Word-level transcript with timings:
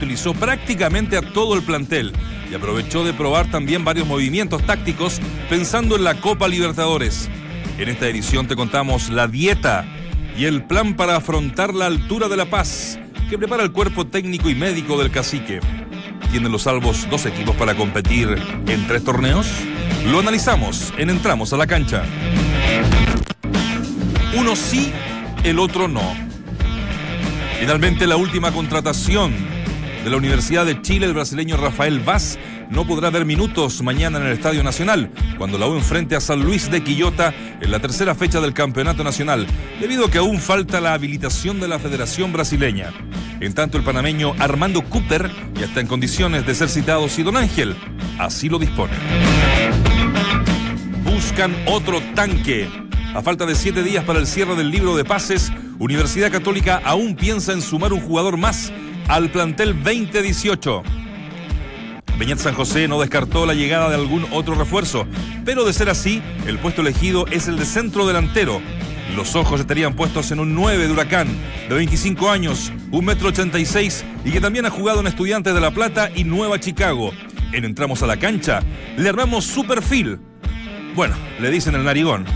utilizó 0.00 0.32
prácticamente 0.32 1.18
a 1.18 1.20
todo 1.20 1.54
el 1.54 1.62
plantel 1.62 2.14
y 2.50 2.54
aprovechó 2.54 3.04
de 3.04 3.12
probar 3.12 3.50
también 3.50 3.84
varios 3.84 4.06
movimientos 4.06 4.64
tácticos 4.64 5.20
pensando 5.50 5.94
en 5.94 6.04
la 6.04 6.14
Copa 6.22 6.48
Libertadores. 6.48 7.28
En 7.76 7.90
esta 7.90 8.08
edición 8.08 8.48
te 8.48 8.56
contamos 8.56 9.10
la 9.10 9.28
dieta 9.28 9.84
y 10.38 10.46
el 10.46 10.64
plan 10.64 10.94
para 10.94 11.16
afrontar 11.16 11.74
la 11.74 11.84
altura 11.84 12.28
de 12.28 12.38
La 12.38 12.46
Paz 12.46 12.98
que 13.28 13.36
prepara 13.36 13.62
el 13.62 13.72
cuerpo 13.72 14.06
técnico 14.06 14.48
y 14.48 14.54
médico 14.54 14.98
del 14.98 15.10
cacique. 15.10 15.60
¿Tienen 16.30 16.50
los 16.50 16.62
salvos 16.62 17.06
dos 17.10 17.26
equipos 17.26 17.54
para 17.56 17.74
competir 17.74 18.42
en 18.68 18.86
tres 18.86 19.04
torneos? 19.04 19.46
Lo 20.10 20.20
analizamos 20.20 20.94
en 20.96 21.10
Entramos 21.10 21.52
a 21.52 21.58
la 21.58 21.66
cancha. 21.66 22.04
Uno 24.34 24.56
sí, 24.56 24.94
el 25.44 25.58
otro 25.58 25.88
no. 25.88 26.14
Finalmente 27.60 28.06
la 28.06 28.16
última 28.16 28.50
contratación 28.50 29.59
de 30.04 30.10
la 30.10 30.16
Universidad 30.16 30.64
de 30.64 30.80
Chile, 30.80 31.06
el 31.06 31.14
brasileño 31.14 31.56
Rafael 31.56 32.00
Vaz 32.00 32.38
no 32.70 32.86
podrá 32.86 33.10
ver 33.10 33.24
minutos 33.24 33.82
mañana 33.82 34.18
en 34.18 34.26
el 34.26 34.32
Estadio 34.32 34.62
Nacional, 34.62 35.10
cuando 35.36 35.58
la 35.58 35.66
U 35.66 35.76
enfrente 35.76 36.16
a 36.16 36.20
San 36.20 36.42
Luis 36.42 36.70
de 36.70 36.82
Quillota 36.82 37.34
en 37.60 37.70
la 37.70 37.80
tercera 37.80 38.14
fecha 38.14 38.40
del 38.40 38.54
Campeonato 38.54 39.04
Nacional, 39.04 39.46
debido 39.78 40.06
a 40.06 40.10
que 40.10 40.18
aún 40.18 40.38
falta 40.38 40.80
la 40.80 40.94
habilitación 40.94 41.60
de 41.60 41.68
la 41.68 41.78
Federación 41.78 42.32
Brasileña. 42.32 42.92
En 43.40 43.52
tanto, 43.52 43.76
el 43.76 43.84
panameño 43.84 44.34
Armando 44.38 44.82
Cooper 44.82 45.30
ya 45.54 45.66
está 45.66 45.80
en 45.80 45.86
condiciones 45.86 46.46
de 46.46 46.54
ser 46.54 46.68
citado 46.68 47.08
si 47.08 47.22
Don 47.22 47.36
Ángel 47.36 47.76
así 48.18 48.48
lo 48.48 48.58
dispone. 48.58 48.94
Buscan 51.04 51.54
otro 51.66 52.00
tanque. 52.14 52.68
A 53.14 53.22
falta 53.22 53.44
de 53.44 53.54
siete 53.54 53.82
días 53.82 54.04
para 54.04 54.20
el 54.20 54.26
cierre 54.26 54.54
del 54.54 54.70
libro 54.70 54.96
de 54.96 55.04
pases, 55.04 55.52
Universidad 55.78 56.30
Católica 56.30 56.80
aún 56.84 57.16
piensa 57.16 57.52
en 57.52 57.60
sumar 57.60 57.92
un 57.92 58.00
jugador 58.00 58.36
más 58.36 58.72
al 59.10 59.28
plantel 59.28 59.74
2018. 59.82 60.84
Beñat 62.16 62.38
San 62.38 62.54
José 62.54 62.86
no 62.86 63.00
descartó 63.00 63.44
la 63.44 63.54
llegada 63.54 63.88
de 63.88 63.96
algún 63.96 64.24
otro 64.30 64.54
refuerzo, 64.54 65.04
pero 65.44 65.64
de 65.64 65.72
ser 65.72 65.90
así, 65.90 66.22
el 66.46 66.60
puesto 66.60 66.82
elegido 66.82 67.26
es 67.26 67.48
el 67.48 67.58
de 67.58 67.64
centro 67.64 68.06
delantero. 68.06 68.60
Los 69.16 69.34
ojos 69.34 69.58
estarían 69.58 69.94
puestos 69.94 70.30
en 70.30 70.38
un 70.38 70.54
9 70.54 70.86
de 70.86 70.92
Huracán, 70.92 71.26
de 71.68 71.74
25 71.74 72.30
años, 72.30 72.72
1,86 72.92 73.02
metro 73.02 73.28
86 73.30 74.04
y 74.24 74.30
que 74.30 74.40
también 74.40 74.66
ha 74.66 74.70
jugado 74.70 75.00
en 75.00 75.08
Estudiantes 75.08 75.54
de 75.54 75.60
La 75.60 75.72
Plata 75.72 76.08
y 76.14 76.22
Nueva 76.22 76.60
Chicago. 76.60 77.10
En 77.52 77.64
Entramos 77.64 78.04
a 78.04 78.06
la 78.06 78.16
cancha, 78.16 78.60
le 78.96 79.08
armamos 79.08 79.44
su 79.44 79.66
perfil. 79.66 80.20
Bueno, 80.94 81.16
le 81.40 81.50
dicen 81.50 81.74
el 81.74 81.82
narigón. 81.82 82.26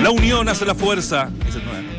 La 0.00 0.10
unión 0.10 0.48
hace 0.48 0.64
la 0.64 0.76
fuerza. 0.76 1.28
Es 1.48 1.56
el 1.56 1.62
9. 1.64 1.97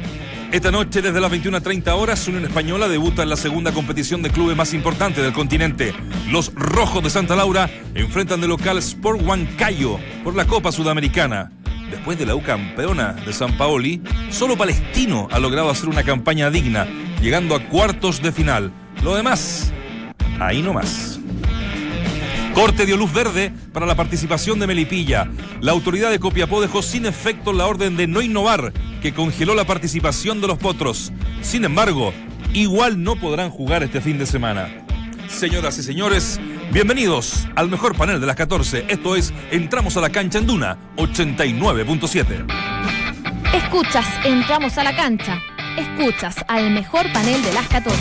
Esta 0.52 0.72
noche, 0.72 1.04
desde 1.04 1.22
las 1.22 1.32
21.30 1.32 1.92
horas, 1.92 2.28
Unión 2.28 2.44
Española 2.44 2.88
debuta 2.88 3.22
en 3.22 3.30
la 3.30 3.38
segunda 3.38 3.72
competición 3.72 4.24
de 4.24 4.32
clubes 4.32 4.58
más 4.58 4.74
importante 4.74 5.22
del 5.22 5.32
continente. 5.32 5.94
Los 6.32 6.52
Rojos 6.56 7.04
de 7.04 7.12
Santa 7.12 7.36
Laura 7.36 7.70
enfrentan 7.94 8.42
de 8.42 8.48
local 8.48 8.80
Sport 8.80 9.22
Huancayo 9.22 10.00
por 10.24 10.36
la 10.36 10.46
Copa 10.46 10.72
Sudamericana. 10.72 11.52
Después 11.92 12.18
de 12.18 12.26
la 12.26 12.34
U 12.34 12.42
campeona 12.42 13.14
de 13.14 13.32
San 13.32 13.58
Paoli, 13.58 14.02
solo 14.32 14.58
Palestino 14.58 15.28
ha 15.30 15.38
logrado 15.38 15.70
hacer 15.70 15.88
una 15.88 16.04
campaña 16.04 16.50
digna, 16.50 16.88
llegando 17.22 17.56
a 17.56 17.60
cuartos 17.68 18.20
de 18.20 18.32
final. 18.32 18.72
Lo 19.04 19.16
demás, 19.16 19.72
ahí 20.40 20.64
nomás. 20.64 21.09
Corte 22.60 22.86
dio 22.86 22.98
luz 22.98 23.14
verde 23.14 23.54
para 23.72 23.86
la 23.86 23.96
participación 23.96 24.60
de 24.60 24.68
Melipilla. 24.68 25.30
La 25.62 25.72
autoridad 25.72 26.12
de 26.12 26.20
Copiapó 26.20 26.60
dejó 26.60 26.82
sin 26.82 27.06
efecto 27.06 27.54
la 27.54 27.66
orden 27.66 27.96
de 27.96 28.06
no 28.06 28.22
innovar, 28.22 28.74
que 29.02 29.14
congeló 29.14 29.56
la 29.56 29.64
participación 29.64 30.42
de 30.42 30.48
los 30.48 30.58
potros. 30.58 31.14
Sin 31.40 31.64
embargo, 31.64 32.12
igual 32.52 33.02
no 33.02 33.16
podrán 33.16 33.50
jugar 33.50 33.84
este 33.84 34.02
fin 34.02 34.18
de 34.18 34.26
semana. 34.26 34.68
Señoras 35.30 35.78
y 35.78 35.84
señores, 35.84 36.38
bienvenidos 36.74 37.48
al 37.56 37.70
mejor 37.70 37.96
panel 37.96 38.20
de 38.20 38.28
las 38.28 38.36
14. 38.36 38.88
Esto 38.90 39.16
es 39.16 39.34
Entramos 39.52 39.96
a 39.96 40.02
la 40.02 40.10
cancha 40.10 40.40
en 40.40 40.46
Duna 40.46 40.78
89.7. 40.98 42.46
Escuchas, 43.54 44.06
entramos 44.26 44.78
a 44.78 44.84
la 44.84 44.94
cancha. 44.98 45.42
Escuchas 45.78 46.36
al 46.50 46.72
mejor 46.72 47.10
panel 47.14 47.42
de 47.42 47.54
las 47.54 47.70
14, 47.70 47.98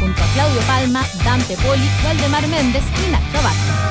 junto 0.00 0.22
a 0.22 0.26
Claudio 0.32 0.60
Palma, 0.62 1.04
Dante 1.22 1.56
Poli, 1.56 1.90
Valdemar 2.02 2.48
Méndez 2.48 2.84
y 3.06 3.12
Nacho 3.12 3.44
Vázquez. 3.44 3.87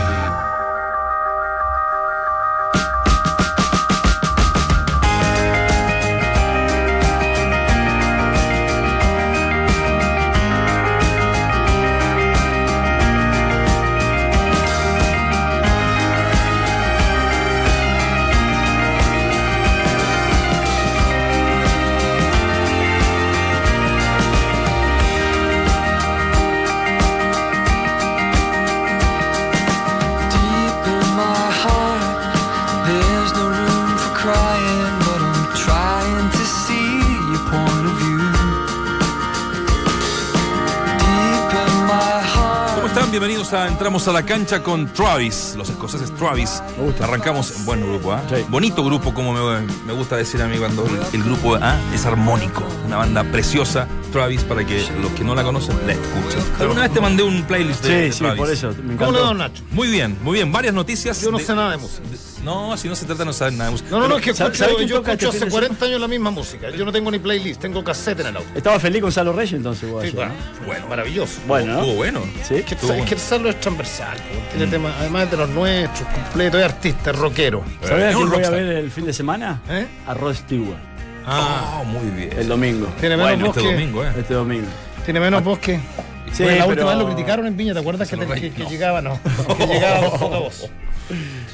Entramos 43.87 44.07
a 44.09 44.11
la 44.11 44.23
cancha 44.25 44.61
con 44.61 44.91
Travis, 44.91 45.53
los 45.57 45.69
escoceses 45.69 46.13
Travis. 46.15 46.61
Me 46.77 46.83
gusta. 46.87 47.05
Arrancamos, 47.05 47.63
buen 47.63 47.79
grupo, 47.79 48.11
¿ah? 48.11 48.21
Sí. 48.27 48.43
Bonito 48.49 48.83
grupo, 48.83 49.13
como 49.13 49.31
me, 49.31 49.61
me 49.85 49.93
gusta 49.93 50.17
decir 50.17 50.41
a 50.41 50.47
mí 50.49 50.57
cuando 50.57 50.85
el, 50.85 50.99
el 51.13 51.23
grupo 51.23 51.55
¿ah? 51.55 51.79
es 51.93 52.05
armónico. 52.05 52.65
Una 52.85 52.97
banda 52.97 53.23
preciosa, 53.23 53.87
Travis, 54.11 54.43
para 54.43 54.65
que 54.65 54.85
los 55.01 55.09
que 55.13 55.23
no 55.23 55.33
la 55.35 55.43
conocen 55.45 55.77
la 55.87 55.93
escuchen. 55.93 56.43
Alguna 56.59 56.81
vez 56.81 56.91
te 56.91 56.99
mandé 56.99 57.23
un 57.23 57.43
playlist 57.43 57.81
de, 57.85 57.89
de 57.95 58.07
Sí, 58.07 58.17
sí, 58.17 58.19
Travis. 58.25 58.37
por 58.41 58.51
eso. 58.51 58.75
Me 58.83 58.97
¿Cómo 58.97 59.33
Nacho? 59.33 59.63
Muy 59.71 59.87
bien, 59.87 60.17
muy 60.21 60.33
bien. 60.33 60.51
Varias 60.51 60.73
noticias. 60.73 61.21
Yo 61.21 61.31
no 61.31 61.37
de- 61.37 61.45
sé 61.45 61.55
nada 61.55 61.71
de 61.71 61.77
música. 61.77 62.03
No, 62.47 62.78
si 62.78 62.88
no 62.88 62.96
se 62.96 63.06
trata 63.06 63.19
de 63.19 63.25
no 63.25 63.34
saber 63.34 63.53
nada 63.53 63.66
de 63.66 63.72
música. 63.72 63.90
No, 63.91 64.00
no, 64.00 64.08
no, 64.08 64.18
es 64.18 64.24
que 64.24 64.34
¿sabe- 64.34 64.52
escucho, 64.53 64.63
sabe 64.63 64.75
quién 64.78 64.88
yo 64.88 64.96
escucho 65.02 65.30
hace 65.30 65.40
de 65.46 65.52
40 65.52 65.85
años 65.85 66.00
la 66.02 66.08
misma 66.08 66.31
música. 66.31 66.69
Yo 66.69 66.85
no 66.85 66.91
tengo 66.94 67.12
ni 67.12 67.19
playlist, 67.19 67.59
tengo 67.59 67.84
cassette 67.84 68.22
en 68.22 68.28
el 68.28 68.38
auto. 68.38 68.47
Estaba 68.56 68.80
feliz 68.80 69.02
con 69.02 69.12
Salo 69.12 69.34
Reyes 69.34 69.53
entonces, 69.53 69.90
vos, 69.91 70.02
Sí, 70.02 70.08
ayer, 70.08 70.16
bueno, 70.16 70.34
¿no? 70.62 70.66
bueno, 70.66 70.88
maravilloso. 70.88 71.41
Bueno, 71.46 71.74
¿no? 71.74 71.80
Estuvo 71.81 71.96
bueno. 71.96 72.22
Sí. 72.47 72.56
Es 72.56 72.63
que, 72.66 72.75
Estuvo 72.75 72.94
es 72.94 73.06
que 73.06 73.13
el 73.16 73.19
Salo 73.19 73.50
es 73.50 73.59
transversal, 73.59 74.18
po, 74.18 74.40
tiene 74.56 74.68
temas, 74.72 74.94
además 74.97 75.30
de 75.30 75.38
los 75.38 75.50
nuestros, 75.50 76.08
completo, 76.09 76.58
es 76.58 76.63
artista, 76.66 77.12
es 77.12 77.18
rockero. 77.18 77.63
¿Sabés 77.84 78.06
es 78.06 78.13
a 78.16 78.18
quién 78.18 78.30
voy 78.30 78.44
a 78.44 78.50
ver 78.50 78.64
el 78.64 78.91
fin 78.91 79.06
de 79.06 79.12
semana? 79.14 79.62
¿Eh? 79.69 79.85
A 80.08 80.14
Rod 80.14 80.34
Stewart. 80.34 80.79
Ah, 81.25 81.84
muy 81.85 82.09
bien. 82.12 82.29
El 82.38 82.47
domingo. 82.47 82.88
Tiene 83.00 83.18
menos 83.18 83.31
Bueno, 83.34 83.47
voz 83.47 83.58
este 83.58 83.72
domingo, 83.74 84.03
¿eh? 84.06 84.12
Este 84.18 84.34
domingo. 84.34 84.68
Tiene 85.03 85.19
menos 85.19 85.44
voz 85.44 85.59
que. 85.59 85.81
Sí, 86.31 86.44
Bueno, 86.44 86.59
la 86.59 86.68
pero- 86.68 86.69
última 86.69 86.90
vez 86.91 86.97
lo 87.00 87.06
criticaron 87.08 87.46
en 87.47 87.58
Viña, 87.58 87.74
¿te 87.74 87.79
acuerdas 87.79 88.08
que, 88.09 88.18
que- 88.18 88.52
que 88.52 88.64
no. 88.64 88.69
llegaba? 88.69 89.02
No, 89.02 89.19
que 89.58 89.68
llegaba 89.68 90.09
con 90.12 90.19
poca 90.19 90.38
voz. 90.38 90.69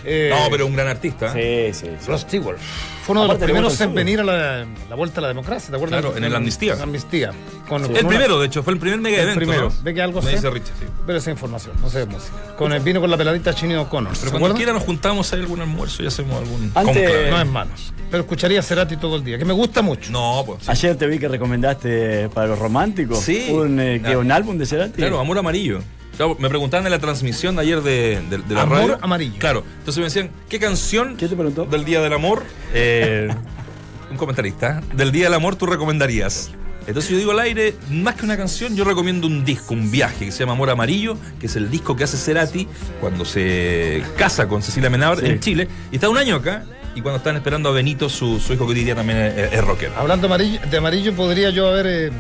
Eh, 0.06 0.30
No, 0.32 0.50
pero 0.52 0.66
un 0.66 0.74
gran 0.76 0.88
artista. 0.88 1.34
¿eh? 1.36 1.72
Sí, 1.74 1.86
sí. 1.88 1.94
sí. 2.00 2.08
Rod 2.08 2.20
Stewart. 2.20 2.58
Fue 3.06 3.12
uno 3.14 3.24
de 3.24 3.28
los 3.28 3.36
Aparte, 3.36 3.48
le 3.48 3.54
primeros 3.54 3.82
en 3.82 3.94
venir 3.94 4.20
a 4.22 4.24
la, 4.24 4.66
la 4.90 4.96
vuelta 4.96 5.20
a 5.20 5.24
la 5.24 5.28
democracia, 5.28 5.70
¿te 5.70 5.76
acuerdas? 5.76 6.00
Claro, 6.02 6.16
en 6.18 6.24
el 6.24 6.34
Amnistía. 6.34 6.78
Amnistía. 6.82 7.32
Con, 7.68 7.82
con 7.82 7.96
El 7.96 8.00
una- 8.06 8.08
primero, 8.10 8.40
de 8.40 8.48
hecho, 8.48 8.64
fue 8.64 8.72
el 8.74 8.80
primer 8.80 9.00
mega 9.02 9.18
El 9.18 9.24
evento. 9.24 9.40
primero. 9.40 9.70
¿no? 9.70 9.76
¿Ve 9.84 9.94
que 9.94 10.02
algo 10.02 10.22
Me 10.22 10.30
sé? 10.30 10.36
dice 10.38 10.50
Richard, 10.50 10.76
sí. 10.80 10.86
Pero 11.06 11.18
esa 11.18 11.30
información, 11.32 11.76
no 11.82 11.90
sé 11.90 12.00
de 12.00 12.06
música. 12.06 12.56
Con 12.58 12.72
el 12.72 12.80
vino 12.82 13.02
con 13.02 13.12
la 13.12 13.18
peladita 13.18 13.54
Chini 13.54 13.76
O'Connor. 13.76 14.14
Pero 14.18 14.32
¿Se 14.32 14.40
cuando 14.40 14.56
quiera 14.56 14.72
nos 14.72 14.84
juntamos 14.84 15.34
a 15.34 15.36
algún 15.36 15.60
almuerzo 15.60 16.02
y 16.02 16.08
hacemos 16.08 16.38
algún 16.42 16.72
Antes- 16.76 16.84
conclave. 16.96 17.30
No 17.30 17.42
es 17.42 17.48
manos. 17.48 17.94
Pero 18.10 18.24
escucharía 18.24 18.62
Cerati 18.62 18.96
todo 18.96 19.18
el 19.18 19.24
día, 19.26 19.38
que 19.38 19.44
me 19.46 19.54
gusta 19.54 19.82
mucho. 19.82 20.10
No, 20.12 20.44
pues. 20.46 20.60
sí. 20.64 20.72
Ayer 20.72 20.96
te 20.96 21.06
vi 21.08 21.20
que 21.20 21.28
recomendaste 21.28 22.30
para 22.30 22.48
los 22.48 22.60
románticos 22.60 23.20
Sí. 23.20 23.50
un, 23.52 23.80
eh, 23.82 24.02
¿qué, 24.02 24.14
Ah. 24.14 24.18
un 24.20 24.32
álbum 24.32 24.58
de 24.58 24.66
Cerati. 24.66 24.94
Claro, 24.98 25.20
Amor 25.20 25.38
Amarillo. 25.40 25.82
Claro, 26.18 26.36
me 26.40 26.48
preguntaban 26.50 26.86
en 26.86 26.92
la 26.92 27.00
transmisión 27.00 27.56
de 27.56 27.62
ayer 27.64 27.82
de, 27.82 28.22
de- 28.30 28.38
de 28.38 28.54
la 28.56 28.62
Amor 28.64 28.78
radio. 28.78 28.98
Amarillo. 29.02 29.36
Claro. 29.40 29.64
Entonces 29.80 29.98
me 29.98 30.04
decían, 30.06 30.30
¿qué 30.50 30.60
canción 30.60 31.18
¿Qué 31.18 31.28
te 31.28 31.36
preguntó? 31.36 31.66
del 31.66 31.86
Día 31.86 32.02
del 32.02 32.14
Amor? 32.14 32.44
eh, 32.74 33.30
un 34.12 34.18
comentarista. 34.18 34.80
¿eh? 34.80 34.96
Del 34.96 35.12
Día 35.12 35.26
del 35.26 35.34
Amor 35.34 35.56
tú 35.56 35.66
recomendarías. 35.66 36.52
Entonces 36.86 37.10
yo 37.12 37.18
digo 37.18 37.32
al 37.32 37.40
aire, 37.40 37.76
más 37.90 38.16
que 38.16 38.26
una 38.26 38.36
canción, 38.36 38.76
yo 38.76 38.84
recomiendo 38.84 39.26
un 39.26 39.46
disco, 39.46 39.74
un 39.74 39.90
viaje 39.90 40.26
que 40.26 40.32
se 40.34 40.40
llama 40.40 40.52
Amor 40.52 40.70
Amarillo, 40.70 41.18
que 41.40 41.46
es 41.46 41.56
el 41.56 41.72
disco 41.72 41.96
que 41.96 42.04
hace 42.04 42.18
Cerati 42.18 42.68
cuando 43.00 43.24
se 43.24 44.04
casa 44.18 44.48
con 44.50 44.62
Cecilia 44.62 44.90
Menabar 44.90 45.20
Sí. 45.22 45.26
en 45.28 45.40
Chile. 45.40 45.68
Y 45.92 45.96
está 45.96 46.10
un 46.10 46.18
año 46.18 46.36
acá. 46.36 46.66
Y 46.94 47.02
cuando 47.02 47.18
están 47.18 47.36
esperando 47.38 47.70
a 47.70 47.72
Benito, 47.72 48.08
su, 48.10 48.38
su 48.40 48.54
hijo 48.54 48.66
que 48.68 48.74
hoy 48.74 48.84
día 48.84 48.94
también 48.96 49.18
es, 49.18 49.54
es 49.54 49.64
rockero. 49.64 49.94
Hablando 49.98 50.28
de 50.28 50.34
amarillo, 50.36 50.60
de 50.70 50.78
amarillo 50.78 51.14
podría 51.16 51.50
yo 51.50 51.70
haber, 51.70 51.88
eh, 51.88 52.12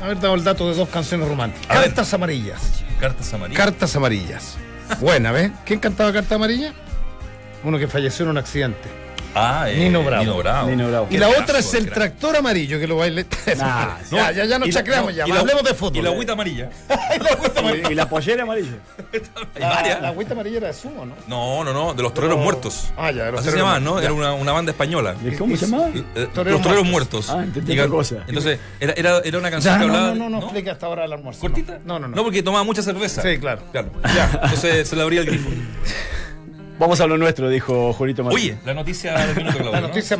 haber 0.00 0.20
dado 0.20 0.34
el 0.34 0.44
dato 0.44 0.68
de 0.68 0.76
dos 0.76 0.88
canciones 0.88 1.28
románticas. 1.28 1.70
A 1.70 1.80
ver. 1.80 1.88
Cartas 1.88 2.14
amarillas. 2.14 2.84
Cartas 3.00 3.32
amarillas. 3.34 3.64
Cartas 3.64 3.96
amarillas. 3.96 4.56
Buena, 5.00 5.32
¿ves? 5.32 5.50
¿Quién 5.64 5.80
cantaba 5.80 6.12
Carta 6.12 6.36
Amarilla? 6.36 6.72
Uno 7.64 7.78
que 7.78 7.88
falleció 7.88 8.24
en 8.24 8.30
un 8.30 8.38
accidente. 8.38 9.05
Ah, 9.38 9.66
eh, 9.70 9.76
Nino 9.76 10.02
Bravo. 10.02 10.22
Nino 10.24 10.36
Bravo. 10.38 10.68
Nino 10.70 10.88
Bravo. 10.88 11.08
Y 11.10 11.18
la 11.18 11.28
otra 11.28 11.58
es 11.58 11.74
el 11.74 11.84
crack. 11.84 11.94
tractor 11.94 12.36
amarillo 12.36 12.78
que 12.80 12.86
lo 12.86 12.96
baile. 12.96 13.26
Nah, 13.56 13.96
ya, 14.10 14.32
ya, 14.32 14.44
ya 14.46 14.58
nos 14.58 14.70
chacreamos, 14.70 15.10
no, 15.12 15.16
ya. 15.16 15.26
y 15.26 15.30
la- 15.30 15.40
Hablemos 15.40 15.62
de 15.62 15.74
fútbol. 15.74 15.96
Y 15.98 16.02
la 16.02 16.10
agüita 16.10 16.32
amarilla. 16.36 16.70
Y, 17.88 17.92
y 17.92 17.94
la 17.94 18.08
pollera 18.08 18.42
amarilla. 18.44 18.72
Hay 19.54 19.60
La, 19.60 19.68
varias. 19.68 20.02
la 20.02 20.08
agüita 20.08 20.32
amarilla 20.32 20.56
era 20.58 20.66
de 20.68 20.72
sumo, 20.74 21.04
¿no? 21.06 21.14
No, 21.28 21.64
no, 21.64 21.72
no, 21.72 21.94
de 21.94 22.02
los 22.02 22.14
toreros 22.14 22.36
No. 22.38 22.42
muertos. 22.42 22.88
Ah, 22.96 23.10
ya, 23.10 23.24
de 23.26 23.32
los 23.32 23.40
Así 23.42 23.50
se 23.50 23.56
llamaban, 23.58 23.84
¿no? 23.84 23.98
Era 24.00 24.12
una, 24.12 24.32
una 24.32 24.52
banda 24.52 24.72
española. 24.72 25.14
¿De 25.14 25.36
¿Cómo 25.36 25.56
se 25.56 25.66
llamaba? 25.66 25.88
Eh, 25.94 26.28
Toreros 26.34 26.58
los 26.60 26.62
toreros 26.62 26.86
muertos. 26.86 27.30
Ah, 27.30 27.42
entendí 27.42 27.76
cosa. 27.88 28.16
Entonces, 28.26 28.58
era, 28.80 28.94
era, 28.96 29.18
era 29.24 29.38
una 29.38 29.50
canción 29.50 29.74
Ya, 29.74 29.80
que 29.80 29.86
no, 29.86 29.94
hablaba. 29.94 30.14
no, 30.14 30.24
no, 30.30 30.30
no, 30.30 30.38
explica 30.44 30.72
hasta 30.72 30.86
ahora 30.86 31.04
el 31.04 31.12
almuerzo. 31.12 31.40
¿Cortita? 31.40 31.78
No, 31.84 31.98
no, 31.98 32.08
no. 32.08 32.16
No, 32.16 32.22
porque 32.24 32.42
tomaba 32.42 32.64
mucha 32.64 32.82
cerveza. 32.82 33.22
Sí, 33.22 33.38
claro. 33.38 33.60
Claro. 33.70 33.90
Ya. 34.14 34.30
Entonces 34.44 34.88
se 34.88 34.96
le 34.96 35.02
abría 35.02 35.20
el 35.20 35.26
grifo. 35.26 35.48
Vamos 36.78 37.00
a 37.00 37.06
lo 37.06 37.16
nuestro, 37.16 37.48
dijo 37.48 37.92
Julito 37.94 38.22
Martín. 38.22 38.38
Oye, 38.38 38.58
la 38.66 38.74
noticia 38.74 39.14
del 39.26 39.36
minuto, 39.36 39.56
Claudio. 39.58 39.72
La 39.72 39.80
¿no? 39.80 39.88
noticia. 39.88 40.16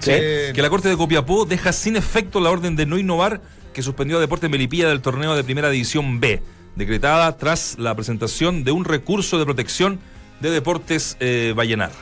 Sí. 0.00 0.10
Eh, 0.12 0.52
Que 0.52 0.62
la 0.62 0.68
Corte 0.68 0.88
de 0.88 0.96
Copiapó 0.96 1.44
deja 1.44 1.72
sin 1.72 1.96
efecto 1.96 2.40
la 2.40 2.50
orden 2.50 2.74
de 2.74 2.86
no 2.86 2.98
innovar 2.98 3.40
que 3.72 3.82
suspendió 3.82 4.16
a 4.16 4.20
Deportes 4.20 4.50
Melipilla 4.50 4.88
del 4.88 5.00
torneo 5.00 5.36
de 5.36 5.44
Primera 5.44 5.70
División 5.70 6.18
B, 6.18 6.42
decretada 6.74 7.36
tras 7.36 7.78
la 7.78 7.94
presentación 7.94 8.64
de 8.64 8.72
un 8.72 8.84
recurso 8.84 9.38
de 9.38 9.44
protección 9.44 10.00
de 10.40 10.50
Deportes 10.50 11.16
eh, 11.20 11.54
Vallenar. 11.56 11.92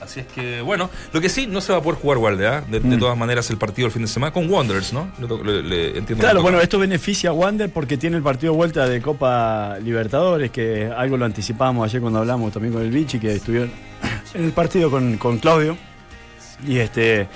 Así 0.00 0.20
es 0.20 0.26
que, 0.26 0.60
bueno, 0.60 0.90
lo 1.12 1.20
que 1.20 1.28
sí, 1.28 1.46
no 1.46 1.60
se 1.60 1.72
va 1.72 1.78
a 1.78 1.82
poder 1.82 1.98
jugar 2.00 2.18
Walde, 2.18 2.46
¿ah? 2.46 2.62
de, 2.68 2.80
Mm. 2.80 2.90
de 2.90 2.96
todas 2.98 3.16
maneras, 3.16 3.48
el 3.50 3.56
partido 3.56 3.86
el 3.86 3.92
fin 3.92 4.02
de 4.02 4.08
semana 4.08 4.32
con 4.32 4.48
Wanderers, 4.50 4.92
¿no? 4.92 5.08
Le 5.18 5.62
le- 5.62 5.98
entiendo 5.98 6.18
Claro, 6.22 6.42
bueno, 6.42 6.60
esto 6.60 6.78
beneficia 6.78 7.30
a 7.30 7.32
Wander 7.32 7.70
porque 7.70 7.96
tiene 7.96 8.16
el 8.18 8.22
partido 8.22 8.52
de 8.52 8.56
vuelta 8.58 8.86
de 8.86 9.00
Copa 9.00 9.78
Libertadores, 9.82 10.50
que 10.50 10.90
algo 10.94 11.16
lo 11.16 11.24
anticipamos 11.24 11.84
ayer 11.88 12.00
cuando 12.00 12.18
hablamos 12.20 12.52
también 12.52 12.74
con 12.74 12.82
el 12.82 12.90
Vichy, 12.90 13.18
que 13.18 13.32
estuvieron 13.36 13.70
en 14.34 14.44
el 14.44 14.52
partido 14.52 14.90
con, 14.90 15.16
con 15.16 15.38
Claudio. 15.38 15.76
Y 16.66 16.78
este 16.78 17.26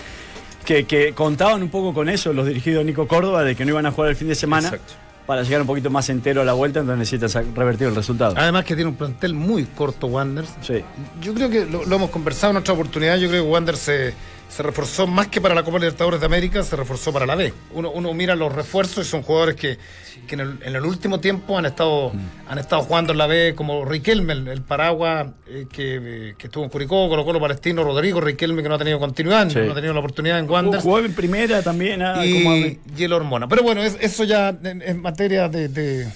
que, 0.64 0.84
que 0.86 1.12
contaban 1.14 1.62
un 1.62 1.68
poco 1.70 1.92
con 1.94 2.08
eso 2.08 2.32
los 2.32 2.46
dirigidos 2.46 2.80
de 2.80 2.84
Nico 2.84 3.08
Córdoba, 3.08 3.42
de 3.42 3.56
que 3.56 3.64
no 3.64 3.70
iban 3.72 3.86
a 3.86 3.90
jugar 3.92 4.10
el 4.10 4.16
fin 4.16 4.28
de 4.28 4.34
semana 4.34 4.68
Exacto. 4.68 4.92
Para 5.30 5.44
llegar 5.44 5.60
un 5.60 5.66
poquito 5.68 5.90
más 5.90 6.08
entero 6.08 6.40
a 6.42 6.44
la 6.44 6.54
vuelta, 6.54 6.80
entonces 6.80 6.98
necesitan 6.98 7.28
sa- 7.28 7.44
revertir 7.54 7.86
el 7.86 7.94
resultado. 7.94 8.34
Además 8.36 8.64
que 8.64 8.74
tiene 8.74 8.90
un 8.90 8.96
plantel 8.96 9.32
muy 9.32 9.64
corto, 9.64 10.08
Wanderers. 10.08 10.50
Sí. 10.60 10.82
Yo 11.22 11.32
creo 11.34 11.48
que 11.48 11.66
lo, 11.66 11.84
lo 11.84 11.94
hemos 11.96 12.10
conversado 12.10 12.50
en 12.50 12.56
otra 12.56 12.74
oportunidad. 12.74 13.16
Yo 13.16 13.28
creo 13.28 13.44
que 13.44 13.48
Wander 13.48 13.76
se, 13.76 14.12
se 14.50 14.62
reforzó 14.64 15.06
más 15.06 15.28
que 15.28 15.40
para 15.40 15.54
la 15.54 15.62
Copa 15.62 15.78
Libertadores 15.78 16.18
de 16.20 16.26
América, 16.26 16.62
se 16.64 16.74
reforzó 16.76 17.12
para 17.12 17.24
la 17.24 17.36
B. 17.36 17.52
Uno, 17.72 17.90
uno 17.92 18.12
mira 18.12 18.34
los 18.34 18.52
refuerzos 18.52 19.06
y 19.06 19.08
son 19.10 19.22
jugadores 19.22 19.54
que, 19.54 19.78
que 20.26 20.34
en, 20.34 20.40
el, 20.40 20.58
en 20.64 20.74
el 20.76 20.84
último 20.84 21.20
tiempo 21.20 21.56
han 21.56 21.66
estado, 21.66 22.12
han 22.48 22.58
estado 22.58 22.82
jugando 22.82 23.12
en 23.12 23.18
la 23.18 23.26
B, 23.28 23.54
como 23.54 23.84
Riquelme, 23.84 24.32
el, 24.32 24.48
el 24.48 24.62
Paraguas, 24.62 25.28
eh, 25.46 25.66
que, 25.72 26.00
eh, 26.30 26.34
que 26.36 26.48
estuvo 26.48 26.64
en 26.64 26.70
Curicó, 26.70 27.08
Colo 27.08 27.24
Colo 27.24 27.40
Palestino, 27.40 27.84
Rodrigo 27.84 28.20
Riquelme, 28.20 28.62
que 28.62 28.68
no 28.68 28.74
ha 28.74 28.78
tenido 28.78 28.98
continuidad, 28.98 29.48
Sí. 29.48 29.58
no 29.60 29.70
ha 29.72 29.74
tenido 29.74 29.94
la 29.94 30.00
oportunidad 30.00 30.38
en 30.40 30.50
Wander. 30.50 30.80
Jugó 30.80 30.98
en 30.98 31.14
primera 31.14 31.62
también. 31.62 32.02
ah, 32.02 32.14
como- 32.16 32.56
y, 32.56 32.80
y 32.96 33.04
el 33.04 33.12
hormona. 33.12 33.46
Pero 33.48 33.62
bueno, 33.62 33.82
es- 33.82 33.96
eso 34.00 34.24
ya 34.24 34.48
en, 34.50 34.82
en 34.82 35.00
materia 35.00 35.48
de, 35.48 35.68
de, 35.68 36.08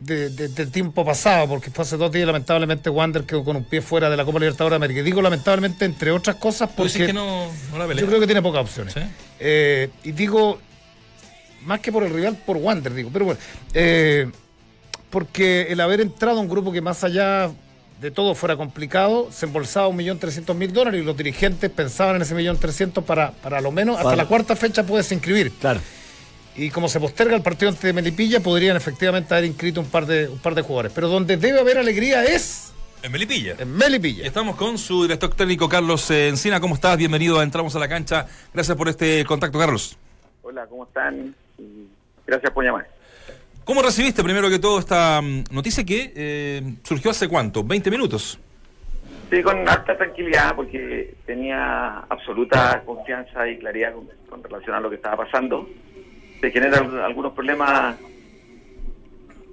de- 0.00 0.30
de- 0.30 0.48
del 0.48 0.70
tiempo 0.70 1.04
pasado, 1.04 1.48
porque 1.48 1.70
fue 1.70 1.82
hace 1.82 1.96
dos 1.96 2.12
días, 2.12 2.26
lamentablemente, 2.26 2.88
Wander 2.88 3.24
quedó 3.24 3.42
con 3.44 3.56
un 3.56 3.64
pie 3.64 3.80
fuera 3.82 4.08
de 4.08 4.16
la 4.16 4.24
Copa 4.24 4.38
Libertadores 4.38 4.72
de 4.72 4.76
América. 4.76 5.00
Y 5.00 5.02
digo 5.02 5.20
lamentablemente, 5.22 5.84
entre 5.84 6.10
otras 6.12 6.36
cosas, 6.36 6.70
¿Tú 6.74 6.84
decís 6.84 6.98
porque 6.98 7.06
que 7.08 7.12
no, 7.12 7.50
no 7.72 7.78
la 7.78 7.86
pelea? 7.86 8.02
yo 8.02 8.06
creo 8.08 8.20
que 8.20 8.26
tiene 8.26 8.42
pocas 8.42 8.62
opciones. 8.62 8.94
¿Sí? 8.94 9.00
Eh, 9.40 9.90
y 10.04 10.12
digo, 10.12 10.58
más 11.64 11.80
que 11.80 11.90
por 11.90 12.04
el 12.04 12.12
rival, 12.12 12.36
por 12.46 12.56
Wander, 12.58 12.94
digo. 12.94 13.10
Pero 13.12 13.24
bueno, 13.24 13.40
eh, 13.74 14.30
porque 15.10 15.66
el 15.70 15.80
haber 15.80 16.00
entrado 16.00 16.38
a 16.38 16.40
un 16.42 16.48
grupo 16.48 16.70
que 16.72 16.80
más 16.80 17.02
allá 17.02 17.50
de 18.00 18.10
todo 18.12 18.36
fuera 18.36 18.56
complicado, 18.56 19.28
se 19.32 19.46
embolsaba 19.46 19.88
un 19.88 19.96
millón 19.96 20.20
trescientos 20.20 20.54
mil 20.54 20.72
dólares 20.72 21.02
y 21.02 21.04
los 21.04 21.16
dirigentes 21.16 21.68
pensaban 21.70 22.14
en 22.16 22.22
ese 22.22 22.34
millón 22.36 22.56
trescientos 22.56 23.02
para, 23.02 23.32
para 23.32 23.60
lo 23.60 23.72
menos, 23.72 23.96
hasta 23.98 24.14
la 24.14 24.26
cuarta 24.26 24.54
fecha 24.54 24.84
puedes 24.84 25.10
inscribir. 25.10 25.50
Claro. 25.58 25.80
Y 26.58 26.70
como 26.70 26.88
se 26.88 26.98
posterga 26.98 27.36
el 27.36 27.42
partido 27.42 27.70
ante 27.70 27.92
Melipilla, 27.92 28.40
podrían 28.40 28.76
efectivamente 28.76 29.32
haber 29.32 29.44
inscrito 29.44 29.80
un 29.80 29.88
par 29.88 30.06
de, 30.06 30.28
un 30.28 30.40
par 30.40 30.56
de 30.56 30.62
jugadores. 30.62 30.90
Pero 30.92 31.06
donde 31.06 31.36
debe 31.36 31.60
haber 31.60 31.78
alegría 31.78 32.24
es 32.24 32.74
En 33.00 33.12
Melipilla. 33.12 33.54
en 33.60 33.68
Y 33.68 33.72
Melipilla. 33.78 34.26
Estamos 34.26 34.56
con 34.56 34.76
su 34.76 35.02
director 35.02 35.32
técnico 35.36 35.68
Carlos 35.68 36.10
eh, 36.10 36.26
Encina. 36.26 36.58
¿Cómo 36.58 36.74
estás? 36.74 36.96
Bienvenido 36.96 37.38
a 37.38 37.44
Entramos 37.44 37.76
a 37.76 37.78
la 37.78 37.88
Cancha. 37.88 38.26
Gracias 38.52 38.76
por 38.76 38.88
este 38.88 39.24
contacto, 39.24 39.56
Carlos. 39.56 39.96
Hola, 40.42 40.66
¿cómo 40.66 40.82
están? 40.82 41.32
Y 41.58 41.86
Gracias 42.26 42.52
por 42.52 42.64
llamar. 42.64 42.88
¿Cómo 43.62 43.80
recibiste 43.80 44.24
primero 44.24 44.50
que 44.50 44.58
todo 44.58 44.80
esta 44.80 45.22
mm, 45.22 45.44
noticia 45.52 45.84
que 45.84 46.12
eh, 46.16 46.62
surgió 46.82 47.12
hace 47.12 47.28
cuánto? 47.28 47.62
¿20 47.62 47.88
minutos? 47.88 48.36
Sí, 49.30 49.42
con 49.44 49.68
alta 49.68 49.96
tranquilidad 49.96 50.56
porque 50.56 51.14
tenía 51.24 51.98
absoluta 52.08 52.82
confianza 52.84 53.46
y 53.46 53.58
claridad 53.58 53.92
con, 53.92 54.08
con 54.28 54.42
relación 54.42 54.74
a 54.74 54.80
lo 54.80 54.90
que 54.90 54.96
estaba 54.96 55.24
pasando. 55.24 55.68
Se 56.40 56.50
generan 56.50 56.98
algunos 56.98 57.32
problemas 57.32 57.96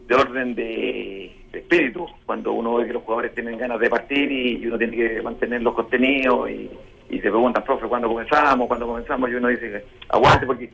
de 0.08 0.16
orden 0.16 0.54
de, 0.54 1.36
de 1.52 1.60
espíritu 1.60 2.06
cuando 2.26 2.54
uno 2.54 2.76
ve 2.76 2.88
que 2.88 2.94
los 2.94 3.04
jugadores 3.04 3.34
tienen 3.34 3.58
ganas 3.58 3.80
de 3.80 3.90
partir 3.90 4.32
y, 4.32 4.58
y 4.58 4.68
uno 4.68 4.78
tiene 4.78 4.96
que 4.96 5.22
mantener 5.22 5.62
los 5.64 5.74
contenidos 5.74 6.50
y, 6.50 6.70
y 7.10 7.20
te 7.20 7.30
preguntan, 7.30 7.64
profe, 7.64 7.88
¿cuándo 7.88 8.08
comenzamos? 8.08 8.68
¿Cuándo 8.68 8.88
comenzamos? 8.88 9.30
Y 9.30 9.36
uno 9.36 9.48
dice, 9.48 9.86
aguante 10.10 10.46
porque 10.46 10.70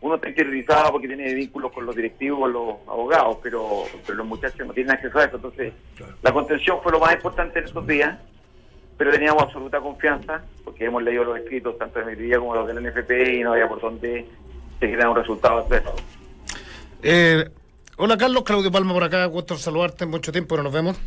uno 0.00 0.14
está 0.14 0.28
interiorizado 0.28 0.92
porque 0.92 1.08
tiene 1.08 1.34
vínculos 1.34 1.72
con 1.72 1.84
los 1.84 1.94
directivos, 1.94 2.40
con 2.40 2.52
los 2.52 2.74
abogados, 2.88 3.38
pero, 3.42 3.84
pero 4.06 4.18
los 4.18 4.26
muchachos 4.26 4.66
no 4.66 4.72
tienen 4.72 4.92
acceso 4.92 5.18
a 5.18 5.24
eso. 5.24 5.36
Entonces, 5.36 5.72
la 6.22 6.32
contención 6.32 6.78
fue 6.82 6.92
lo 6.92 7.00
más 7.00 7.14
importante 7.14 7.58
en 7.58 7.64
estos 7.66 7.86
días, 7.86 8.18
pero 8.96 9.10
teníamos 9.10 9.42
absoluta 9.42 9.80
confianza 9.80 10.42
porque 10.64 10.86
hemos 10.86 11.02
leído 11.02 11.24
los 11.24 11.38
escritos 11.38 11.76
tanto 11.78 11.98
de 12.00 12.06
mi 12.06 12.14
día 12.14 12.38
como 12.38 12.54
los 12.54 12.66
del 12.66 12.82
NFP 12.82 13.34
y 13.34 13.42
no 13.42 13.52
había 13.52 13.68
por 13.68 13.80
dónde 13.80 14.26
se 14.80 15.06
un 15.06 15.16
resultado. 15.16 15.66
Eh, 17.02 17.48
hola 17.96 18.16
Carlos, 18.16 18.42
Claudio 18.44 18.72
Palma 18.72 18.92
por 18.92 19.04
acá, 19.04 19.24
gusto 19.26 19.56
saludarte, 19.56 20.06
mucho 20.06 20.32
tiempo 20.32 20.56
no 20.56 20.64
nos 20.64 20.72
vemos. 20.72 21.00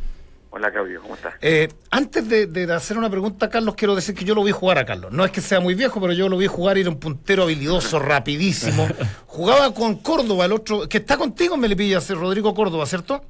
Hola 0.52 0.72
Claudio, 0.72 1.02
¿cómo 1.02 1.16
estás? 1.16 1.34
Eh, 1.42 1.68
antes 1.90 2.30
de, 2.30 2.46
de 2.46 2.72
hacer 2.72 2.96
una 2.96 3.10
pregunta, 3.10 3.50
Carlos, 3.50 3.74
quiero 3.74 3.96
decir 3.96 4.14
que 4.14 4.24
yo 4.24 4.36
lo 4.36 4.44
vi 4.44 4.52
jugar 4.52 4.78
a 4.78 4.86
Carlos. 4.86 5.12
No 5.12 5.26
es 5.26 5.32
que 5.32 5.42
sea 5.42 5.60
muy 5.60 5.74
viejo, 5.74 6.00
pero 6.00 6.14
yo 6.14 6.30
lo 6.30 6.38
vi 6.38 6.46
jugar 6.46 6.78
y 6.78 6.82
era 6.82 6.92
un 6.92 7.00
puntero 7.00 7.44
habilidoso, 7.44 7.98
rapidísimo. 8.14 8.88
Jugaba 9.26 9.74
con 9.74 9.98
Córdoba, 9.98 10.46
el 10.46 10.52
otro, 10.52 10.88
que 10.88 11.00
está 11.00 11.18
contigo 11.18 11.56
en 11.56 11.62
Melipilla, 11.62 11.98
ese 11.98 12.14
Rodrigo 12.14 12.54
Córdoba, 12.54 12.86
¿cierto? 12.86 13.24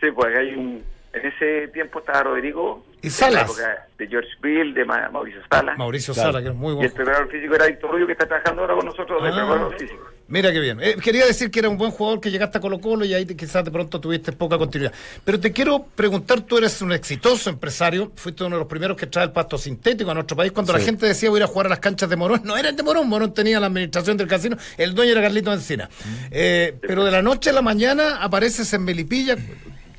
Sí, 0.00 0.06
pues 0.14 0.34
hay 0.34 0.54
un... 0.54 0.82
En 1.12 1.26
ese 1.26 1.68
tiempo 1.68 1.98
estaba 1.98 2.22
Rodrigo. 2.22 2.82
Y 3.02 3.06
en 3.08 3.12
Salas. 3.12 3.34
la 3.34 3.42
época 3.72 3.86
De 3.98 4.06
George 4.08 4.30
Bill, 4.42 4.74
de 4.74 4.84
Ma- 4.84 5.08
Mauricio 5.10 5.40
Salas. 5.50 5.76
Mauricio 5.78 6.14
Claro. 6.14 6.32
Sala, 6.32 6.42
que 6.42 6.48
es 6.50 6.54
muy 6.54 6.68
Y 6.68 6.70
el 6.70 6.76
bueno. 6.76 6.94
preparador 6.94 7.30
físico 7.30 7.54
era 7.54 7.66
Víctor 7.66 7.90
Rubio, 7.92 8.06
que 8.06 8.12
está 8.12 8.26
trabajando 8.26 8.62
ahora 8.62 8.74
con 8.76 8.86
nosotros 8.86 9.22
de 9.22 9.28
Ah. 9.28 9.32
preparador 9.32 9.78
físico. 9.78 10.08
Mira 10.28 10.50
qué 10.50 10.60
bien. 10.60 10.78
Eh, 10.80 10.96
quería 11.02 11.26
decir 11.26 11.50
que 11.50 11.58
era 11.58 11.68
un 11.68 11.76
buen 11.76 11.90
jugador 11.90 12.18
que 12.20 12.30
llegaste 12.30 12.56
a 12.56 12.60
Colo 12.60 12.80
Colo 12.80 13.04
y 13.04 13.12
ahí 13.12 13.26
quizás 13.26 13.64
de 13.64 13.70
pronto 13.70 14.00
tuviste 14.00 14.32
poca 14.32 14.56
continuidad. 14.56 14.92
Pero 15.24 15.38
te 15.38 15.52
quiero 15.52 15.84
preguntar, 15.94 16.40
tú 16.40 16.56
eres 16.58 16.80
un 16.80 16.92
exitoso 16.92 17.50
empresario, 17.50 18.10
fuiste 18.16 18.42
uno 18.44 18.56
de 18.56 18.60
los 18.60 18.68
primeros 18.68 18.96
que 18.96 19.06
trae 19.06 19.24
el 19.26 19.32
pasto 19.32 19.58
sintético 19.58 20.10
a 20.10 20.14
nuestro 20.14 20.36
país. 20.36 20.50
Cuando 20.52 20.72
la 20.72 20.78
gente 20.80 21.04
decía 21.06 21.28
voy 21.28 21.38
a 21.38 21.40
ir 21.40 21.44
a 21.44 21.48
jugar 21.48 21.66
a 21.66 21.70
las 21.70 21.80
canchas 21.80 22.08
de 22.08 22.16
Morón, 22.16 22.40
no 22.44 22.56
eran 22.56 22.74
de 22.76 22.82
Morón, 22.82 23.08
Morón 23.08 23.34
tenía 23.34 23.60
la 23.60 23.66
administración 23.66 24.16
del 24.16 24.26
casino, 24.26 24.56
el 24.78 24.94
dueño 24.94 25.12
era 25.12 25.20
Carlito 25.22 25.52
Encina. 25.52 25.90
Eh, 26.30 26.76
pero 26.80 27.04
de 27.04 27.10
la 27.10 27.20
noche 27.20 27.50
a 27.50 27.52
la 27.52 27.62
mañana 27.62 28.22
apareces 28.22 28.72
en 28.72 28.84
Melipilla, 28.84 29.36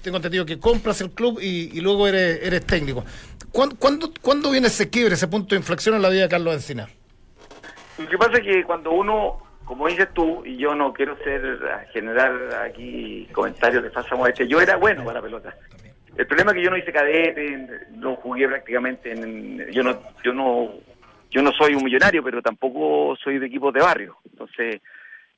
tengo 0.04 0.18
entendido 0.18 0.46
que 0.46 0.60
compras 0.60 1.02
el 1.02 1.12
club 1.12 1.40
y, 1.42 1.80
luego 1.82 2.08
eres, 2.08 2.40
eres 2.44 2.66
técnico. 2.66 3.04
¿Cuándo, 3.52 4.12
cuándo, 4.22 4.52
viene 4.52 4.68
ese 4.68 4.90
quiebre, 4.90 5.16
ese 5.16 5.28
punto 5.28 5.56
de 5.56 5.60
inflexión 5.60 5.96
en 5.96 6.02
la 6.02 6.10
vida 6.10 6.24
de 6.24 6.30
Carlos 6.30 6.56
Encina? 6.56 6.88
Lo 7.98 8.08
que 8.08 8.18
pasa 8.18 8.34
es 8.34 8.42
que 8.42 8.64
cuando 8.64 8.92
uno, 8.92 9.38
como 9.66 9.88
dices 9.88 10.08
tú, 10.14 10.44
y 10.46 10.58
yo 10.58 10.76
no 10.76 10.92
quiero 10.92 11.16
ser 11.24 11.60
generar 11.94 12.32
aquí 12.66 13.28
comentarios 13.32 13.84
de 13.84 13.92
falsa 13.92 14.16
modestia, 14.16 14.46
yo 14.46 14.60
era 14.60 14.76
bueno 14.76 15.04
para 15.04 15.20
la 15.20 15.24
pelota. 15.24 15.56
El 16.18 16.28
problema 16.28 16.52
es 16.52 16.58
que 16.58 16.64
yo 16.64 16.70
no 16.70 16.78
hice 16.78 16.92
cadete, 16.92 17.68
no 17.92 18.16
jugué 18.16 18.48
prácticamente 18.48 19.12
en, 19.12 19.72
yo 19.72 19.84
no, 19.84 20.00
yo 20.24 20.34
no, 20.34 20.72
yo 21.32 21.42
no 21.42 21.52
soy 21.52 21.76
un 21.76 21.84
millonario, 21.84 22.24
pero 22.24 22.42
tampoco 22.42 23.16
soy 23.24 23.40
de 23.40 23.48
equipos 23.48 23.74
de 23.74 23.82
barrio. 23.82 24.18
Entonces, 24.32 24.82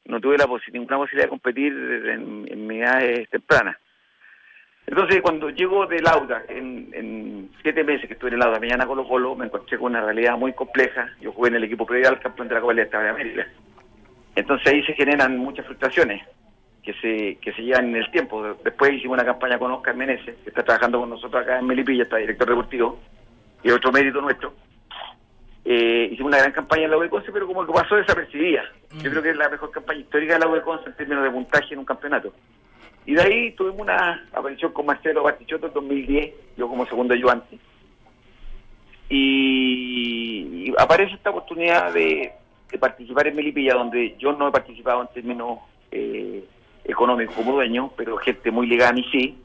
no 0.05 0.19
tuve 0.19 0.37
la 0.37 0.45
posi- 0.45 0.71
ninguna 0.71 0.97
posibilidad 0.97 1.25
de 1.25 1.29
competir 1.29 1.73
en, 1.73 2.67
mi 2.67 2.79
edades 2.79 3.29
tempranas. 3.29 3.77
Entonces, 4.87 5.21
cuando 5.21 5.49
llego 5.49 5.87
del 5.87 6.07
Auda, 6.07 6.43
en, 6.47 6.89
en 6.93 7.49
siete 7.61 7.83
meses 7.83 8.07
que 8.07 8.13
estuve 8.13 8.29
en 8.29 8.35
el 8.35 8.43
Auda, 8.43 8.59
mañana 8.59 8.85
Colo 8.85 9.07
Colo, 9.07 9.35
me 9.35 9.45
encontré 9.45 9.77
con 9.77 9.91
una 9.91 10.01
realidad 10.01 10.37
muy 10.37 10.53
compleja. 10.53 11.09
Yo 11.21 11.31
jugué 11.31 11.49
en 11.49 11.55
el 11.55 11.63
equipo 11.63 11.85
previo 11.85 12.09
al 12.09 12.19
campeón 12.19 12.47
de 12.47 12.55
la 12.55 12.61
Copa 12.61 12.73
Libertadores 12.73 13.15
de 13.15 13.21
América. 13.21 13.47
Entonces 14.35 14.67
ahí 14.67 14.83
se 14.83 14.93
generan 14.93 15.37
muchas 15.37 15.65
frustraciones 15.65 16.21
que 16.83 16.93
se, 16.93 17.37
que 17.41 17.51
se 17.53 17.63
llevan 17.63 17.89
en 17.89 17.95
el 17.95 18.11
tiempo. 18.11 18.55
Después 18.63 18.93
hicimos 18.93 19.15
una 19.15 19.25
campaña 19.25 19.57
con 19.57 19.71
Oscar 19.71 19.95
Meneses, 19.95 20.35
que 20.43 20.49
está 20.49 20.61
trabajando 20.61 20.99
con 20.99 21.09
nosotros 21.09 21.41
acá 21.41 21.57
en 21.57 21.65
Melipilla, 21.65 22.03
está 22.03 22.17
director 22.17 22.47
deportivo, 22.47 22.99
y 23.63 23.71
otro 23.71 23.91
mérito 23.91 24.21
nuestro. 24.21 24.53
Eh, 25.63 26.09
hicimos 26.11 26.29
una 26.29 26.37
gran 26.37 26.51
campaña 26.51 26.83
en 26.83 26.91
la 26.91 26.97
U 26.97 27.01
de 27.01 27.09
Conce, 27.09 27.31
pero 27.31 27.47
como 27.47 27.65
que 27.65 27.73
pasó 27.73 27.95
desapercibida. 27.95 28.63
Yo 29.01 29.09
creo 29.09 29.23
que 29.23 29.31
es 29.31 29.35
la 29.35 29.49
mejor 29.49 29.71
campaña 29.71 30.01
histórica 30.01 30.33
de 30.33 30.39
la 30.41 30.47
U 30.47 30.53
de 30.53 30.61
Conce 30.61 30.89
en 30.89 30.95
términos 30.95 31.23
de 31.23 31.31
puntaje 31.31 31.73
en 31.73 31.79
un 31.79 31.85
campeonato. 31.85 32.31
Y 33.05 33.13
de 33.13 33.21
ahí 33.21 33.51
tuvimos 33.51 33.81
una 33.81 34.27
aparición 34.33 34.71
con 34.73 34.85
Marcelo 34.87 35.23
Bastichotto 35.23 35.67
en 35.67 35.73
2010, 35.73 36.33
yo 36.57 36.67
como 36.67 36.85
segundo 36.85 37.13
ayudante. 37.13 37.57
Y, 39.09 40.65
y 40.67 40.73
aparece 40.77 41.13
esta 41.13 41.29
oportunidad 41.29 41.93
de, 41.93 42.31
de 42.71 42.77
participar 42.79 43.27
en 43.27 43.35
Melipilla, 43.35 43.75
donde 43.75 44.15
yo 44.17 44.33
no 44.33 44.47
he 44.47 44.51
participado 44.51 45.01
en 45.01 45.07
términos 45.09 45.59
eh, 45.91 46.43
económicos 46.83 47.35
como 47.35 47.53
dueño, 47.53 47.91
pero 47.95 48.17
gente 48.17 48.49
muy 48.49 48.67
ligada 48.67 48.89
a 48.89 48.93
mí 48.93 49.05
sí. 49.11 49.37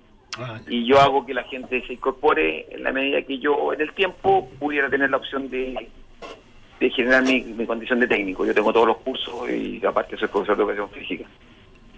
Y 0.68 0.86
yo 0.86 0.98
hago 0.98 1.26
que 1.26 1.34
la 1.34 1.42
gente 1.44 1.84
se 1.86 1.94
incorpore 1.94 2.66
en 2.70 2.84
la 2.84 2.92
medida 2.92 3.20
que 3.22 3.38
yo 3.38 3.74
en 3.74 3.80
el 3.82 3.92
tiempo 3.92 4.48
pudiera 4.58 4.88
tener 4.88 5.10
la 5.10 5.18
opción 5.18 5.50
de, 5.50 5.88
de 6.78 6.90
generar 6.90 7.22
mi, 7.24 7.42
mi 7.42 7.66
condición 7.66 8.00
de 8.00 8.06
técnico. 8.06 8.46
Yo 8.46 8.54
tengo 8.54 8.72
todos 8.72 8.86
los 8.86 8.96
cursos 8.98 9.50
y 9.50 9.84
aparte 9.84 10.16
soy 10.16 10.28
profesor 10.28 10.56
de 10.56 10.62
educación 10.62 10.90
física. 10.90 11.28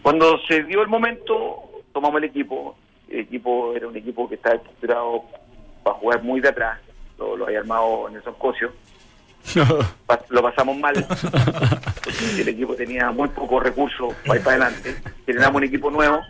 Cuando 0.02 0.38
se 0.48 0.64
dio 0.64 0.82
el 0.82 0.88
momento, 0.88 1.62
tomamos 1.92 2.18
el 2.18 2.24
equipo. 2.24 2.76
El 3.08 3.20
equipo 3.20 3.74
era 3.74 3.86
un 3.86 3.96
equipo 3.96 4.28
que 4.28 4.34
estaba 4.36 4.56
estructurado 4.56 5.24
para 5.82 5.96
jugar 5.96 6.22
muy 6.22 6.40
de 6.40 6.48
atrás. 6.48 6.78
Lo, 7.18 7.36
lo 7.36 7.46
había 7.46 7.60
armado 7.60 8.08
Nelson 8.10 8.34
Cosio. 8.34 8.72
Lo 10.28 10.42
pasamos 10.42 10.76
mal. 10.76 10.94
el 12.38 12.48
equipo 12.48 12.74
tenía 12.74 13.10
muy 13.10 13.28
pocos 13.28 13.62
recursos 13.62 14.14
para 14.26 14.38
ir 14.38 14.44
para 14.44 14.56
adelante. 14.56 14.96
Generamos 15.26 15.56
un 15.56 15.64
equipo 15.64 15.90
nuevo. 15.90 16.20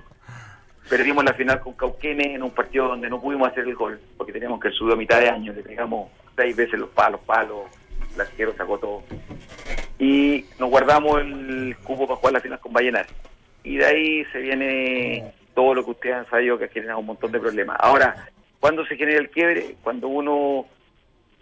Perdimos 0.88 1.24
la 1.24 1.32
final 1.32 1.60
con 1.60 1.74
Cauquenes 1.74 2.34
en 2.34 2.42
un 2.42 2.50
partido 2.50 2.88
donde 2.88 3.08
no 3.08 3.20
pudimos 3.20 3.48
hacer 3.48 3.66
el 3.66 3.74
gol, 3.74 4.00
porque 4.16 4.32
teníamos 4.32 4.60
que 4.60 4.70
subir 4.70 4.92
a 4.92 4.96
mitad 4.96 5.20
de 5.20 5.28
año. 5.28 5.52
Le 5.52 5.62
pegamos 5.62 6.10
seis 6.36 6.54
veces 6.54 6.78
los 6.78 6.90
palos, 6.90 7.20
palos. 7.24 7.62
El 8.14 8.20
arquero 8.20 8.54
sacó 8.56 8.78
todo. 8.78 9.02
Y 9.98 10.44
nos 10.58 10.68
guardamos 10.68 11.20
el 11.20 11.76
cupo 11.82 12.06
para 12.06 12.16
jugar 12.16 12.32
la 12.34 12.40
final 12.40 12.60
con 12.60 12.72
Vallenar. 12.72 13.06
Y 13.64 13.76
de 13.76 13.84
ahí 13.84 14.24
se 14.26 14.38
viene 14.38 15.32
todo 15.54 15.74
lo 15.74 15.84
que 15.84 15.90
ustedes 15.92 16.16
han 16.16 16.30
sabido 16.30 16.58
que 16.58 16.64
ha 16.64 16.68
generado 16.68 16.98
un 16.98 17.06
montón 17.06 17.32
de 17.32 17.40
problemas. 17.40 17.76
Ahora, 17.80 18.28
¿cuándo 18.60 18.84
se 18.86 18.96
genera 18.96 19.20
el 19.20 19.30
quiebre? 19.30 19.76
Cuando 19.82 20.08
uno 20.08 20.66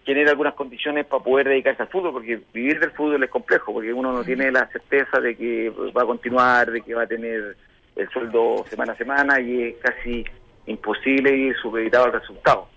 genera 0.05 0.31
algunas 0.31 0.55
condiciones 0.55 1.05
para 1.05 1.23
poder 1.23 1.47
dedicarse 1.47 1.83
al 1.83 1.89
fútbol, 1.89 2.13
porque 2.13 2.41
vivir 2.53 2.79
del 2.79 2.91
fútbol 2.91 3.23
es 3.23 3.29
complejo, 3.29 3.73
porque 3.73 3.93
uno 3.93 4.11
no 4.11 4.23
tiene 4.23 4.51
la 4.51 4.67
certeza 4.67 5.19
de 5.19 5.35
que 5.35 5.69
va 5.69 6.03
a 6.03 6.07
continuar, 6.07 6.71
de 6.71 6.81
que 6.81 6.93
va 6.93 7.03
a 7.03 7.07
tener 7.07 7.55
el 7.95 8.09
sueldo 8.09 8.65
semana 8.69 8.93
a 8.93 8.97
semana 8.97 9.39
y 9.39 9.63
es 9.63 9.75
casi 9.77 10.25
imposible 10.65 11.35
ir 11.35 11.55
supeditado 11.57 12.05
al 12.05 12.13
resultado. 12.13 12.67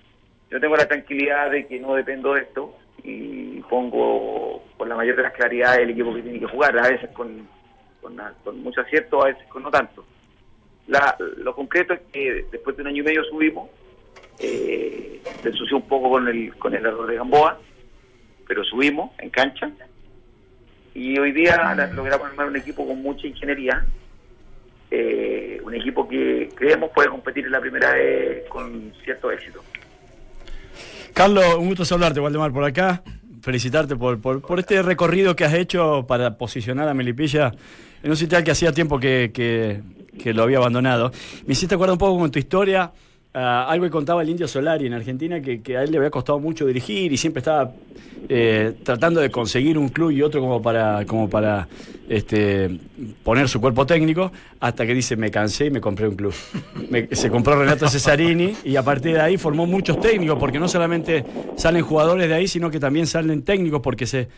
Yo 0.51 0.61
tengo 0.61 0.77
la 0.77 0.87
tranquilidad 0.87 1.51
de 1.51 1.67
que 1.67 1.81
no 1.81 1.95
dependo 1.95 2.35
de 2.35 2.43
esto 2.43 2.77
y 3.03 3.61
pongo 3.63 4.63
con 4.77 4.89
la 4.89 4.97
mayor 4.97 5.17
de 5.17 5.23
las 5.23 5.33
claridades 5.33 5.81
el 5.81 5.91
equipo 5.91 6.15
que 6.15 6.23
tiene 6.23 6.41
que 6.41 6.47
jugar, 6.47 6.79
a 6.79 6.89
veces 6.89 7.11
con, 7.11 7.49
con, 8.05 8.21
con 8.45 8.63
mucho 8.63 8.83
acierto, 8.83 9.23
a 9.23 9.27
veces 9.29 9.47
con 9.49 9.63
no 9.63 9.71
tanto. 9.71 10.05
La, 10.87 11.17
lo 11.39 11.55
concreto 11.55 11.95
es 11.95 12.01
que 12.13 12.47
después 12.53 12.77
de 12.77 12.83
un 12.83 12.89
año 12.89 13.03
y 13.03 13.07
medio 13.07 13.25
subimos, 13.25 13.71
eh, 14.39 15.23
se 15.43 15.49
ensució 15.49 15.79
un 15.79 15.89
poco 15.89 16.11
con 16.11 16.29
el, 16.29 16.55
con 16.57 16.75
el 16.75 16.85
error 16.85 17.07
de 17.07 17.17
Gamboa, 17.17 17.59
pero 18.47 18.63
subimos 18.65 19.11
en 19.19 19.31
cancha 19.31 19.71
y 20.95 21.19
hoy 21.19 21.33
día 21.33 21.57
la- 21.75 21.87
logramos 21.89 22.29
armar 22.29 22.47
un 22.49 22.57
equipo 22.57 22.87
con 22.87 23.01
mucha 23.03 23.27
ingeniería, 23.27 23.85
eh, 24.91 25.61
un 25.65 25.75
equipo 25.75 26.07
que 26.07 26.51
creemos 26.55 26.91
puede 26.95 27.09
competir 27.09 27.47
en 27.47 27.53
la 27.53 27.61
primera 27.61 27.93
vez 27.95 28.45
con 28.49 28.93
cierto 29.03 29.31
éxito. 29.31 29.63
Carlos, 31.15 31.57
un 31.59 31.69
gusto 31.69 31.85
saludarte, 31.85 32.21
Waldemar, 32.21 32.53
por 32.53 32.65
acá. 32.65 33.03
Felicitarte 33.41 33.95
por, 33.95 34.21
por, 34.23 34.41
por 34.41 34.59
este 34.59 34.81
recorrido 34.83 35.37
que 35.37 35.45
has 35.45 35.53
hecho 35.53 36.07
para 36.09 36.39
posicionar 36.39 36.89
a 36.89 36.95
Melipilla 36.95 37.53
en 38.05 38.11
un 38.11 38.17
sitio 38.17 38.37
al 38.39 38.45
que 38.45 38.51
hacía 38.51 38.71
tiempo 38.71 39.01
que, 39.01 39.31
que- 39.35 40.33
lo 40.33 40.45
había 40.45 40.59
abandonado. 40.59 41.11
Me 41.47 41.55
hiciste 41.55 41.75
acordar 41.75 41.93
un 41.93 41.99
poco 41.99 42.19
con 42.19 42.31
tu 42.31 42.39
historia, 42.39 42.93
ah, 43.35 43.67
algo 43.69 43.85
que 43.85 43.91
contaba 43.91 44.23
el 44.23 44.29
Indio 44.29 44.47
Solari 44.47 44.87
en 44.87 44.93
Argentina, 44.93 45.41
que, 45.41 45.77
a 45.77 45.83
él 45.83 45.91
le 45.91 45.97
había 45.99 46.11
costado 46.11 46.39
mucho 46.39 46.67
dirigir 46.67 47.13
y 47.13 47.17
siempre 47.17 47.41
estaba 47.41 47.73
eh, 48.29 48.75
tratando 48.85 49.21
de 49.21 49.31
conseguir 49.31 49.77
un 49.77 49.89
club 49.89 50.13
y 50.13 50.23
otro 50.23 50.41
como 50.41 50.63
para, 50.63 51.05
como 51.05 51.29
para 51.29 51.67
este, 52.09 52.79
poner 53.23 53.49
su 53.49 53.61
cuerpo 53.61 53.85
técnico, 53.87 54.31
hasta 54.61 54.87
que 54.87 54.95
dice, 54.95 55.17
me 55.17 55.31
cansé 55.31 55.67
y 55.67 55.71
me 55.71 55.81
compré 55.81 56.07
un 56.09 56.15
club. 56.15 56.33
Se 57.13 57.29
compró 57.31 57.59
Renato 57.59 57.89
Cesarini 57.89 58.55
y 58.65 58.77
a 58.77 58.83
partir 58.83 59.15
de 59.15 59.21
ahí 59.21 59.37
formó 59.37 59.67
muchos 59.67 60.01
técnicos, 60.01 60.39
porque 60.39 60.59
no 60.59 60.69
solamente 60.69 61.25
salen 61.57 61.83
jugadores 61.83 62.29
de 62.29 62.35
ahí, 62.35 62.47
sino 62.49 62.71
que 62.71 62.79
también 62.79 63.07
salen 63.07 63.43
técnicos, 63.43 63.81
porque 63.83 64.07
se 64.07 64.29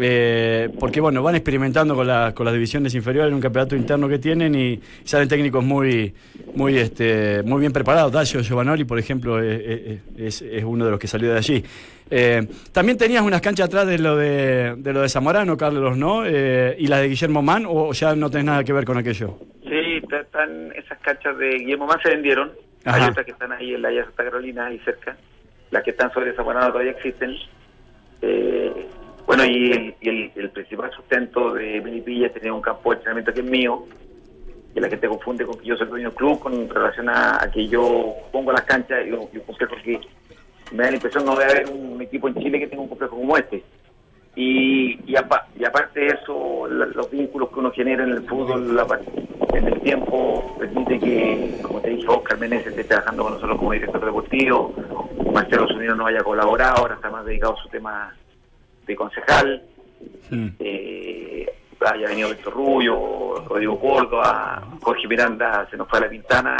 eh, 0.00 0.68
porque 0.78 1.00
bueno, 1.00 1.22
van 1.22 1.34
experimentando 1.34 1.94
con, 1.94 2.06
la- 2.06 2.32
con 2.34 2.44
las 2.46 2.54
divisiones 2.54 2.94
inferiores 2.94 3.28
en 3.28 3.34
un 3.34 3.40
campeonato 3.40 3.74
interno 3.76 4.08
que 4.08 4.18
tienen 4.18 4.54
y 4.54 4.80
salen 5.04 5.28
técnicos 5.28 5.64
muy, 5.64 6.14
muy, 6.54 6.76
este, 6.78 7.42
muy 7.44 7.60
bien 7.60 7.72
preparados. 7.72 8.12
Dacio 8.12 8.40
Giovanoli, 8.40 8.84
por 8.84 8.98
ejemplo, 8.98 9.42
es, 9.42 9.60
es- 9.60 10.00
es- 10.18 10.42
es 10.42 10.64
uno 10.64 10.84
de 10.84 10.90
los 10.92 11.00
que 11.00 11.06
salió 11.06 11.30
de 11.32 11.38
allí. 11.38 11.64
Eh, 12.10 12.46
también 12.72 12.96
tenías 12.96 13.22
unas 13.22 13.40
canchas 13.42 13.66
atrás 13.66 13.86
de 13.86 13.98
lo 13.98 14.16
de, 14.16 14.76
de 14.78 14.92
lo 14.94 15.02
de 15.02 15.08
Zamorano, 15.10 15.56
Carlos, 15.58 15.96
¿no? 15.98 16.24
Eh, 16.24 16.74
y 16.78 16.86
las 16.86 17.00
de 17.02 17.08
Guillermo 17.08 17.42
Mann, 17.42 17.64
o 17.68 17.92
ya 17.92 18.14
no 18.16 18.30
tenés 18.30 18.46
nada 18.46 18.64
que 18.64 18.72
ver 18.72 18.84
con 18.86 18.96
aquello. 18.96 19.38
Sí, 19.62 20.00
están 20.10 20.72
esas 20.74 20.98
canchas 21.00 21.36
de 21.36 21.50
Guillermo 21.58 21.86
Más 21.86 21.98
se 22.02 22.08
vendieron. 22.08 22.50
Ajá. 22.84 23.04
Hay 23.04 23.10
otras 23.10 23.26
que 23.26 23.32
están 23.32 23.52
ahí 23.52 23.74
en 23.74 23.82
la 23.82 23.90
Santa 24.04 24.24
Carolina, 24.24 24.66
ahí 24.66 24.78
cerca. 24.86 25.16
Las 25.70 25.82
que 25.84 25.90
están 25.90 26.10
sobre 26.14 26.32
Zaguanado 26.32 26.68
todavía 26.72 26.92
existen. 26.92 27.34
Eh, 28.22 28.86
bueno, 29.28 29.44
y, 29.44 29.70
el, 29.72 29.94
y 30.00 30.30
el, 30.36 30.50
principal 30.50 30.90
sustento 30.90 31.52
de 31.52 31.82
Melipilla 31.82 32.32
tener 32.32 32.50
un 32.50 32.62
campo 32.62 32.90
de 32.90 32.96
entrenamiento 32.96 33.34
que 33.34 33.40
es 33.40 33.46
mío, 33.46 33.84
que 34.72 34.80
la 34.80 34.88
gente 34.88 35.06
confunde 35.06 35.44
con 35.44 35.58
que 35.58 35.66
yo 35.66 35.76
soy 35.76 35.86
dueño 35.86 36.08
del 36.08 36.16
club 36.16 36.38
con 36.40 36.66
relación 36.68 37.10
a, 37.10 37.42
a 37.44 37.50
que 37.50 37.68
yo 37.68 38.14
pongo 38.32 38.52
las 38.52 38.62
canchas 38.62 39.06
y 39.06 39.12
un 39.12 39.26
complejo 39.44 39.74
que 39.84 40.00
me 40.72 40.82
da 40.84 40.90
la 40.90 40.96
impresión 40.96 41.26
no 41.26 41.36
debe 41.36 41.50
haber 41.52 41.68
un 41.68 42.00
equipo 42.00 42.28
en 42.28 42.36
Chile 42.36 42.58
que 42.58 42.68
tenga 42.68 42.82
un 42.84 42.88
complejo 42.88 43.16
como 43.16 43.36
este. 43.36 43.62
Y, 44.34 44.92
y, 45.06 45.12
y 45.12 45.64
aparte 45.64 46.00
de 46.00 46.06
eso, 46.06 46.66
la- 46.66 46.86
los 46.86 47.10
vínculos 47.10 47.50
que 47.50 47.58
uno 47.60 47.70
genera 47.70 48.04
en 48.04 48.10
el 48.12 48.22
fútbol 48.26 48.78
en 49.52 49.66
el 49.68 49.80
tiempo 49.80 50.56
permite 50.58 50.98
que, 50.98 51.58
como 51.60 51.80
te 51.82 51.90
dije, 51.90 52.08
Oscar 52.08 52.38
Meneses 52.38 52.68
esté 52.68 52.84
trabajando 52.84 53.24
con 53.24 53.34
nosotros 53.34 53.58
como 53.58 53.72
director 53.72 54.02
deportivo, 54.02 54.74
Marcelo 55.34 55.66
Zunino 55.68 55.94
no 55.96 56.06
haya 56.06 56.22
colaborado, 56.22 56.76
ahora 56.78 56.94
está 56.94 57.10
más 57.10 57.26
dedicado 57.26 57.54
a 57.58 57.62
su 57.62 57.68
tema 57.68 58.14
de 58.88 58.96
concejal, 58.96 59.62
Mm. 60.30 60.48
eh, 60.60 61.46
haya 61.80 62.08
venido 62.08 62.28
Víctor 62.30 62.52
Rubio, 62.52 63.44
Rodrigo 63.48 63.80
Córdoba, 63.80 64.62
Jorge 64.82 65.08
Miranda 65.08 65.66
se 65.70 65.76
nos 65.76 65.88
fue 65.88 65.98
a 65.98 66.02
la 66.02 66.08
pintana 66.08 66.56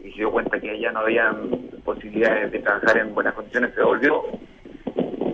eh, 0.00 0.06
y 0.06 0.10
se 0.12 0.18
dio 0.18 0.30
cuenta 0.30 0.60
que 0.60 0.78
ya 0.78 0.92
no 0.92 1.00
había 1.00 1.34
posibilidades 1.84 2.52
de 2.52 2.58
trabajar 2.60 2.98
en 2.98 3.12
buenas 3.14 3.34
condiciones, 3.34 3.74
se 3.74 3.82
volvió. 3.82 4.22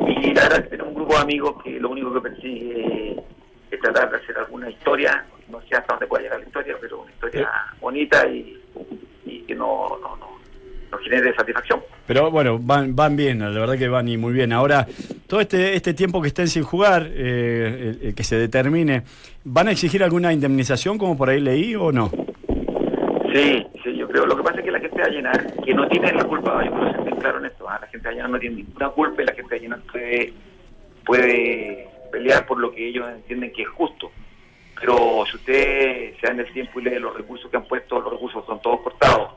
Y 0.08 0.32
la 0.34 0.42
verdad 0.44 0.58
es 0.58 0.64
que 0.64 0.70
tenemos 0.70 0.88
un 0.88 0.94
grupo 0.94 1.14
de 1.16 1.20
amigos 1.22 1.62
que 1.62 1.78
lo 1.78 1.90
único 1.90 2.12
que 2.14 2.20
persigue 2.20 3.22
es 3.70 3.80
tratar 3.80 4.10
de 4.10 4.16
hacer 4.16 4.38
alguna 4.38 4.70
historia, 4.70 5.24
no 5.48 5.60
sé 5.62 5.76
hasta 5.76 5.92
dónde 5.94 6.06
puede 6.06 6.24
llegar 6.24 6.40
la 6.40 6.46
historia, 6.46 6.76
pero 6.80 7.00
una 7.02 7.12
historia 7.12 7.50
bonita 7.80 8.26
y, 8.28 8.58
y 9.26 9.40
que 9.42 9.54
no, 9.54 9.98
no, 10.00 10.16
no, 10.16 10.25
no 10.90 10.98
genere 10.98 11.34
satisfacción. 11.34 11.80
Pero 12.06 12.30
bueno, 12.30 12.58
van, 12.60 12.94
van 12.94 13.16
bien, 13.16 13.38
la 13.40 13.48
verdad 13.50 13.76
que 13.78 13.88
van 13.88 14.08
y 14.08 14.16
muy 14.16 14.32
bien. 14.32 14.52
Ahora, 14.52 14.86
todo 15.26 15.40
este, 15.40 15.74
este 15.74 15.92
tiempo 15.94 16.22
que 16.22 16.28
estén 16.28 16.48
sin 16.48 16.62
jugar, 16.62 17.06
eh, 17.10 17.96
el- 18.00 18.08
el 18.08 18.14
que 18.14 18.22
se 18.24 18.36
determine, 18.36 19.02
¿van 19.44 19.68
a 19.68 19.72
exigir 19.72 20.02
alguna 20.04 20.32
indemnización 20.32 20.98
como 20.98 21.16
por 21.16 21.28
ahí 21.30 21.40
leí 21.40 21.74
o 21.74 21.90
no? 21.92 22.10
Sí, 23.32 23.66
sí, 23.84 23.96
yo 23.96 24.08
creo. 24.08 24.24
Lo 24.26 24.36
que 24.36 24.42
pasa 24.42 24.58
es 24.60 24.64
que 24.64 24.70
la 24.70 24.80
gente 24.80 25.02
a 25.02 25.08
llenar, 25.08 25.52
que 25.64 25.74
no 25.74 25.86
tiene 25.88 26.12
la 26.12 26.24
culpa, 26.24 26.64
yo 26.64 26.92
ser 26.92 27.02
bien 27.02 27.16
claro 27.16 27.38
en 27.40 27.46
esto, 27.46 27.68
¿ah? 27.68 27.78
la 27.80 27.86
gente 27.88 28.08
a 28.08 28.12
llenar 28.12 28.30
no 28.30 28.38
tiene 28.38 28.56
ninguna 28.56 28.88
culpa 28.90 29.22
y 29.22 29.26
la 29.26 29.34
gente 29.34 29.54
a 29.54 29.58
llenar 29.58 29.80
puede, 29.92 30.32
puede 31.04 31.88
pelear 32.12 32.46
por 32.46 32.58
lo 32.58 32.72
que 32.72 32.88
ellos 32.88 33.06
entienden 33.08 33.52
que 33.52 33.62
es 33.62 33.68
justo. 33.68 34.10
Pero 34.80 35.24
si 35.30 35.36
ustedes 35.36 36.16
se 36.20 36.26
dan 36.26 36.38
el 36.40 36.52
tiempo 36.52 36.80
y 36.80 36.84
leen 36.84 37.02
los 37.02 37.16
recursos 37.16 37.50
que 37.50 37.56
han 37.56 37.64
puesto, 37.64 38.00
los 38.00 38.12
recursos 38.12 38.44
son 38.46 38.60
todos 38.60 38.80
cortados. 38.82 39.30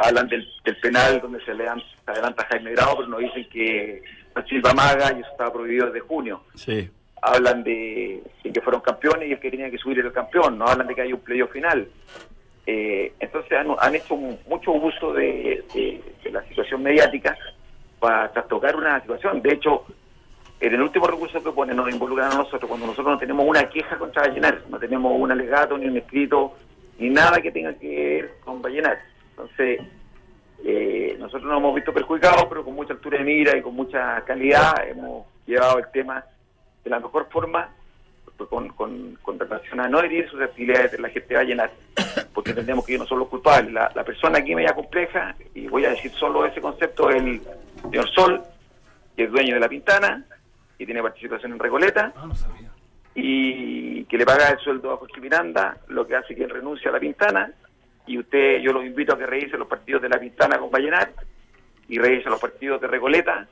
Hablan 0.00 0.28
del, 0.28 0.46
del 0.64 0.76
penal 0.78 1.20
donde 1.20 1.44
se, 1.44 1.52
le 1.54 1.64
dan- 1.64 1.82
adelanta 2.06 2.46
Jaime 2.50 2.72
Grau, 2.72 2.96
pero 2.96 3.08
nos 3.08 3.20
dicen 3.20 3.48
que 3.50 4.02
Silva 4.48 4.72
Maga 4.72 5.12
y 5.16 5.20
eso 5.20 5.30
estaba 5.30 5.52
prohibido 5.52 5.86
desde 5.86 6.00
junio 6.00 6.42
Sí. 6.54 6.88
hablan 7.20 7.62
de, 7.62 8.22
de 8.42 8.52
que 8.52 8.60
fueron 8.62 8.80
campeones 8.80 9.28
y 9.28 9.32
el 9.32 9.40
que 9.40 9.50
tenía 9.50 9.70
que 9.70 9.78
subir 9.78 9.98
el 9.98 10.12
campeón, 10.12 10.56
no 10.58 10.66
hablan 10.66 10.86
de 10.86 10.94
que 10.94 11.02
hay 11.02 11.12
un 11.12 11.20
playoff 11.20 11.50
final. 11.52 11.86
Eh, 12.66 13.12
entonces 13.20 13.52
han, 13.52 13.66
han 13.78 13.94
hecho 13.94 14.16
mu- 14.16 14.38
mucho 14.48 14.72
uso 14.72 15.12
de, 15.12 15.64
de- 15.74 16.00
de 16.24 16.30
la 16.30 16.42
situación 16.48 16.82
mediática 16.82 17.36
para 17.98 18.30
trastocar 18.32 18.74
una 18.76 19.00
situación. 19.00 19.42
De 19.42 19.52
hecho, 19.54 19.84
en 20.60 20.72
el 20.74 20.80
último 20.80 21.06
recurso 21.06 21.42
que 21.42 21.50
pone 21.50 21.74
nos 21.74 21.90
involucran 21.92 22.32
a 22.32 22.36
nosotros 22.36 22.68
cuando 22.68 22.86
nosotros 22.86 23.12
no 23.14 23.18
tenemos 23.18 23.44
una 23.46 23.68
queja 23.68 23.98
contra 23.98 24.22
Vallenar, 24.22 24.62
no 24.70 24.78
tenemos 24.78 25.12
un 25.18 25.30
alegato, 25.32 25.76
ni 25.76 25.86
un 25.86 25.96
escrito, 25.96 26.56
ni 26.98 27.10
nada 27.10 27.40
que 27.42 27.50
tenga 27.50 27.74
que 27.74 27.88
ver 27.88 28.30
con 28.44 28.62
Vallenar. 28.62 28.98
Entonces, 29.32 29.80
eh, 30.64 31.16
nosotros 31.18 31.44
nos 31.44 31.58
hemos 31.58 31.74
visto 31.74 31.92
perjudicados, 31.92 32.46
pero 32.48 32.64
con 32.64 32.74
mucha 32.74 32.92
altura 32.92 33.18
de 33.18 33.24
mira 33.24 33.56
y 33.56 33.62
con 33.62 33.74
mucha 33.74 34.22
calidad 34.24 34.88
hemos 34.88 35.26
llevado 35.46 35.78
el 35.78 35.90
tema 35.90 36.24
de 36.84 36.90
la 36.90 37.00
mejor 37.00 37.28
forma, 37.30 37.68
pues, 38.36 38.48
con, 38.48 38.68
con, 38.70 39.18
con 39.22 39.38
relación 39.38 39.80
a 39.80 39.88
no 39.88 40.00
herir 40.00 40.28
sus 40.28 40.40
actividades 40.40 40.92
de 40.92 40.98
la 40.98 41.08
gente 41.08 41.34
va 41.34 41.40
a 41.40 41.44
llenar, 41.44 41.70
porque 42.32 42.50
entendemos 42.50 42.84
que 42.84 42.92
ellos 42.92 43.04
no 43.04 43.08
son 43.08 43.18
los 43.18 43.28
culpables. 43.28 43.72
La, 43.72 43.90
la 43.94 44.04
persona 44.04 44.38
aquí 44.38 44.54
media 44.54 44.74
compleja, 44.74 45.34
y 45.54 45.66
voy 45.66 45.84
a 45.84 45.90
decir 45.90 46.12
solo 46.12 46.46
ese 46.46 46.60
concepto, 46.60 47.10
es 47.10 47.22
el 47.22 47.42
señor 47.82 48.08
Sol, 48.10 48.42
que 49.16 49.24
es 49.24 49.30
dueño 49.30 49.54
de 49.54 49.60
la 49.60 49.68
Pintana, 49.68 50.24
que 50.78 50.86
tiene 50.86 51.02
participación 51.02 51.52
en 51.52 51.58
Recoleta, 51.58 52.12
y 53.14 54.04
que 54.04 54.16
le 54.16 54.24
paga 54.24 54.48
el 54.48 54.58
sueldo 54.58 54.92
a 54.92 54.96
Jorge 54.96 55.20
Miranda, 55.20 55.76
lo 55.88 56.06
que 56.06 56.16
hace 56.16 56.34
que 56.34 56.44
él 56.44 56.50
renuncie 56.50 56.88
a 56.88 56.92
la 56.92 57.00
Pintana, 57.00 57.52
y 58.06 58.18
usted, 58.18 58.60
yo 58.60 58.72
los 58.72 58.84
invito 58.84 59.14
a 59.14 59.18
que 59.18 59.26
revisen 59.26 59.58
los 59.58 59.68
partidos 59.68 60.02
de 60.02 60.08
la 60.08 60.18
Pintana 60.18 60.58
con 60.58 60.70
Vallenar, 60.70 61.12
y 61.88 61.98
revisen 61.98 62.30
los 62.30 62.40
partidos 62.40 62.80
de 62.80 62.86
Recoleta 62.86 63.46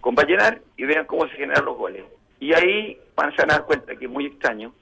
con 0.00 0.14
Vallenar, 0.14 0.60
y 0.76 0.84
vean 0.84 1.06
cómo 1.06 1.28
se 1.28 1.36
generan 1.36 1.64
los 1.64 1.76
goles. 1.76 2.04
Y 2.40 2.52
ahí 2.54 2.98
van 3.16 3.32
a 3.36 3.46
dar 3.46 3.64
cuenta 3.64 3.96
que 3.96 4.04
es 4.04 4.10
muy 4.10 4.26
extraño 4.26 4.72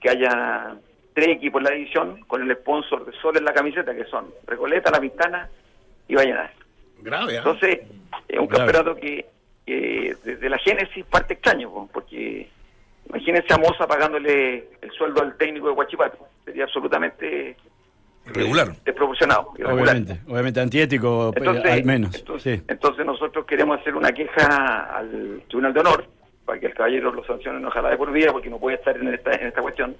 que 0.00 0.10
haya 0.10 0.76
tres 1.14 1.28
equipos 1.28 1.60
en 1.60 1.64
la 1.64 1.70
división 1.70 2.20
con 2.26 2.42
el 2.42 2.56
sponsor 2.56 3.04
de 3.04 3.12
Sol 3.18 3.36
en 3.36 3.44
la 3.44 3.52
camiseta, 3.52 3.94
que 3.94 4.04
son 4.04 4.26
Recoleta, 4.46 4.90
La 4.90 5.00
Pintana 5.00 5.48
y 6.08 6.14
Vallenar. 6.14 6.52
Grave, 7.00 7.36
¿ah? 7.36 7.38
Entonces, 7.38 7.80
es 8.28 8.38
un 8.38 8.46
campeonato 8.46 8.96
que, 8.96 9.26
que 9.66 10.16
desde 10.24 10.48
la 10.48 10.58
génesis 10.58 11.04
parte 11.04 11.34
extraño, 11.34 11.70
po, 11.70 11.88
porque 11.92 12.48
imagínense 13.08 13.52
a 13.52 13.58
Moza 13.58 13.86
pagándole 13.86 14.68
el 14.80 14.90
sueldo 14.92 15.22
al 15.22 15.36
técnico 15.36 15.68
de 15.68 15.72
Huachipato. 15.74 16.18
Sería 16.44 16.64
absolutamente 16.64 17.56
eh, 18.26 18.30
Irregular. 18.30 18.72
desproporcionado. 18.84 19.52
irregular. 19.58 19.96
Obviamente, 19.96 20.20
obviamente 20.30 20.60
antiético, 20.60 21.28
eh, 21.28 21.32
Entonces, 21.36 21.72
al 21.72 21.84
menos. 21.84 22.14
entonces, 22.16 22.58
sí. 22.58 22.64
entonces 22.68 23.06
nosotros 23.06 23.44
queremos 23.46 23.80
hacer 23.80 23.94
una 23.94 24.12
queja 24.12 24.96
al 24.96 25.42
Tribunal 25.48 25.72
de 25.74 25.80
Honor 25.80 26.06
para 26.44 26.58
que 26.60 26.66
el 26.66 26.74
caballero 26.74 27.12
lo 27.12 27.24
sancione 27.24 27.64
ojalá 27.66 27.90
de 27.90 27.96
por 27.96 28.10
vida 28.12 28.32
porque 28.32 28.50
no 28.50 28.58
puede 28.58 28.76
estar 28.76 28.96
en 28.96 29.08
esta, 29.14 29.32
en 29.32 29.46
esta 29.48 29.62
cuestión 29.62 29.94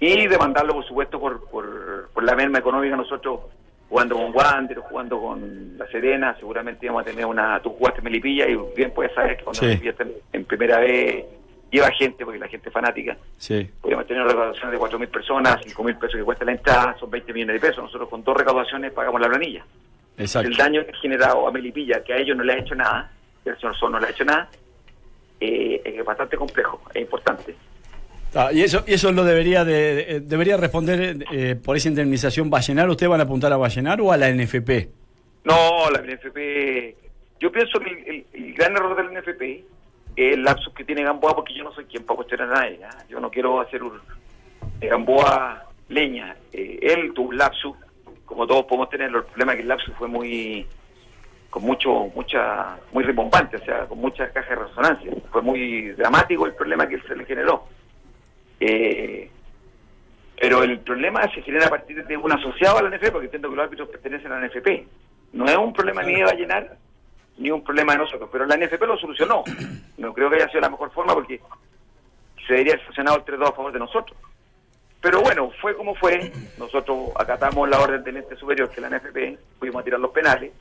y 0.00 0.26
demandarlo 0.26 0.74
por 0.74 0.84
supuesto 0.86 1.18
por, 1.18 1.48
por, 1.50 2.10
por 2.12 2.22
la 2.22 2.34
merma 2.36 2.58
económica 2.58 2.94
nosotros 2.96 3.40
jugando 3.88 4.16
con 4.16 4.34
Wander, 4.34 4.78
jugando 4.80 5.18
con 5.18 5.78
La 5.78 5.86
Serena, 5.86 6.36
seguramente 6.38 6.84
íbamos 6.84 7.02
a 7.02 7.04
tener 7.06 7.24
una, 7.24 7.58
tú 7.60 7.70
jugaste 7.70 8.02
Melipilla 8.02 8.46
y 8.46 8.56
bien 8.76 8.90
puedes 8.90 9.14
saber 9.14 9.38
que 9.38 9.44
cuando 9.44 9.60
Sí. 9.60 9.80
En 10.32 10.44
primera 10.44 10.78
vez 10.78 11.24
lleva 11.70 11.90
gente 11.92 12.24
porque 12.24 12.38
la 12.38 12.48
gente 12.48 12.68
es 12.68 12.72
fanática 12.72 13.16
Sí. 13.36 13.68
podríamos 13.80 14.06
tener 14.06 14.24
recaudaciones 14.24 14.72
de 14.72 14.78
4.000 14.78 15.08
personas, 15.08 15.56
5.000 15.66 15.98
pesos 15.98 16.16
que 16.16 16.22
cuesta 16.24 16.44
la 16.44 16.52
entrada, 16.52 16.96
son 16.98 17.10
20 17.10 17.32
millones 17.32 17.60
de 17.60 17.68
pesos. 17.68 17.84
Nosotros 17.84 18.08
con 18.08 18.24
dos 18.24 18.36
recaudaciones 18.36 18.92
pagamos 18.92 19.20
la 19.20 19.28
planilla. 19.28 19.64
Exacto. 20.16 20.48
El 20.48 20.56
daño 20.56 20.84
que 20.84 20.90
ha 20.92 20.96
generado 21.00 21.46
a 21.46 21.52
Melipilla, 21.52 22.02
que 22.02 22.12
a 22.12 22.16
ellos 22.16 22.36
no 22.36 22.42
le 22.42 22.54
ha 22.54 22.58
hecho 22.58 22.74
nada, 22.74 23.10
que 23.44 23.50
al 23.50 23.58
señor 23.60 23.76
Sol 23.76 23.92
no 23.92 24.00
le 24.00 24.06
ha 24.06 24.10
hecho 24.10 24.24
nada, 24.24 24.48
eh, 25.40 25.80
es 25.84 26.04
bastante 26.04 26.36
complejo, 26.36 26.80
es 26.94 27.02
importante. 27.02 27.54
Ah, 28.34 28.50
y 28.52 28.62
eso 28.62 28.84
y 28.86 28.94
eso 28.94 29.10
lo 29.12 29.24
debería 29.24 29.64
de, 29.64 30.04
de- 30.04 30.20
debería 30.20 30.56
responder 30.56 31.24
eh, 31.32 31.56
por 31.56 31.76
esa 31.76 31.88
indemnización 31.88 32.50
Vallenar. 32.50 32.88
¿Ustedes 32.90 33.08
van 33.08 33.20
a 33.20 33.24
apuntar 33.24 33.52
a 33.52 33.56
Vallenar 33.56 34.00
o 34.00 34.12
a 34.12 34.16
la 34.16 34.28
NFP? 34.30 34.88
No, 35.44 35.88
la 35.90 36.00
NFP, 36.02 36.94
yo 37.40 37.50
pienso 37.50 37.78
que 37.80 37.90
el, 37.90 37.98
el- 38.06 38.26
el 38.48 38.54
gran 38.54 38.72
error 38.76 38.96
del 38.96 39.18
NFP 39.18 39.42
es 39.42 39.60
el 40.18 40.42
lapsus 40.42 40.74
que 40.74 40.84
tiene 40.84 41.04
Gamboa, 41.04 41.34
porque 41.34 41.54
yo 41.54 41.62
no 41.62 41.72
soy 41.72 41.84
quien 41.84 42.04
para 42.04 42.16
cuestionar 42.16 42.50
a 42.50 42.60
nadie. 42.60 42.80
¿ah? 42.84 43.04
Yo 43.08 43.20
no 43.20 43.30
quiero 43.30 43.60
hacer 43.60 43.82
un 43.82 44.00
de 44.80 44.88
Gamboa 44.88 45.64
leña. 45.88 46.36
Eh, 46.52 46.78
él 46.82 47.12
tuvo 47.14 47.28
un 47.28 47.38
lapsus, 47.38 47.76
como 48.24 48.46
todos 48.46 48.66
podemos 48.66 48.90
tenerlo. 48.90 49.18
El 49.18 49.24
problema 49.24 49.52
es 49.52 49.56
que 49.56 49.62
el 49.62 49.68
lapsus 49.68 49.94
fue 49.94 50.08
muy 50.08 50.66
con 51.50 51.62
mucho 51.62 52.10
mucha 52.14 52.76
muy 52.92 53.04
rimbombante, 53.04 53.56
o 53.56 53.64
sea, 53.64 53.86
con 53.86 53.98
muchas 53.98 54.30
cajas 54.32 54.50
de 54.50 54.64
resonancia. 54.66 55.12
Fue 55.30 55.40
muy 55.40 55.92
dramático 55.92 56.46
el 56.46 56.54
problema 56.54 56.86
que 56.86 56.96
él 56.96 57.02
se 57.06 57.16
le 57.16 57.24
generó. 57.24 57.66
Eh, 58.60 59.30
pero 60.40 60.62
el 60.62 60.78
problema 60.80 61.22
se 61.32 61.42
genera 61.42 61.66
a 61.66 61.70
partir 61.70 62.04
de 62.04 62.16
un 62.16 62.30
asociado 62.30 62.78
a 62.78 62.82
la 62.82 62.90
NFP, 62.90 63.10
porque 63.10 63.26
entiendo 63.26 63.50
que 63.50 63.56
los 63.56 63.64
árbitros 63.64 63.88
pertenecen 63.88 64.32
a 64.32 64.40
la 64.40 64.46
NFP. 64.46 64.86
No 65.32 65.46
es 65.46 65.56
un 65.56 65.72
problema 65.72 66.02
ni 66.02 66.14
de 66.14 66.24
Vallenar, 66.24 66.76
ni 67.38 67.50
un 67.50 67.62
problema 67.62 67.92
de 67.92 67.98
nosotros, 67.98 68.28
pero 68.30 68.46
la 68.46 68.56
NFP 68.56 68.82
lo 68.82 68.98
solucionó. 68.98 69.44
No 69.96 70.12
creo 70.12 70.28
que 70.30 70.36
haya 70.36 70.48
sido 70.48 70.60
la 70.60 70.70
mejor 70.70 70.90
forma 70.92 71.14
porque 71.14 71.40
se 72.46 72.52
debería 72.52 72.74
haber 72.74 72.84
sancionado 72.86 73.18
el 73.18 73.24
3-2 73.24 73.48
a 73.48 73.52
favor 73.52 73.72
de 73.72 73.78
nosotros. 73.78 74.18
Pero 75.00 75.22
bueno, 75.22 75.50
fue 75.60 75.76
como 75.76 75.94
fue. 75.94 76.32
Nosotros 76.58 77.10
acatamos 77.16 77.68
la 77.68 77.80
orden 77.80 78.02
del 78.02 78.18
ente 78.18 78.36
superior, 78.36 78.70
que 78.70 78.80
la 78.80 78.90
NFP, 78.90 79.38
fuimos 79.58 79.80
a 79.80 79.84
tirar 79.84 80.00
los 80.00 80.10
penales 80.10 80.52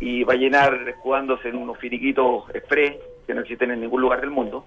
y 0.00 0.24
Vallenar 0.24 0.94
jugándose 0.98 1.48
en 1.48 1.56
unos 1.56 1.78
firiquitos 1.78 2.44
express 2.54 2.96
que 3.26 3.34
no 3.34 3.42
existen 3.42 3.70
en 3.70 3.80
ningún 3.80 4.00
lugar 4.00 4.20
del 4.20 4.30
mundo. 4.30 4.66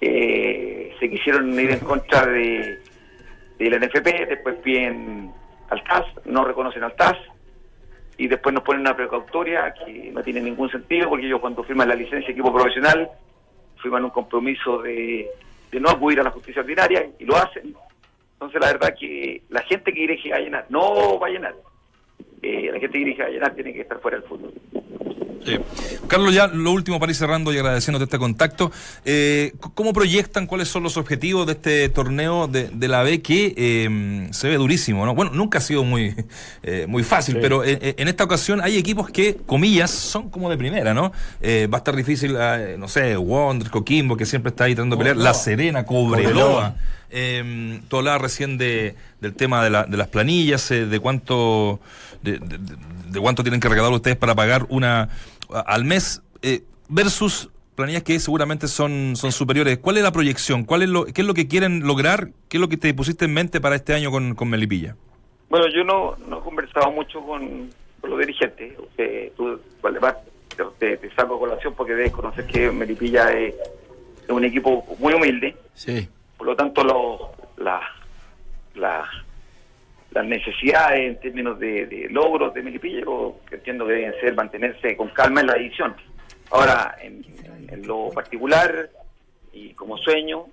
Eh, 0.00 0.96
se 0.98 1.10
quisieron 1.10 1.52
ir 1.60 1.70
en 1.70 1.80
contra 1.80 2.26
de, 2.26 2.82
de 3.58 3.70
la 3.70 3.78
NFP, 3.78 4.28
después 4.28 4.56
piden 4.56 5.32
al 5.68 5.84
TAS, 5.84 6.06
no 6.24 6.44
reconocen 6.44 6.82
al 6.82 6.94
TAS 6.96 7.16
y 8.22 8.28
después 8.28 8.54
nos 8.54 8.62
ponen 8.62 8.82
una 8.82 8.94
precautoria 8.94 9.74
que 9.74 10.12
no 10.12 10.22
tiene 10.22 10.40
ningún 10.40 10.70
sentido 10.70 11.08
porque 11.08 11.26
ellos 11.26 11.40
cuando 11.40 11.64
firman 11.64 11.88
la 11.88 11.96
licencia 11.96 12.28
de 12.28 12.32
equipo 12.32 12.54
profesional 12.54 13.10
firman 13.82 14.04
un 14.04 14.10
compromiso 14.10 14.80
de, 14.80 15.28
no 15.72 15.90
acudir 15.90 16.20
a 16.20 16.22
la 16.22 16.30
justicia 16.30 16.62
ordinaria 16.62 17.04
y 17.18 17.24
lo 17.24 17.34
hacen. 17.34 17.74
Entonces 18.34 18.60
la 18.60 18.68
verdad 18.68 18.94
que 18.96 19.42
la 19.48 19.62
gente 19.62 19.92
que 19.92 20.02
dirige 20.02 20.32
a 20.32 20.36
Vallenar, 20.36 20.66
no 20.68 21.18
Vallenar, 21.18 21.56
eh, 22.42 22.70
la 22.72 22.78
gente 22.78 22.92
que 22.92 22.98
dirige 22.98 23.22
a 23.22 23.26
Vallenar 23.26 23.54
tiene 23.56 23.72
que 23.72 23.80
estar 23.80 23.98
fuera 23.98 24.18
del 24.18 24.28
fútbol. 24.28 24.52
Eh, 25.44 25.60
Carlos, 26.06 26.34
ya 26.34 26.46
lo 26.46 26.70
último 26.72 27.00
para 27.00 27.10
ir 27.10 27.16
cerrando 27.16 27.52
y 27.52 27.56
agradeciéndote 27.58 28.04
este 28.04 28.18
contacto. 28.18 28.70
Eh, 29.04 29.54
¿Cómo 29.74 29.92
proyectan 29.92 30.46
cuáles 30.46 30.68
son 30.68 30.82
los 30.82 30.96
objetivos 30.96 31.46
de 31.46 31.52
este 31.54 31.88
torneo 31.88 32.46
de, 32.46 32.68
de 32.68 32.88
la 32.88 33.02
B 33.02 33.22
que 33.22 33.54
eh, 33.56 34.28
se 34.32 34.48
ve 34.48 34.56
durísimo? 34.56 35.04
¿no? 35.06 35.14
Bueno, 35.14 35.32
nunca 35.34 35.58
ha 35.58 35.60
sido 35.60 35.84
muy, 35.84 36.14
eh, 36.62 36.86
muy 36.88 37.02
fácil, 37.02 37.34
Sí. 37.34 37.40
pero 37.40 37.62
en 37.64 38.08
esta 38.08 38.24
ocasión 38.24 38.60
hay 38.60 38.76
equipos 38.76 39.10
que, 39.10 39.36
comillas, 39.46 39.90
son 39.90 40.28
como 40.30 40.50
de 40.50 40.56
primera, 40.56 40.92
¿no? 40.94 41.10
Va 41.12 41.76
a 41.76 41.78
estar 41.78 41.96
difícil, 41.96 42.36
eh, 42.38 42.76
no 42.78 42.88
sé, 42.88 43.16
Wonder, 43.16 43.70
Coquimbo, 43.70 44.16
que 44.16 44.26
siempre 44.26 44.50
está 44.50 44.64
ahí 44.64 44.74
tratando 44.74 44.96
de 44.96 45.00
pelear, 45.00 45.16
La 45.16 45.34
Serena, 45.34 45.84
Cobreloa. 45.86 46.76
Eh, 47.10 47.80
tú 47.88 47.98
hablabas 47.98 48.22
recién 48.22 48.56
de, 48.58 48.94
del 49.20 49.34
tema 49.34 49.62
de, 49.62 49.70
la- 49.70 49.84
de 49.84 49.96
las 49.96 50.08
planillas, 50.08 50.68
de 50.68 50.98
cuánto 51.00 51.78
de, 52.22 52.38
de- 52.38 52.58
de- 52.58 53.20
cuánto 53.20 53.42
tienen 53.42 53.60
que 53.60 53.68
recaudar 53.68 53.92
ustedes 53.92 54.16
para 54.16 54.34
pagar 54.34 54.66
una 54.68 55.08
al 55.66 55.84
mes 55.84 56.22
eh, 56.42 56.62
versus 56.88 57.50
planillas 57.74 58.02
que 58.02 58.18
seguramente 58.20 58.68
son, 58.68 59.16
son 59.16 59.32
superiores. 59.32 59.78
¿Cuál 59.78 59.96
es 59.98 60.02
la 60.02 60.12
proyección? 60.12 60.64
¿Cuál 60.64 60.82
es 60.82 60.88
lo, 60.88 61.04
¿Qué 61.04 61.20
es 61.22 61.26
lo 61.26 61.34
que 61.34 61.48
quieren 61.48 61.86
lograr? 61.86 62.28
¿Qué 62.48 62.56
es 62.56 62.60
lo 62.60 62.68
que 62.68 62.76
te 62.76 62.92
pusiste 62.94 63.24
en 63.26 63.34
mente 63.34 63.60
para 63.60 63.76
este 63.76 63.94
año 63.94 64.10
con, 64.10 64.34
con 64.34 64.48
Melipilla? 64.48 64.96
Bueno, 65.48 65.66
yo 65.74 65.84
no, 65.84 66.16
no 66.28 66.38
he 66.38 66.42
conversado 66.42 66.90
mucho 66.90 67.20
con, 67.20 67.70
con 68.00 68.10
los 68.10 68.18
dirigentes. 68.18 68.78
Usted, 68.78 69.32
tú, 69.36 69.60
Valdemar, 69.82 70.20
te, 70.56 70.64
te, 70.78 70.96
te 70.96 71.14
saco 71.14 71.36
a 71.36 71.38
colación 71.38 71.74
porque 71.74 71.92
debes 71.94 72.12
conocer 72.12 72.46
que 72.46 72.70
Melipilla 72.70 73.30
es, 73.32 73.54
es 74.24 74.30
un 74.30 74.44
equipo 74.44 74.84
muy 74.98 75.12
humilde. 75.14 75.56
Sí. 75.74 76.08
Por 76.38 76.46
lo 76.46 76.56
tanto, 76.56 76.82
lo, 76.84 77.32
la, 77.62 77.80
la, 78.74 79.04
las 80.14 80.24
necesidades 80.26 81.00
en 81.00 81.20
términos 81.20 81.58
de, 81.58 81.86
de 81.86 82.08
logros 82.10 82.52
de 82.54 82.62
Melipilla, 82.62 83.00
yo 83.00 83.36
entiendo 83.50 83.86
que 83.86 83.92
deben 83.94 84.14
ser 84.20 84.34
mantenerse 84.34 84.96
con 84.96 85.08
calma 85.08 85.40
en 85.40 85.46
la 85.46 85.56
edición. 85.56 85.94
Ahora, 86.50 86.96
en, 87.00 87.24
en 87.68 87.86
lo 87.86 88.10
particular 88.10 88.90
y 89.52 89.70
como 89.74 89.96
sueño 89.96 90.46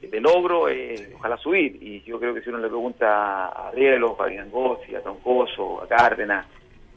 de 0.00 0.20
logro, 0.20 0.68
eh, 0.68 1.10
ojalá 1.16 1.36
subir. 1.38 1.76
Y 1.82 2.02
yo 2.02 2.20
creo 2.20 2.32
que 2.32 2.40
si 2.42 2.48
uno 2.50 2.58
le 2.58 2.68
pregunta 2.68 3.46
a 3.46 3.68
Arielo, 3.68 4.12
a 4.12 4.16
Fabián 4.16 4.50
Gossi, 4.50 4.94
a 4.94 5.00
Troncoso, 5.02 5.82
a 5.82 5.88
Cárdenas, 5.88 6.46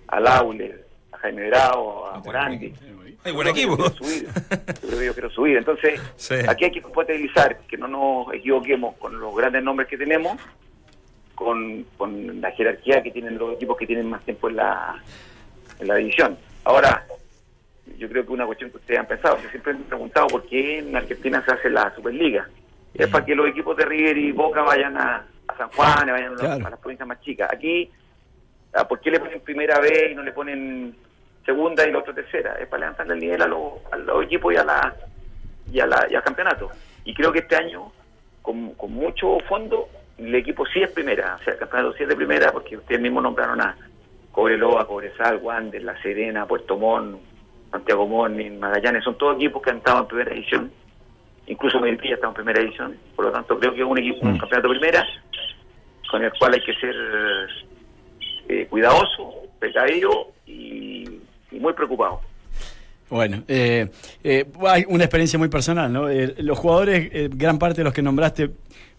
a 0.07 0.19
Lauler, 0.19 0.85
a 1.11 1.17
Jaime 1.17 1.47
Bravo, 1.49 2.05
a 2.07 2.19
Morandi, 2.19 2.71
Hay 3.23 3.31
buen 3.31 3.47
equipo. 3.47 3.75
que 3.75 3.83
yo 3.83 3.89
quiero 3.91 4.05
subir. 4.05 4.27
Yo 4.27 4.87
creo 4.87 4.99
que 4.99 5.05
yo 5.07 5.13
quiero 5.13 5.29
subir. 5.31 5.57
Entonces, 5.57 5.99
Sí. 6.15 6.35
aquí 6.47 6.65
hay 6.65 6.71
que 6.71 6.81
compatibilizar, 6.83 7.57
que 7.67 7.77
no 7.77 7.87
nos 7.87 8.33
equivoquemos 8.35 8.95
con 8.97 9.19
los 9.19 9.35
grandes 9.35 9.63
nombres 9.63 9.89
que 9.89 9.97
tenemos, 9.97 10.37
con, 11.43 11.83
con 11.97 12.39
la 12.39 12.51
jerarquía 12.51 13.01
que 13.01 13.09
tienen 13.11 13.37
los 13.37 13.55
equipos 13.55 13.75
que 13.77 13.87
tienen 13.87 14.07
más 14.09 14.21
tiempo 14.23 14.47
en 14.49 14.57
la, 14.57 15.01
en 15.79 15.87
la 15.87 15.95
división. 15.95 16.37
Ahora, 16.63 17.03
yo 17.97 18.07
creo 18.09 18.25
que 18.25 18.31
una 18.31 18.45
cuestión 18.45 18.69
que 18.69 18.77
ustedes 18.77 18.99
han 18.99 19.07
pensado, 19.07 19.37
yo 19.41 19.49
siempre 19.49 19.73
me 19.73 19.79
he 19.81 19.85
preguntado 19.85 20.27
por 20.27 20.45
qué 20.45 20.79
en 20.79 20.95
Argentina 20.95 21.43
se 21.43 21.51
hace 21.51 21.69
la 21.69 21.93
Superliga. 21.95 22.47
Es 22.93 23.07
para 23.07 23.25
que 23.25 23.33
los 23.35 23.47
equipos 23.47 23.75
de 23.75 23.85
River 23.85 24.17
y 24.17 24.31
Boca 24.31 24.61
vayan 24.61 24.95
a, 24.97 25.25
a 25.47 25.57
San 25.57 25.69
Juan, 25.69 26.07
vayan 26.07 26.27
a, 26.27 26.29
las- 26.31 26.39
Claro. 26.41 26.67
a 26.67 26.69
las 26.69 26.79
provincias 26.79 27.07
más 27.07 27.21
chicas. 27.21 27.49
Aquí, 27.51 27.89
ah, 28.73 28.87
¿por 28.87 28.99
qué 28.99 29.09
le 29.11 29.19
ponen 29.19 29.39
primera 29.41 29.79
vez 29.79 30.11
y 30.11 30.15
no 30.15 30.21
le 30.23 30.31
ponen 30.33 30.95
segunda 31.45 31.87
y 31.87 31.91
la 31.91 31.99
otra 31.99 32.13
tercera? 32.13 32.55
Es 32.59 32.67
para 32.67 32.81
levantarle 32.81 33.13
el 33.15 33.19
nivel 33.19 33.41
a 33.41 33.47
los, 33.47 33.73
a 33.91 33.97
los 33.97 34.23
equipos 34.25 34.53
y 34.53 34.57
a 34.57 34.63
la 34.63 34.95
y, 35.71 35.79
a 35.79 35.87
la, 35.87 36.07
y 36.09 36.15
al 36.15 36.23
campeonato. 36.23 36.69
Y 37.03 37.13
creo 37.15 37.31
que 37.31 37.39
este 37.39 37.55
año, 37.55 37.91
con, 38.43 38.71
con 38.75 38.91
mucho 38.91 39.39
fondo, 39.49 39.87
el 40.21 40.35
equipo 40.35 40.65
sí 40.67 40.81
es 40.81 40.91
primera. 40.91 41.35
O 41.39 41.43
sea, 41.43 41.53
el 41.53 41.59
campeonato 41.59 41.93
sí 41.93 42.03
es 42.03 42.09
de 42.09 42.15
primera 42.15 42.51
porque 42.51 42.77
ustedes 42.77 43.01
mismos 43.01 43.23
nombraron 43.23 43.59
a 43.61 43.75
Cobreloa, 44.31 44.87
Cobresal, 44.87 45.37
Wander, 45.37 45.83
La 45.83 45.99
Serena, 46.01 46.45
Puerto 46.45 46.77
Montt, 46.77 47.19
Santiago 47.71 48.07
Morning, 48.07 48.59
Magallanes. 48.59 49.03
Son 49.03 49.17
todos 49.17 49.35
equipos 49.35 49.61
que 49.61 49.71
han 49.71 49.77
estado 49.77 50.01
en 50.01 50.07
primera 50.07 50.31
edición. 50.31 50.71
Incluso 51.47 51.79
Melipilla 51.79 52.15
está 52.15 52.27
en 52.27 52.33
primera 52.33 52.61
edición. 52.61 52.97
Por 53.15 53.25
lo 53.25 53.31
tanto, 53.31 53.57
creo 53.59 53.73
que 53.73 53.81
es 53.81 53.87
un 53.87 53.97
equipo, 53.97 54.25
un 54.25 54.37
campeonato 54.37 54.69
primera, 54.69 55.05
con 56.09 56.23
el 56.23 56.31
cual 56.37 56.53
hay 56.53 56.61
que 56.61 56.73
ser 56.75 56.95
eh, 58.47 58.67
cuidadoso, 58.69 59.33
precavido 59.59 60.27
y, 60.45 61.19
y 61.51 61.59
muy 61.59 61.73
preocupado. 61.73 62.21
Bueno, 63.11 63.43
eh, 63.49 63.89
eh, 64.23 64.45
hay 64.67 64.85
una 64.87 65.03
experiencia 65.03 65.37
muy 65.37 65.49
personal, 65.49 65.91
¿no? 65.91 66.09
Eh, 66.09 66.33
los 66.39 66.57
jugadores, 66.57 67.09
eh, 67.11 67.29
gran 67.31 67.59
parte 67.59 67.81
de 67.81 67.83
los 67.83 67.93
que 67.93 68.01
nombraste, 68.01 68.51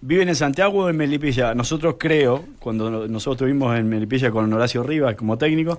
viven 0.03 0.29
en 0.29 0.37
Santiago 0.37 0.85
o 0.85 0.89
en 0.91 0.97
Melipilla. 0.99 1.55
Nosotros 1.55 1.97
creo, 1.99 2.45
cuando 2.59 2.91
no- 2.91 3.09
nosotros 3.09 3.37
estuvimos 3.49 3.75
en 3.77 3.89
Melipilla 3.89 4.31
con 4.31 4.53
Horacio 4.53 4.83
Rivas 4.83 5.15
como 5.17 5.39
técnico, 5.39 5.79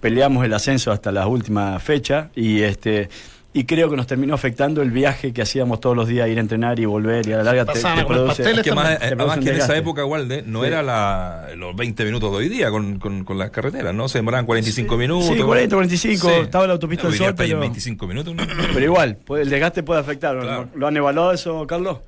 peleamos 0.00 0.44
el 0.46 0.54
ascenso 0.54 0.92
hasta 0.92 1.12
la 1.12 1.26
última 1.26 1.78
fecha 1.78 2.30
y 2.34 2.62
este 2.62 3.10
y 3.56 3.64
creo 3.64 3.88
que 3.88 3.96
nos 3.96 4.06
terminó 4.06 4.34
afectando 4.34 4.82
el 4.82 4.90
viaje 4.90 5.32
que 5.32 5.40
hacíamos 5.40 5.78
todos 5.80 5.96
los 5.96 6.08
días, 6.08 6.28
ir 6.28 6.36
a 6.38 6.40
entrenar 6.40 6.78
y 6.80 6.84
volver 6.86 7.26
y 7.26 7.32
a 7.32 7.36
la 7.38 7.44
larga 7.44 7.64
te, 7.64 7.72
Pasaban 7.72 7.98
te 7.98 8.04
produce- 8.04 8.62
que 8.62 8.72
más, 8.72 8.98
te 8.98 9.04
eh, 9.04 9.08
además 9.14 9.38
que 9.38 9.50
en 9.50 9.56
esa 9.56 9.76
época, 9.76 10.04
Walde, 10.04 10.42
no 10.44 10.60
Sí. 10.62 10.66
era 10.66 10.82
la, 10.82 11.46
los 11.56 11.74
20 11.76 12.04
minutos 12.04 12.30
de 12.32 12.36
hoy 12.36 12.48
día 12.48 12.70
con, 12.70 12.98
con, 12.98 13.24
con 13.24 13.38
las 13.38 13.50
carreteras, 13.50 13.94
¿no? 13.94 14.08
Se 14.08 14.18
demoraban 14.18 14.44
45 14.44 14.96
minutos. 14.96 15.28
Sí, 15.28 15.40
40, 15.40 15.76
45, 15.76 16.30
estaba 16.30 16.66
la 16.66 16.72
autopista 16.74 17.06
del 17.08 17.16
Sol, 17.16 17.34
pero- 17.36 17.60
25 17.60 18.06
minutos. 18.06 18.34
¿no? 18.34 18.42
Pero 18.74 18.84
igual, 18.84 19.18
el 19.38 19.48
desgaste 19.48 19.82
puede 19.84 20.00
afectar. 20.00 20.34
¿Lo 20.74 20.86
han 20.86 20.96
evaluado 20.96 21.32
eso, 21.32 21.66
Carlos? 21.66 21.98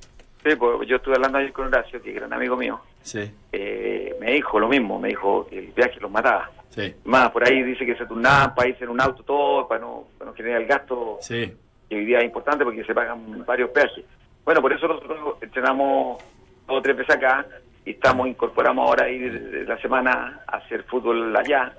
Sí, 0.45 0.55
pues 0.57 0.87
yo 0.87 0.97
estuve 0.97 1.15
hablando 1.15 1.37
ayer 1.39 1.51
con 1.51 1.67
Horacio, 1.67 2.01
que 2.01 2.09
es 2.09 2.15
gran 2.15 2.31
amigo 2.33 2.55
mío. 2.55 2.79
Sí, 3.01 3.19
Eh, 3.53 4.15
me 4.19 4.31
dijo 4.33 4.59
lo 4.59 4.67
mismo, 4.67 4.99
me 4.99 5.09
dijo 5.09 5.47
que 5.49 5.59
el 5.59 5.67
viaje 5.75 5.99
los 6.01 6.11
mataba. 6.11 6.51
Sí, 6.69 6.95
Más, 7.05 7.31
por 7.31 7.47
ahí 7.47 7.63
dice 7.63 7.85
que 7.85 7.95
se 7.95 8.05
turnaban 8.05 8.53
para 8.55 8.69
irse 8.69 8.83
en 8.83 8.89
un 8.89 9.01
auto 9.01 9.23
todo, 9.23 9.67
para 9.67 9.81
no, 9.81 10.05
para 10.17 10.31
no 10.31 10.35
generar 10.35 10.61
el 10.61 10.67
gasto 10.67 11.17
sí. 11.21 11.53
que 11.89 11.95
hoy 11.95 12.05
día 12.05 12.19
es 12.19 12.25
importante 12.25 12.63
porque 12.63 12.83
se 12.83 12.93
pagan 12.93 13.45
varios 13.45 13.69
peajes. 13.71 14.05
Bueno, 14.43 14.61
por 14.61 14.71
eso 14.73 14.87
nosotros 14.87 15.37
entrenamos 15.41 16.23
dos 16.67 16.77
o 16.77 16.81
tres 16.81 16.97
veces 16.97 17.15
acá 17.15 17.45
y 17.85 17.91
estamos 17.91 18.27
incorporamos 18.27 18.87
ahora 18.87 19.09
ir 19.09 19.65
la 19.67 19.77
semana 19.81 20.41
a 20.47 20.57
hacer 20.57 20.83
fútbol 20.83 21.35
allá. 21.35 21.73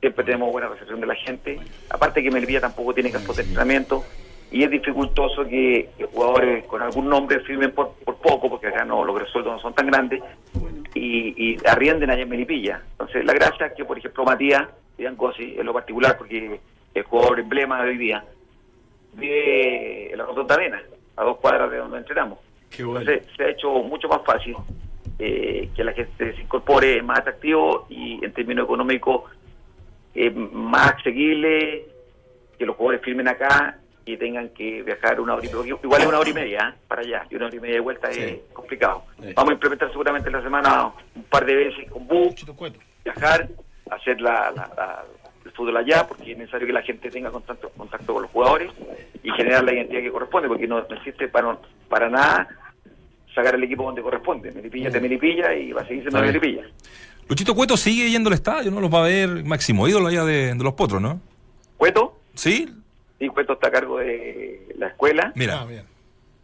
Siempre 0.00 0.24
tenemos 0.24 0.50
buena 0.50 0.68
recepción 0.68 1.00
de 1.00 1.06
la 1.06 1.14
gente. 1.14 1.60
Aparte 1.90 2.22
que 2.22 2.30
Melvilla 2.30 2.60
tampoco 2.60 2.92
tiene 2.92 3.10
campos 3.10 3.36
de 3.36 3.42
entrenamiento 3.42 4.04
y 4.52 4.62
es 4.62 4.70
dificultoso 4.70 5.44
que, 5.46 5.88
que 5.96 6.04
jugadores 6.04 6.66
con 6.66 6.82
algún 6.82 7.08
nombre 7.08 7.40
firmen 7.40 7.72
por, 7.72 7.94
por 8.04 8.16
poco, 8.18 8.50
porque 8.50 8.66
acá 8.66 8.84
no 8.84 9.02
los 9.02 9.30
sueldos 9.30 9.54
no 9.54 9.58
son 9.58 9.74
tan 9.74 9.86
grandes, 9.86 10.22
y, 10.94 11.52
y 11.52 11.58
arrienden 11.66 12.10
allá 12.10 12.22
en 12.22 12.28
Melipilla. 12.28 12.82
Entonces, 12.92 13.24
la 13.24 13.32
gracia 13.32 13.66
es 13.66 13.72
que, 13.72 13.84
por 13.86 13.96
ejemplo, 13.96 14.24
Matías 14.24 14.68
Biancosi, 14.98 15.56
en 15.58 15.64
lo 15.64 15.72
particular, 15.72 16.18
porque 16.18 16.60
el 16.94 17.02
jugador 17.04 17.40
emblema 17.40 17.82
de 17.82 17.90
hoy 17.90 17.96
día, 17.96 18.22
vive 19.14 20.12
en 20.12 20.18
la 20.18 20.26
Rotonda 20.26 20.54
Arena, 20.54 20.82
a 21.16 21.24
dos 21.24 21.38
cuadras 21.38 21.70
de 21.70 21.78
donde 21.78 21.98
entrenamos. 21.98 22.38
Qué 22.70 22.84
bueno. 22.84 23.00
Entonces, 23.00 23.34
se 23.34 23.44
ha 23.44 23.48
hecho 23.48 23.70
mucho 23.70 24.06
más 24.08 24.20
fácil 24.22 24.54
eh, 25.18 25.70
que 25.74 25.82
la 25.82 25.92
gente 25.92 26.34
se 26.34 26.42
incorpore, 26.42 26.98
es 26.98 27.04
más 27.04 27.20
atractivo 27.20 27.86
y 27.88 28.22
en 28.22 28.32
términos 28.32 28.64
económicos 28.64 29.30
es 30.14 30.34
más 30.34 30.92
asequible 30.92 31.86
que 32.58 32.66
los 32.66 32.76
jugadores 32.76 33.02
firmen 33.02 33.28
acá 33.28 33.78
y 34.04 34.16
tengan 34.16 34.48
que 34.50 34.82
viajar 34.82 35.20
una 35.20 35.34
hora 35.34 35.46
y 35.46 35.52
media. 35.54 35.76
Igual 35.82 36.00
es 36.02 36.08
una 36.08 36.18
hora 36.18 36.30
y 36.30 36.34
media 36.34 36.74
¿eh? 36.74 36.78
para 36.88 37.02
allá 37.02 37.26
y 37.30 37.36
una 37.36 37.46
hora 37.46 37.56
y 37.56 37.60
media 37.60 37.74
de 37.76 37.80
vuelta 37.80 38.12
Sí. 38.12 38.20
es 38.20 38.36
complicado. 38.52 39.04
Sí. 39.20 39.32
Vamos 39.34 39.50
a 39.50 39.54
implementar 39.54 39.90
seguramente 39.90 40.28
en 40.28 40.36
la 40.36 40.42
semana 40.42 40.92
un 41.14 41.22
par 41.24 41.44
de 41.46 41.54
veces 41.54 41.90
con 41.90 42.06
bus, 42.06 42.34
viajar, 43.04 43.48
hacer 43.90 44.20
la, 44.20 44.50
la- 44.50 44.70
la- 44.76 45.04
el 45.44 45.50
fútbol 45.52 45.76
allá, 45.76 46.06
porque 46.06 46.32
es 46.32 46.38
necesario 46.38 46.66
que 46.68 46.72
la 46.72 46.82
gente 46.82 47.10
tenga 47.10 47.30
contacto, 47.30 47.68
contacto 47.76 48.12
con 48.14 48.22
los 48.22 48.30
jugadores 48.30 48.70
y 49.24 49.30
generar 49.32 49.64
la 49.64 49.72
identidad 49.74 50.00
que 50.00 50.10
corresponde, 50.12 50.46
porque 50.48 50.66
no, 50.68 50.78
existe 50.78 51.26
para, 51.28 51.58
para 51.88 52.08
nada 52.08 52.48
sacar 53.34 53.54
el 53.56 53.64
equipo 53.64 53.82
donde 53.84 54.02
corresponde. 54.02 54.52
Melipilla 54.52 54.88
es 54.88 54.94
de 54.94 55.00
Melipilla 55.00 55.52
y 55.54 55.72
va 55.72 55.80
a 55.82 55.86
seguir 55.86 56.02
siendo. 56.02 56.20
Melipilla. 56.20 56.62
Luchito 57.28 57.54
Cueto 57.54 57.76
sigue 57.76 58.10
yendo 58.10 58.28
al 58.28 58.34
estadio, 58.34 58.70
¿no? 58.70 58.80
Los 58.80 58.92
va 58.92 59.00
a 59.04 59.08
ver 59.08 59.44
máximo 59.44 59.88
ídolo 59.88 60.08
allá 60.08 60.24
de, 60.24 60.54
de 60.54 60.62
los 60.64 60.74
potros, 60.74 61.00
¿no? 61.02 61.20
Cueto, 61.76 62.20
Sí, 62.34 62.66
sí, 62.66 62.74
Cueto 63.28 63.54
está 63.54 63.68
a 63.68 63.70
cargo 63.72 63.98
de 63.98 64.74
la 64.78 64.88
escuela 64.88 65.32
mira. 65.34 65.60
Ah, 65.62 65.82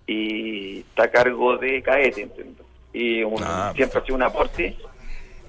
y 0.06 0.78
está 0.80 1.04
a 1.04 1.10
cargo 1.10 1.56
de 1.58 1.82
Caete, 1.82 2.22
entiendo. 2.22 2.64
Y 2.92 3.22
un- 3.22 3.42
Ah, 3.44 3.72
siempre 3.76 3.98
ha 4.00 4.04
sido 4.04 4.16
un 4.16 4.22
aporte, 4.22 4.74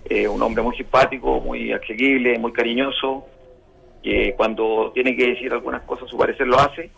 eh, 0.05 0.27
un 0.27 0.41
hombre 0.41 0.61
muy 0.63 0.75
simpático, 0.75 1.39
muy 1.39 1.71
asequible, 1.71 2.37
muy 2.37 2.51
cariñoso, 2.51 3.25
que 4.03 4.33
cuando 4.35 4.91
tiene 4.93 5.15
que 5.15 5.27
decir 5.29 5.51
algunas 5.53 5.81
cosas, 5.83 6.09
su 6.09 6.17
parecer 6.17 6.47
lo 6.47 6.59
hace, 6.59 6.89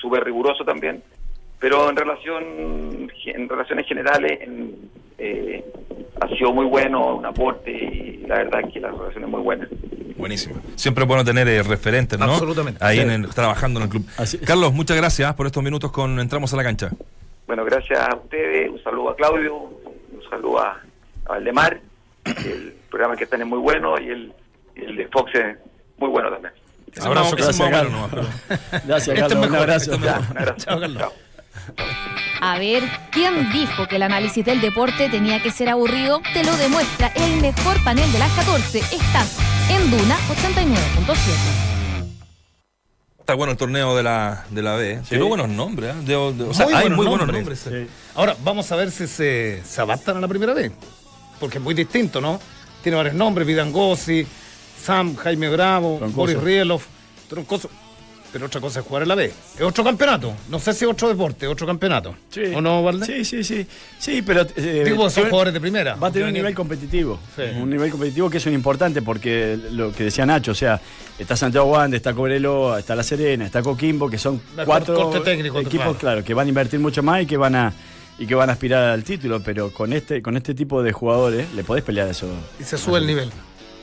súper 0.00 0.24
riguroso 0.24 0.64
también, 0.64 1.02
pero 1.60 1.88
en 1.90 1.96
relación 1.96 3.08
en 3.26 3.48
relaciones 3.48 3.86
generales 3.86 4.40
en, 4.40 4.74
eh, 5.18 5.64
ha 6.20 6.28
sido 6.28 6.52
muy 6.52 6.66
bueno, 6.66 7.16
un 7.16 7.26
aporte 7.26 7.70
y 7.70 8.24
la 8.26 8.36
verdad 8.38 8.60
es 8.66 8.72
que 8.72 8.80
la 8.80 8.90
relación 8.90 9.24
es 9.24 9.30
muy 9.30 9.40
buena. 9.42 9.68
Buenísimo. 10.22 10.54
Siempre 10.76 11.02
es 11.02 11.08
bueno 11.08 11.24
tener 11.24 11.48
eh, 11.48 11.64
referentes, 11.64 12.16
¿no? 12.16 12.26
Absolutamente. 12.26 12.78
Ahí 12.84 12.98
Sí. 12.98 13.02
en 13.02 13.10
el- 13.10 13.28
trabajando 13.28 13.80
en 13.80 13.84
el 13.84 13.90
club. 13.90 14.06
Así. 14.16 14.38
Carlos, 14.38 14.72
muchas 14.72 14.96
gracias 14.96 15.34
por 15.34 15.46
estos 15.46 15.62
minutos 15.64 15.90
con 15.90 16.20
Entramos 16.20 16.52
a 16.54 16.56
la 16.56 16.62
cancha. 16.62 16.90
Bueno, 17.48 17.64
gracias 17.64 17.98
a 17.98 18.14
ustedes, 18.14 18.70
un 18.70 18.80
saludo 18.84 19.10
a 19.10 19.16
Claudio, 19.16 19.56
un 19.56 20.22
saludo 20.30 20.60
a, 20.60 20.70
a 21.26 21.28
Valdemar, 21.28 21.80
el 22.24 22.72
programa 22.88 23.16
que 23.16 23.24
están 23.24 23.40
es 23.40 23.48
muy 23.48 23.58
bueno 23.58 24.00
y 24.00 24.10
el, 24.10 24.32
el 24.76 24.96
de 24.96 25.08
Fox 25.08 25.34
es 25.34 25.56
muy 25.98 26.08
bueno 26.08 26.30
también. 26.30 26.52
Ese 26.94 27.04
Abrazo, 27.08 27.34
gracias, 27.34 27.68
pero- 27.68 28.26
Gracias, 28.86 29.08
Este 29.08 29.20
Carlos. 29.28 29.48
Un 29.48 29.56
abrazo. 29.56 29.92
este 29.94 30.06
un. 30.08 30.56
Chao, 30.56 30.80
Carlos. 30.80 31.12
A 32.40 32.58
ver, 32.58 32.82
¿quién 33.10 33.50
dijo 33.52 33.86
que 33.88 33.96
el 33.96 34.02
análisis 34.02 34.44
del 34.44 34.60
deporte 34.60 35.08
tenía 35.08 35.42
que 35.42 35.50
ser 35.50 35.68
aburrido? 35.68 36.20
Te 36.32 36.44
lo 36.44 36.56
demuestra 36.56 37.08
el 37.16 37.40
mejor 37.40 37.82
panel 37.84 38.10
de 38.12 38.18
las 38.18 38.30
14. 38.32 38.78
Estás 38.78 39.38
en 39.76 39.90
Duna 39.90 40.16
89.7. 40.28 41.16
Está 43.20 43.34
bueno 43.34 43.52
el 43.52 43.56
torneo 43.56 43.96
de 43.96 44.02
la, 44.02 44.44
de 44.50 44.62
la 44.62 44.74
B. 44.74 45.00
Tiene 45.08 45.24
buenos 45.24 45.48
nombres, 45.48 45.94
¿eh? 45.94 45.98
De- 46.04 46.32
de- 46.34 46.44
o 46.44 46.54
sea, 46.54 46.66
Muy 46.66 46.74
hay 46.74 46.80
buenos 46.82 46.96
muy 46.96 47.06
buenos 47.06 47.26
nombres. 47.28 47.66
nombres. 47.66 47.88
Sí. 47.88 47.94
Ahora, 48.14 48.36
vamos 48.42 48.70
a 48.72 48.76
ver 48.76 48.90
si 48.90 49.06
se, 49.06 49.62
se 49.64 49.80
adaptan 49.80 50.16
a 50.16 50.20
la 50.20 50.28
primera 50.28 50.52
vez. 50.54 50.72
Porque 51.38 51.58
es 51.58 51.64
muy 51.64 51.74
distinto, 51.74 52.20
¿no? 52.20 52.40
Tiene 52.82 52.96
varios 52.96 53.14
nombres, 53.14 53.46
Vidangosi, 53.46 54.26
Sam, 54.84 55.14
Jaime 55.16 55.48
Bravo, 55.48 55.98
Troncoso. 55.98 56.16
Boris 56.16 56.36
Rielov, 56.42 56.82
Troncoso. 57.28 57.70
Pero 58.32 58.46
otra 58.46 58.60
cosa 58.62 58.80
es 58.80 58.86
jugar 58.86 59.02
en 59.02 59.08
la 59.10 59.14
B. 59.14 59.26
Es 59.56 59.60
otro 59.60 59.84
campeonato. 59.84 60.32
No 60.48 60.58
sé 60.58 60.72
si 60.72 60.84
es 60.86 60.90
otro 60.90 61.08
deporte, 61.08 61.46
otro 61.46 61.66
campeonato. 61.66 62.14
Sí. 62.30 62.40
¿O 62.54 62.62
no, 62.62 62.82
Valde? 62.82 63.04
Sí, 63.04 63.24
sí, 63.24 63.44
sí. 63.44 63.66
Sí, 63.98 64.22
pero. 64.22 64.46
eh, 64.56 64.82
Digo, 64.86 65.10
son 65.10 65.24
jugadores 65.24 65.52
de 65.52 65.60
primera. 65.60 65.96
Va 65.96 66.08
a 66.08 66.10
tener 66.12 66.28
un 66.28 66.34
nivel 66.34 66.54
competitivo. 66.54 67.20
Sí. 67.36 67.42
Un 67.60 67.68
nivel 67.68 67.90
competitivo 67.90 68.30
que 68.30 68.38
es 68.38 68.46
un 68.46 68.54
importante 68.54 69.02
porque 69.02 69.58
lo 69.72 69.92
que 69.92 70.04
decía 70.04 70.24
Nacho, 70.24 70.52
o 70.52 70.54
sea, 70.54 70.80
está 71.18 71.36
Santiago 71.36 71.66
Wander, 71.66 71.96
está 71.98 72.14
Cobreloa, 72.14 72.78
está 72.78 72.94
La 72.96 73.02
Serena, 73.02 73.44
está 73.44 73.62
Coquimbo, 73.62 74.08
que 74.08 74.16
son 74.16 74.40
Mejor 74.56 74.64
cuatro 74.64 74.94
corte 74.94 75.20
técnico, 75.20 75.60
equipos, 75.60 75.84
claro. 75.84 75.98
claro. 75.98 76.24
que 76.24 76.32
van 76.32 76.46
a 76.46 76.48
invertir 76.48 76.80
mucho 76.80 77.02
más 77.02 77.22
y 77.22 77.26
que 77.26 77.36
van 77.36 77.54
a 77.54 77.72
y 78.18 78.26
que 78.26 78.34
van 78.34 78.48
a 78.48 78.52
aspirar 78.54 78.84
al 78.90 79.04
título, 79.04 79.42
pero 79.42 79.70
con 79.72 79.92
este 79.92 80.22
con 80.22 80.36
este 80.36 80.54
tipo 80.54 80.82
de 80.82 80.92
jugadores 80.92 81.52
le 81.54 81.64
podés 81.64 81.84
pelear 81.84 82.08
eso. 82.08 82.28
Y 82.58 82.64
se 82.64 82.78
sube 82.78 82.98
el 82.98 83.06
nivel. 83.06 83.30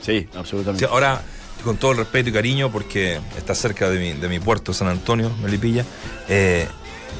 Sí, 0.00 0.20
Sí, 0.20 0.28
absolutamente. 0.34 0.86
ahora, 0.86 1.20
con 1.62 1.76
todo 1.76 1.92
el 1.92 1.98
respeto 1.98 2.30
y 2.30 2.32
cariño, 2.32 2.70
porque 2.70 3.18
está 3.36 3.54
cerca 3.54 3.88
de 3.90 3.98
mi, 3.98 4.12
de 4.12 4.28
mi 4.28 4.38
puerto, 4.40 4.72
San 4.72 4.88
Antonio, 4.88 5.30
Melipilla, 5.42 5.84
eh, 6.28 6.66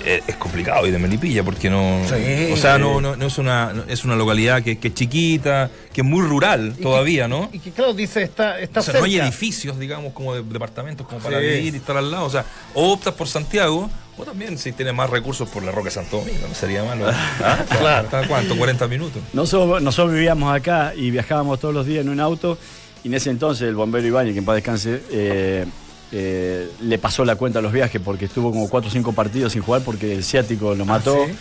eh, 0.05 0.23
es 0.27 0.37
complicado 0.37 0.87
ir 0.87 0.93
de 0.93 0.99
Melipilla 0.99 1.43
porque 1.45 1.69
no. 1.69 2.01
Sí. 2.09 2.51
o 2.53 2.57
sea, 2.57 2.79
no, 2.79 3.01
no, 3.03 3.17
no 3.17 3.27
es 3.27 3.37
una 3.39 3.73
no- 3.75 3.85
es 3.87 4.05
una 4.05 4.17
localidad 4.17 4.63
que, 4.63 4.79
que 4.79 4.89
es 4.89 4.95
chiquita, 4.95 5.71
que 5.93 6.01
es 6.01 6.07
muy 6.07 6.23
rural 6.27 6.75
Y 6.79 6.83
todavía, 6.83 7.25
que- 7.25 7.29
¿no? 7.29 7.51
Y 7.53 7.59
que, 7.59 7.71
claro, 7.71 7.93
dice, 7.93 8.23
está, 8.23 8.59
está 8.61 8.81
O 8.81 8.83
sea, 8.83 8.93
cerca. 8.95 8.99
no 9.01 9.05
hay 9.13 9.19
edificios, 9.21 9.79
digamos, 9.79 10.13
como 10.15 10.35
de 10.35 10.43
departamentos 10.43 11.07
como 11.07 11.21
para 11.21 11.39
Sí. 11.41 11.47
vivir 11.47 11.75
y 11.75 11.77
estar 11.79 11.97
al 11.99 12.11
lado. 12.11 12.25
O 12.25 12.31
sea, 12.31 12.47
o 12.73 12.93
optas 12.93 13.13
por 13.13 13.29
Santiago, 13.29 13.91
o 14.17 14.23
también 14.25 14.57
si 14.57 14.73
tienes 14.73 14.95
más 14.95 15.11
recursos 15.11 15.47
por 15.51 15.63
la 15.65 15.73
Roca 15.73 15.91
Santo 15.91 16.19
Domingo, 16.19 16.47
no 16.49 16.55
sería 16.55 16.83
malo. 16.83 17.05
¿Ah? 17.45 17.65
Claro. 17.79 18.05
¿Está 18.07 18.27
cuánto? 18.27 18.57
40 18.57 18.87
minutos. 18.87 19.21
Nosotros, 19.35 19.83
nosotros 19.83 20.15
vivíamos 20.15 20.55
acá 20.55 20.95
y 20.97 21.11
viajábamos 21.11 21.61
todos 21.61 21.75
los 21.75 21.85
días 21.85 22.03
en 22.03 22.09
un 22.11 22.21
auto 22.21 22.57
y 23.05 23.09
en 23.09 23.15
ese 23.15 23.31
entonces 23.31 23.69
el 23.69 23.75
bombero 23.75 24.07
Ibañez, 24.07 24.33
que 24.33 24.39
en 24.41 24.45
paz 24.45 24.57
descanse, 24.57 25.03
eh, 25.11 25.65
eh, 26.13 26.69
le 26.81 26.99
pasó 26.99 27.25
la 27.25 27.37
cuenta 27.37 27.61
a 27.61 27.63
los 27.63 27.73
viajes 27.73 28.01
porque 28.05 28.25
estuvo 28.27 28.51
como 28.51 28.69
4 28.69 28.89
o 28.89 28.93
5 28.93 29.13
partidos 29.13 29.53
sin 29.53 29.63
jugar 29.63 29.83
porque 29.83 30.15
el 30.15 30.25
ciático 30.25 30.75
lo 30.75 30.85
mató. 30.85 31.17
¿sí? 31.27 31.33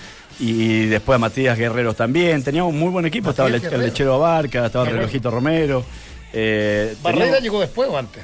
Y 0.46 0.86
después 0.86 1.16
a 1.16 1.20
Matías 1.20 1.58
Guerreros 1.58 1.96
también. 1.96 2.44
Teníamos 2.44 2.72
un 2.74 2.80
muy 2.80 2.90
buen 2.90 3.06
equipo. 3.06 3.32
estaba 3.32 3.50
el, 3.50 3.62
lechero 3.62 4.14
Abarca, 4.14 4.66
estaba 4.68 4.86
el 4.86 4.92
relojito 4.96 5.32
Romero. 5.32 5.84
eh, 6.32 6.96
¿Barrera 7.02 7.24
teníamos- 7.26 7.44
llegó 7.44 7.60
después 7.60 7.90
o 7.90 7.98
antes? 7.98 8.24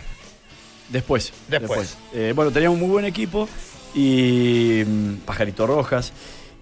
Después. 0.89 1.33
Después. 1.47 1.97
Eh, 2.13 2.31
bueno, 2.35 2.51
teníamos 2.51 2.75
un 2.75 2.81
muy 2.81 2.91
buen 2.91 3.05
equipo 3.05 3.49
y 3.93 4.83
mm, 4.85 5.13
Pajarito 5.25 5.65
Rojas. 5.65 6.13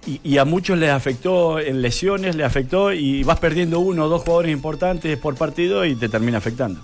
Y, 0.06 0.20
y 0.24 0.38
a 0.38 0.46
muchos 0.46 0.78
les 0.78 0.90
afectó 0.90 1.60
en 1.60 1.82
lesiones, 1.82 2.36
les 2.36 2.46
afectó 2.46 2.92
y 2.92 3.24
vas 3.24 3.40
perdiendo 3.40 3.80
uno 3.80 4.06
o 4.06 4.10
dos 4.10 4.24
jugadores 4.24 4.52
importantes 4.52 5.18
por 5.18 5.36
partido 5.36 5.86
y 5.86 5.96
te 5.96 6.10
termina 6.10 6.40
afectando. 6.40 6.82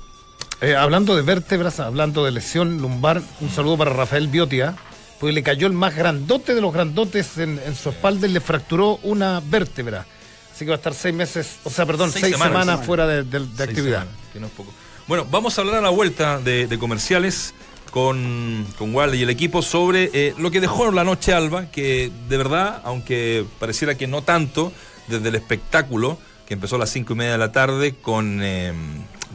Eh, 0.61 0.75
hablando 0.75 1.15
de 1.15 1.21
vértebras, 1.21 1.79
hablando 1.79 2.23
de 2.23 2.31
lesión 2.31 2.77
lumbar, 2.81 3.21
un 3.41 3.49
saludo 3.49 3.77
para 3.77 3.91
Rafael 3.91 4.27
Biotia, 4.29 4.75
porque 5.19 5.33
le 5.33 5.43
cayó 5.43 5.67
el 5.67 5.73
más 5.73 5.95
grandote 5.95 6.55
de 6.55 6.61
los 6.61 6.73
grandotes 6.73 7.37
en, 7.37 7.59
en 7.65 7.75
su 7.75 7.89
espalda 7.89 8.27
y 8.27 8.31
le 8.31 8.39
fracturó 8.41 8.99
una 9.03 9.41
vértebra. 9.45 10.05
Así 10.53 10.65
que 10.65 10.69
va 10.71 10.75
a 10.75 10.77
estar 10.77 10.93
seis 10.93 11.13
meses, 11.15 11.57
o 11.63 11.69
sea, 11.69 11.85
perdón, 11.85 12.11
seis, 12.11 12.23
Seis 12.23 12.35
semanas, 12.35 12.61
semanas. 12.65 12.85
fuera 12.85 13.07
de, 13.07 13.23
de- 13.23 13.39
de 13.39 13.45
Seis 13.47 13.61
actividad. 13.69 13.99
semanas, 14.01 14.19
que 14.33 14.39
no 14.39 14.47
es 14.47 14.53
poco. 14.53 14.71
Bueno, 15.07 15.25
vamos 15.31 15.57
a 15.57 15.61
hablar 15.61 15.75
a 15.77 15.81
la 15.81 15.89
vuelta 15.89 16.39
de, 16.39 16.67
de 16.67 16.77
comerciales 16.79 17.53
con, 17.89 18.65
con 18.77 18.93
Walde 18.93 19.17
y 19.17 19.23
el 19.23 19.29
equipo 19.29 19.61
sobre 19.61 20.09
eh, 20.13 20.33
lo 20.37 20.51
que 20.51 20.61
dejó 20.61 20.91
la 20.91 21.03
noche 21.03 21.33
Alba, 21.33 21.71
que 21.71 22.11
de 22.27 22.37
verdad, 22.37 22.81
aunque 22.83 23.45
pareciera 23.59 23.95
que 23.95 24.07
no 24.07 24.21
tanto, 24.21 24.71
desde 25.07 25.29
el 25.29 25.35
espectáculo, 25.35 26.17
que 26.47 26.55
empezó 26.55 26.75
a 26.75 26.79
las 26.79 26.89
cinco 26.89 27.13
y 27.13 27.17
media 27.17 27.33
de 27.33 27.37
la 27.37 27.51
tarde 27.51 27.95
con 28.01 28.39
eh, 28.41 28.73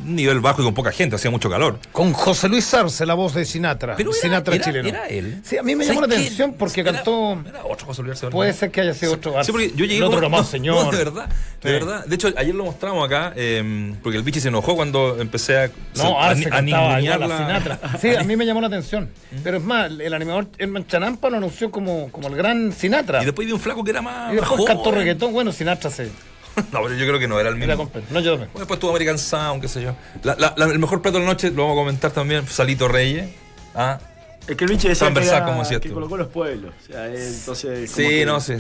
un 0.05 0.17
nivel 0.17 0.41
bajo 0.41 0.61
y 0.63 0.65
con 0.65 0.75
poca 0.75 0.91
gente, 0.93 1.17
hacía 1.17 1.31
mucho 1.31 1.49
calor. 1.49 1.79
Con 1.93 2.13
José 2.13 2.49
Luis 2.49 2.73
Arce, 2.75 3.07
la 3.07 3.15
voz 3.15 3.35
de 3.35 3.45
Sinatra. 3.45 3.97
Pero 3.97 4.11
era- 4.11 4.21
Sinatra 4.21 4.55
era- 4.57 4.65
chileno. 4.65 4.89
era 4.89 5.07
él. 5.09 5.41
Sí, 5.45 5.57
a 5.57 5.63
mí 5.63 5.77
me 5.77 5.85
llamó 5.87 6.01
la 6.01 6.07
atención 6.07 6.55
porque 6.59 6.81
Era- 6.81 6.93
cantó. 6.93 7.39
Era 7.49 7.65
otro 7.65 7.87
José 7.87 8.03
Luis 8.03 8.13
Arce, 8.23 8.31
Puede 8.31 8.53
ser 8.53 8.71
que 8.71 8.81
haya 8.81 8.95
sido 8.95 9.13
otro. 9.15 9.43
Sí, 9.45 9.53
porque 9.53 9.69
yo 9.71 9.85
llegué 9.85 9.99
el 9.99 10.03
otro 10.05 10.21
como- 10.21 10.37
más 10.39 10.49
señor. 10.49 10.85
No, 10.85 10.91
de 10.91 10.97
verdad, 10.99 11.29
de 11.63 11.73
verdad. 11.73 12.05
De 12.07 12.15
hecho, 12.15 12.33
ayer 12.37 12.55
lo 12.55 12.65
mostramos 12.65 13.07
acá, 13.07 13.33
eh, 13.37 13.95
porque 14.03 14.19
el 14.19 14.25
bichi 14.25 14.41
se 14.41 14.49
enojó 14.49 14.75
cuando 14.77 15.21
empecé 15.21 15.59
a, 15.59 15.71
No, 15.97 16.21
Arce 16.21 16.49
a 16.51 16.57
a 16.59 16.63
la- 16.63 17.39
Sinatra. 17.39 17.79
Sí, 18.01 18.15
a 18.15 18.23
mí 18.25 18.37
me 18.37 18.45
llamó 18.47 18.61
la 18.61 18.67
atención. 18.67 19.09
Pero 19.43 19.59
es 19.59 19.63
más, 19.63 19.91
el 19.91 20.13
animador 20.13 20.49
Herman 20.59 20.87
Chanampa 20.87 21.31
lo 21.31 21.37
anunció 21.37 21.71
como, 21.71 22.11
como 22.11 22.29
el 22.29 22.37
gran 22.37 22.73
Sinatra. 22.73 23.23
Y 23.23 23.27
después 23.27 23.47
vi 23.47 23.53
un 23.53 23.61
flaco 23.61 23.85
que 23.85 23.91
era 23.91 24.03
más. 24.03 24.33
Y 24.33 24.37
después 24.37 24.65
cantó 24.67 24.91
reggaetón. 24.91 25.33
Bueno, 25.33 25.53
Sinatra 25.53 25.91
se. 25.91 26.11
No, 26.73 26.83
pero 26.83 26.95
yo 26.95 27.07
creo 27.07 27.19
que 27.19 27.29
no 27.29 27.39
era 27.41 27.49
el 27.51 27.63
Era 27.63 27.77
mismo. 27.77 27.91
No, 28.11 28.21
yo 28.21 28.33
también. 28.33 28.51
Bueno, 28.53 28.61
después 28.61 28.79
tuvo 28.81 28.91
American 28.91 29.19
Sound, 29.19 29.61
qué 29.61 29.69
sé 29.69 29.83
yo. 29.83 29.95
La- 30.23 30.37
la- 30.39 30.55
la- 30.57 30.67
el 30.67 30.79
mejor 30.79 31.03
plato 31.03 31.19
de 31.19 31.25
la 31.25 31.31
noche, 31.31 31.51
lo 31.51 31.63
vamos 31.63 31.77
a 31.77 31.81
comentar 31.81 32.11
también, 32.13 32.47
Salito 32.47 32.89
Reyes. 32.89 33.29
Ah, 33.75 33.99
Es 34.47 34.57
que 34.57 34.65
el 34.65 34.71
bicho 34.71 34.89
decía 34.89 35.09
que, 35.09 35.15
Transversal, 35.15 35.37
era- 35.37 35.47
como 35.47 35.81
que 35.81 35.91
colocó 35.91 36.17
los 36.19 36.29
pueblos. 36.29 36.75
O 36.83 36.87
sea, 36.93 37.07
él, 37.07 37.17
entonces, 37.17 37.91
Sí, 37.91 38.07
que- 38.09 38.27
no, 38.27 38.41
sí. 38.41 38.55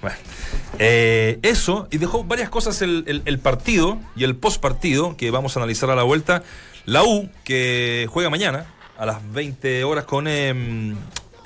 Bueno. 0.00 0.16
Eh, 0.78 1.38
eso, 1.42 1.88
y 1.90 1.98
dejó 1.98 2.22
varias 2.24 2.48
cosas 2.48 2.80
el, 2.82 3.04
el- 3.06 3.22
el 3.24 3.38
partido 3.38 3.98
y 4.14 4.24
el 4.24 4.36
post 4.36 4.60
partido 4.60 5.16
que 5.16 5.30
vamos 5.30 5.56
a 5.56 5.60
analizar 5.60 5.90
a 5.90 5.96
la 5.96 6.02
vuelta. 6.04 6.42
La 6.84 7.02
U, 7.02 7.28
que 7.44 8.06
juega 8.10 8.30
mañana 8.30 8.66
a 8.98 9.04
las 9.06 9.18
20 9.32 9.82
horas 9.84 10.04
con 10.04 10.28
em, 10.28 10.94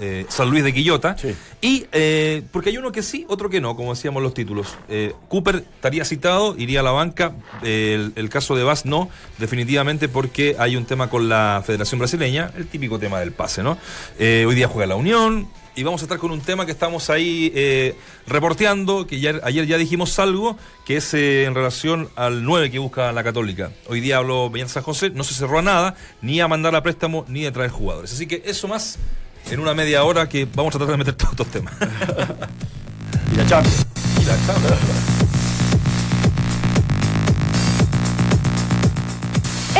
eh, 0.00 0.26
San 0.28 0.50
Luis 0.50 0.64
de 0.64 0.72
Quillota. 0.72 1.16
Sí. 1.16 1.34
Y 1.60 1.86
eh, 1.92 2.42
porque 2.50 2.70
hay 2.70 2.78
uno 2.78 2.90
que 2.90 3.02
sí, 3.02 3.26
otro 3.28 3.50
que 3.50 3.60
no, 3.60 3.76
como 3.76 3.94
decíamos 3.94 4.22
los 4.22 4.34
títulos. 4.34 4.76
Eh, 4.88 5.14
Cooper 5.28 5.64
estaría 5.74 6.04
citado, 6.04 6.56
iría 6.56 6.80
a 6.80 6.82
la 6.82 6.92
banca. 6.92 7.32
El, 7.62 8.12
el 8.16 8.28
caso 8.28 8.56
de 8.56 8.64
Vaz 8.64 8.84
no, 8.86 9.10
definitivamente 9.38 10.08
porque 10.08 10.56
hay 10.58 10.76
un 10.76 10.84
tema 10.86 11.10
con 11.10 11.28
la 11.28 11.62
Federación 11.64 11.98
Brasileña, 11.98 12.50
el 12.56 12.66
típico 12.66 12.98
tema 12.98 13.20
del 13.20 13.32
pase, 13.32 13.62
¿no? 13.62 13.78
Hoy 14.18 14.54
día 14.54 14.68
juega 14.68 14.86
la 14.86 14.96
Unión. 14.96 15.48
Y 15.76 15.84
vamos 15.84 16.02
a 16.02 16.04
estar 16.04 16.18
con 16.18 16.32
un 16.32 16.40
tema 16.40 16.66
que 16.66 16.72
estamos 16.72 17.10
ahí 17.10 17.52
eh, 17.54 17.94
reporteando, 18.26 19.06
que 19.06 19.20
ya, 19.20 19.40
ayer 19.44 19.66
ya 19.66 19.78
dijimos 19.78 20.18
algo, 20.18 20.58
que 20.84 20.96
es 20.96 21.14
eh, 21.14 21.44
en 21.44 21.54
relación 21.54 22.08
al 22.16 22.44
9 22.44 22.72
que 22.72 22.80
busca 22.80 23.12
la 23.12 23.22
Católica. 23.22 23.70
Hoy 23.86 24.00
día 24.00 24.16
habló 24.16 24.50
Peñal 24.52 24.68
San 24.68 24.82
José, 24.82 25.10
no 25.10 25.22
se 25.22 25.32
cerró 25.32 25.60
a 25.60 25.62
nada, 25.62 25.94
ni 26.22 26.40
a 26.40 26.48
mandar 26.48 26.74
a 26.74 26.82
préstamo, 26.82 27.24
ni 27.28 27.46
a 27.46 27.52
traer 27.52 27.70
jugadores. 27.70 28.12
Así 28.12 28.26
que 28.26 28.42
eso 28.44 28.66
más 28.66 28.98
en 29.50 29.60
una 29.60 29.74
media 29.74 30.04
hora 30.04 30.28
que 30.28 30.46
vamos 30.54 30.74
a 30.74 30.78
tratar 30.78 30.94
de 30.94 30.98
meter 30.98 31.14
todos 31.14 31.32
estos 31.32 31.46
temas. 31.48 31.74
Y 33.32 33.36
la 33.36 33.46
Champions. 33.46 33.86
Y 34.20 34.24
la 34.24 34.34
chamba. 34.44 35.29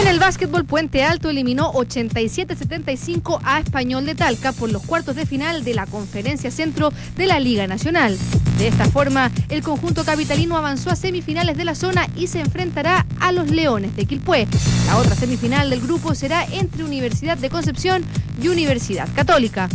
En 0.00 0.06
el 0.06 0.18
básquetbol, 0.18 0.64
Puente 0.64 1.04
Alto 1.04 1.28
eliminó 1.28 1.74
87-75 1.74 3.38
a 3.44 3.60
Español 3.60 4.06
de 4.06 4.14
Talca 4.14 4.52
por 4.52 4.72
los 4.72 4.82
cuartos 4.82 5.14
de 5.14 5.26
final 5.26 5.62
de 5.62 5.74
la 5.74 5.84
Conferencia 5.84 6.50
Centro 6.50 6.90
de 7.16 7.26
la 7.26 7.38
Liga 7.38 7.66
Nacional. 7.66 8.16
De 8.56 8.68
esta 8.68 8.86
forma, 8.86 9.30
el 9.50 9.62
conjunto 9.62 10.02
capitalino 10.02 10.56
avanzó 10.56 10.88
a 10.88 10.96
semifinales 10.96 11.58
de 11.58 11.66
la 11.66 11.74
zona 11.74 12.08
y 12.16 12.28
se 12.28 12.40
enfrentará 12.40 13.06
a 13.20 13.30
los 13.30 13.50
Leones 13.50 13.94
de 13.94 14.06
Quilpué. 14.06 14.48
La 14.86 14.96
otra 14.96 15.14
semifinal 15.14 15.68
del 15.68 15.82
grupo 15.82 16.14
será 16.14 16.46
entre 16.46 16.82
Universidad 16.82 17.36
de 17.36 17.50
Concepción 17.50 18.02
y 18.42 18.48
Universidad 18.48 19.06
Católica. 19.14 19.68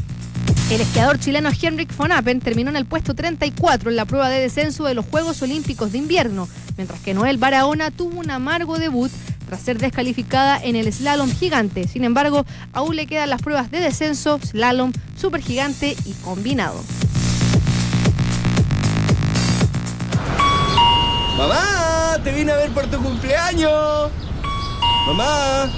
El 0.71 0.81
esquiador 0.81 1.19
chileno 1.19 1.49
Henrik 1.49 1.95
von 1.95 2.11
Appen 2.11 2.39
terminó 2.39 2.71
en 2.71 2.77
el 2.77 2.85
puesto 2.85 3.13
34 3.13 3.91
en 3.91 3.95
la 3.95 4.05
prueba 4.05 4.29
de 4.29 4.41
descenso 4.41 4.85
de 4.85 4.95
los 4.95 5.05
Juegos 5.05 5.43
Olímpicos 5.43 5.91
de 5.91 5.99
Invierno, 5.99 6.49
mientras 6.77 6.99
que 7.01 7.13
Noel 7.13 7.38
Barahona 7.38 7.91
tuvo 7.91 8.19
un 8.19 8.31
amargo 8.31 8.79
debut 8.79 9.11
tras 9.45 9.62
ser 9.62 9.77
descalificada 9.77 10.60
en 10.62 10.75
el 10.75 10.91
slalom 10.91 11.31
gigante. 11.31 11.88
Sin 11.88 12.03
embargo, 12.03 12.45
aún 12.73 12.95
le 12.95 13.08
quedan 13.08 13.29
las 13.29 13.41
pruebas 13.41 13.71
de 13.71 13.79
descenso, 13.79 14.39
slalom, 14.43 14.91
supergigante 15.15 15.95
y 16.05 16.13
combinado. 16.23 16.84
Mamá, 21.38 22.17
te 22.23 22.31
vine 22.31 22.51
a 22.51 22.55
ver 22.55 22.71
por 22.71 22.86
tu 22.88 22.97
cumpleaños. 23.01 24.10
Mamá, 25.08 25.69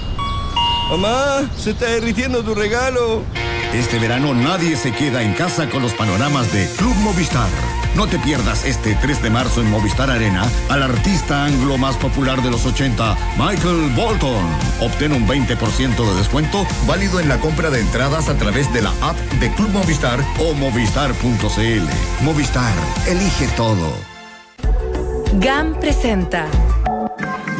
mamá, 0.90 1.50
se 1.56 1.70
está 1.70 1.86
derritiendo 1.86 2.42
tu 2.42 2.54
regalo. 2.54 3.24
Este 3.74 3.98
verano 3.98 4.34
nadie 4.34 4.76
se 4.76 4.92
queda 4.92 5.22
en 5.22 5.34
casa 5.34 5.68
con 5.68 5.82
los 5.82 5.92
panoramas 5.92 6.50
de 6.52 6.66
Club 6.78 6.94
Movistar. 6.96 7.48
No 7.94 8.06
te 8.06 8.18
pierdas 8.18 8.64
este 8.64 8.94
3 8.94 9.22
de 9.22 9.28
marzo 9.28 9.60
en 9.60 9.70
Movistar 9.70 10.10
Arena 10.10 10.44
al 10.70 10.82
artista 10.82 11.44
anglo 11.44 11.76
más 11.76 11.96
popular 11.96 12.42
de 12.42 12.50
los 12.50 12.64
80, 12.64 13.16
Michael 13.36 13.90
Bolton. 13.94 14.46
Obtén 14.80 15.12
un 15.12 15.28
20% 15.28 15.96
de 15.96 16.14
descuento 16.16 16.66
válido 16.86 17.20
en 17.20 17.28
la 17.28 17.38
compra 17.40 17.68
de 17.68 17.80
entradas 17.80 18.30
a 18.30 18.38
través 18.38 18.72
de 18.72 18.80
la 18.80 18.90
app 19.02 19.18
de 19.38 19.52
Club 19.52 19.70
Movistar 19.70 20.18
o 20.38 20.54
movistar.cl. 20.54 22.24
Movistar, 22.24 22.72
elige 23.06 23.48
todo. 23.48 23.92
GAM 25.40 25.78
presenta 25.78 26.48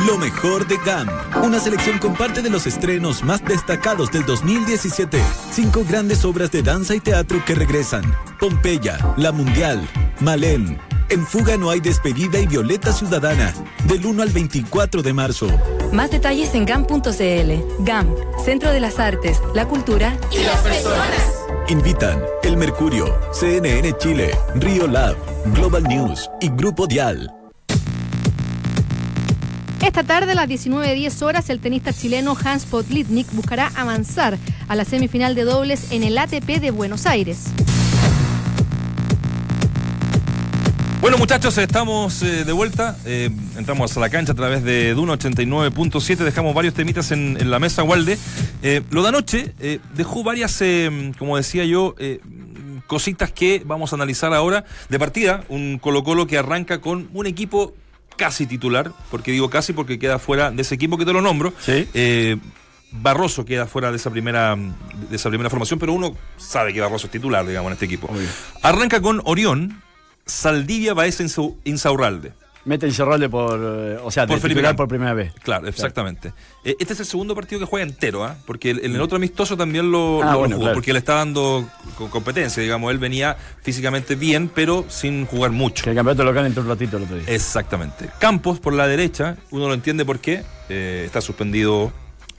Lo 0.06 0.16
mejor 0.16 0.66
de 0.68 0.76
GAM. 0.78 1.08
Una 1.42 1.58
selección 1.58 1.98
con 1.98 2.14
parte 2.14 2.40
de 2.40 2.50
los 2.50 2.66
estrenos 2.66 3.24
más 3.24 3.44
destacados 3.44 4.12
del 4.12 4.24
2017. 4.24 5.20
Cinco 5.50 5.84
grandes 5.88 6.24
obras 6.24 6.52
de 6.52 6.62
danza 6.62 6.94
y 6.94 7.00
teatro 7.00 7.42
que 7.44 7.54
regresan. 7.54 8.02
Pompeya, 8.38 8.98
La 9.16 9.32
Mundial, 9.32 9.86
Malén. 10.20 10.78
En 11.08 11.26
Fuga 11.26 11.56
no 11.56 11.70
hay 11.70 11.80
despedida 11.80 12.38
y 12.38 12.46
Violeta 12.46 12.92
Ciudadana. 12.92 13.52
Del 13.84 14.06
1 14.06 14.22
al 14.22 14.28
24 14.28 15.02
de 15.02 15.12
marzo. 15.12 15.48
Más 15.92 16.10
detalles 16.10 16.54
en 16.54 16.64
GAM.cl. 16.64 17.82
GAM, 17.84 18.14
Centro 18.44 18.70
de 18.70 18.80
las 18.80 19.00
Artes, 19.00 19.40
la 19.54 19.66
Cultura 19.66 20.16
y 20.30 20.38
las 20.44 20.60
Personas. 20.60 21.44
Invitan 21.68 22.22
El 22.42 22.56
Mercurio, 22.56 23.18
CNN 23.32 23.92
Chile, 23.98 24.30
Río 24.54 24.86
Lab, 24.86 25.16
Global 25.54 25.82
News 25.82 26.30
y 26.40 26.50
Grupo 26.50 26.86
Dial. 26.86 27.37
Esta 29.80 30.02
tarde 30.02 30.32
a 30.32 30.34
las 30.34 30.48
19.10 30.48 31.22
horas, 31.22 31.50
el 31.50 31.60
tenista 31.60 31.92
chileno 31.92 32.36
Hans 32.42 32.66
Potlitnik 32.66 33.32
buscará 33.32 33.70
avanzar 33.76 34.36
a 34.66 34.74
la 34.74 34.84
semifinal 34.84 35.34
de 35.34 35.44
dobles 35.44 35.92
en 35.92 36.02
el 36.02 36.18
ATP 36.18 36.60
de 36.60 36.72
Buenos 36.72 37.06
Aires. 37.06 37.46
Bueno, 41.00 41.16
muchachos, 41.16 41.56
estamos 41.58 42.22
eh, 42.22 42.44
de 42.44 42.52
vuelta. 42.52 42.98
Eh, 43.06 43.30
entramos 43.56 43.96
a 43.96 44.00
la 44.00 44.10
cancha 44.10 44.32
a 44.32 44.34
través 44.34 44.64
de 44.64 44.94
Duna 44.94 45.14
89.7. 45.14 46.16
Dejamos 46.16 46.54
varios 46.54 46.74
temitas 46.74 47.12
en, 47.12 47.48
la 47.48 47.60
mesa, 47.60 47.84
Walde. 47.84 48.18
Eh, 48.62 48.82
lo 48.90 49.02
de 49.02 49.08
anoche 49.08 49.54
dejó 49.94 50.24
varias, 50.24 50.60
como 51.18 51.36
decía 51.36 51.64
yo, 51.64 51.94
cositas 52.88 53.30
que 53.30 53.62
vamos 53.64 53.92
a 53.92 53.96
analizar 53.96 54.34
ahora. 54.34 54.64
De 54.88 54.98
partida, 54.98 55.44
un 55.48 55.78
Colo-Colo 55.78 56.26
que 56.26 56.36
arranca 56.36 56.80
con 56.80 57.08
un 57.14 57.26
equipo 57.26 57.74
casi 58.18 58.46
titular. 58.46 58.92
porque 59.10 59.32
digo 59.32 59.48
casi? 59.48 59.72
Porque 59.72 59.98
queda 59.98 60.18
fuera 60.18 60.50
de 60.50 60.60
ese 60.60 60.74
equipo 60.74 60.98
que 60.98 61.06
te 61.06 61.12
lo 61.14 61.22
nombro. 61.22 61.54
Sí. 61.60 61.88
Eh, 61.94 62.36
Barroso 62.90 63.44
queda 63.44 63.66
fuera 63.66 63.90
de 63.90 63.96
esa 63.98 64.10
primera 64.10 64.56
de 64.56 65.16
esa 65.16 65.28
primera 65.30 65.48
formación, 65.50 65.78
pero 65.78 65.92
uno 65.92 66.14
sabe 66.38 66.72
que 66.74 66.80
Barroso 66.80 67.06
es 67.06 67.12
titular, 67.12 67.46
digamos, 67.46 67.68
en 67.68 67.72
este 67.74 67.84
equipo. 67.86 68.06
Obvio. 68.10 68.28
Arranca 68.62 69.00
con 69.02 69.20
Orión, 69.24 69.82
Saldivia, 70.26 70.94
Baeza, 70.94 71.22
Insau- 71.22 71.54
Insaurralde. 71.64 72.32
Mete 72.68 72.86
Incerralde 72.86 73.28
por. 73.30 73.58
eh, 73.58 73.98
O 74.04 74.10
sea, 74.10 74.26
Por 74.26 74.40
titular 74.40 74.76
por 74.76 74.86
primera 74.88 75.14
vez. 75.14 75.32
Claro, 75.42 75.66
exactamente. 75.68 76.34
Eh, 76.64 76.76
Este 76.78 76.92
es 76.92 77.00
el 77.00 77.06
segundo 77.06 77.34
partido 77.34 77.58
que 77.60 77.64
juega 77.64 77.86
entero, 77.86 78.24
¿ah? 78.24 78.36
Porque 78.46 78.70
en 78.70 78.94
el 78.94 79.00
otro 79.00 79.16
amistoso 79.16 79.56
también 79.56 79.90
lo, 79.90 80.22
Ah, 80.22 80.32
lo 80.32 80.38
bueno, 80.40 80.56
jugó, 80.56 80.64
claro. 80.66 80.74
porque 80.74 80.92
le 80.92 80.98
está 80.98 81.14
dando 81.14 81.66
co- 81.96 82.10
competencia, 82.10 82.62
digamos. 82.62 82.90
Él 82.92 82.98
venía 82.98 83.36
físicamente 83.62 84.16
bien, 84.16 84.50
pero 84.54 84.84
sin 84.88 85.24
jugar 85.26 85.50
mucho. 85.50 85.82
Que 85.84 85.90
el 85.90 85.96
campeonato 85.96 86.24
local 86.24 86.44
entró 86.44 86.62
un 86.62 86.68
ratito 86.68 86.98
el 86.98 87.04
otro 87.04 87.16
día. 87.16 87.24
Exactamente. 87.28 88.10
Campos 88.18 88.60
por 88.60 88.74
la 88.74 88.86
derecha, 88.86 89.36
uno 89.50 89.66
lo 89.68 89.74
entiende 89.74 90.04
por 90.04 90.18
qué. 90.20 90.44
eh, 90.68 91.04
está 91.06 91.22
suspendido 91.22 91.90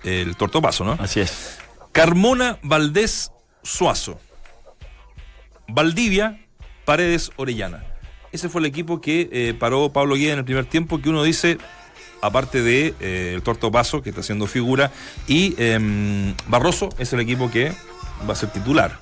el 0.04 0.36
tortopaso, 0.36 0.84
¿no? 0.86 0.96
Así 1.00 1.20
es. 1.22 1.58
Carmona, 1.92 2.60
Valdés, 2.62 3.32
Suazo. 3.64 4.20
Valdivia, 5.68 6.40
Paredes, 6.86 7.32
Orellana. 7.36 7.84
Ese 8.32 8.50
fue 8.50 8.62
el 8.62 8.66
equipo 8.66 9.02
que 9.02 9.30
eh, 9.32 9.54
paró 9.58 9.90
Pablo 9.90 10.16
Guía 10.16 10.34
en 10.34 10.40
el 10.40 10.46
primer 10.46 10.66
tiempo, 10.66 11.02
que 11.02 11.10
uno 11.10 11.24
dice, 11.24 11.58
aparte 12.22 12.62
de 12.62 12.94
eh, 13.00 13.34
el 13.36 13.42
Torto 13.42 13.72
Paso, 13.72 14.02
que 14.02 14.10
está 14.10 14.22
haciendo 14.22 14.46
figura, 14.46 14.92
y 15.28 15.56
em, 15.58 16.36
Barroso 16.48 16.90
es 16.98 17.12
el 17.14 17.22
equipo 17.22 17.50
que 17.50 17.72
va 18.28 18.34
a 18.34 18.36
ser 18.36 18.50
titular. 18.50 19.00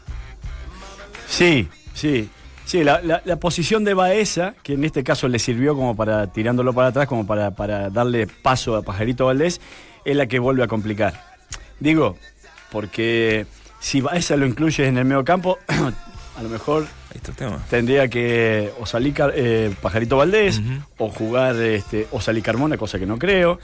Sí, 1.27 1.67
sí. 1.93 2.29
Sí, 2.65 2.83
la, 2.83 2.99
posición 3.39 3.85
de 3.85 3.93
Baeza, 3.93 4.53
que 4.61 4.73
en 4.73 4.83
este 4.83 5.01
caso 5.01 5.29
le 5.29 5.39
sirvió 5.39 5.73
como 5.73 5.95
para 5.95 6.27
tirándolo 6.27 6.73
para 6.73 6.89
atrás, 6.89 7.07
como 7.07 7.25
para, 7.25 7.51
para 7.51 7.89
darle 7.89 8.27
paso 8.27 8.75
a 8.75 8.81
Pajarito 8.81 9.25
Valdés, 9.25 9.61
es 10.03 10.15
la 10.17 10.27
que 10.27 10.37
vuelve 10.37 10.63
a 10.63 10.67
complicar. 10.67 11.37
Digo, 11.79 12.17
porque 12.69 13.45
si 13.79 14.01
Baeza 14.01 14.35
lo 14.35 14.45
incluyes 14.45 14.85
en 14.85 14.97
el 14.97 15.05
medio 15.05 15.23
campo, 15.23 15.57
a 16.37 16.43
lo 16.43 16.49
mejor 16.49 16.87
Tema. 17.35 17.63
tendría 17.69 18.07
que 18.07 18.71
o 18.79 18.85
salir 18.85 19.13
eh, 19.35 19.73
Pajarito 19.81 20.17
Valdés, 20.17 20.61
o 20.97 21.09
jugar 21.09 21.55
este, 21.57 22.07
o 22.11 22.21
salir 22.21 22.43
Carmona, 22.43 22.77
cosa 22.77 22.99
que 22.99 23.05
no 23.05 23.17
creo, 23.17 23.59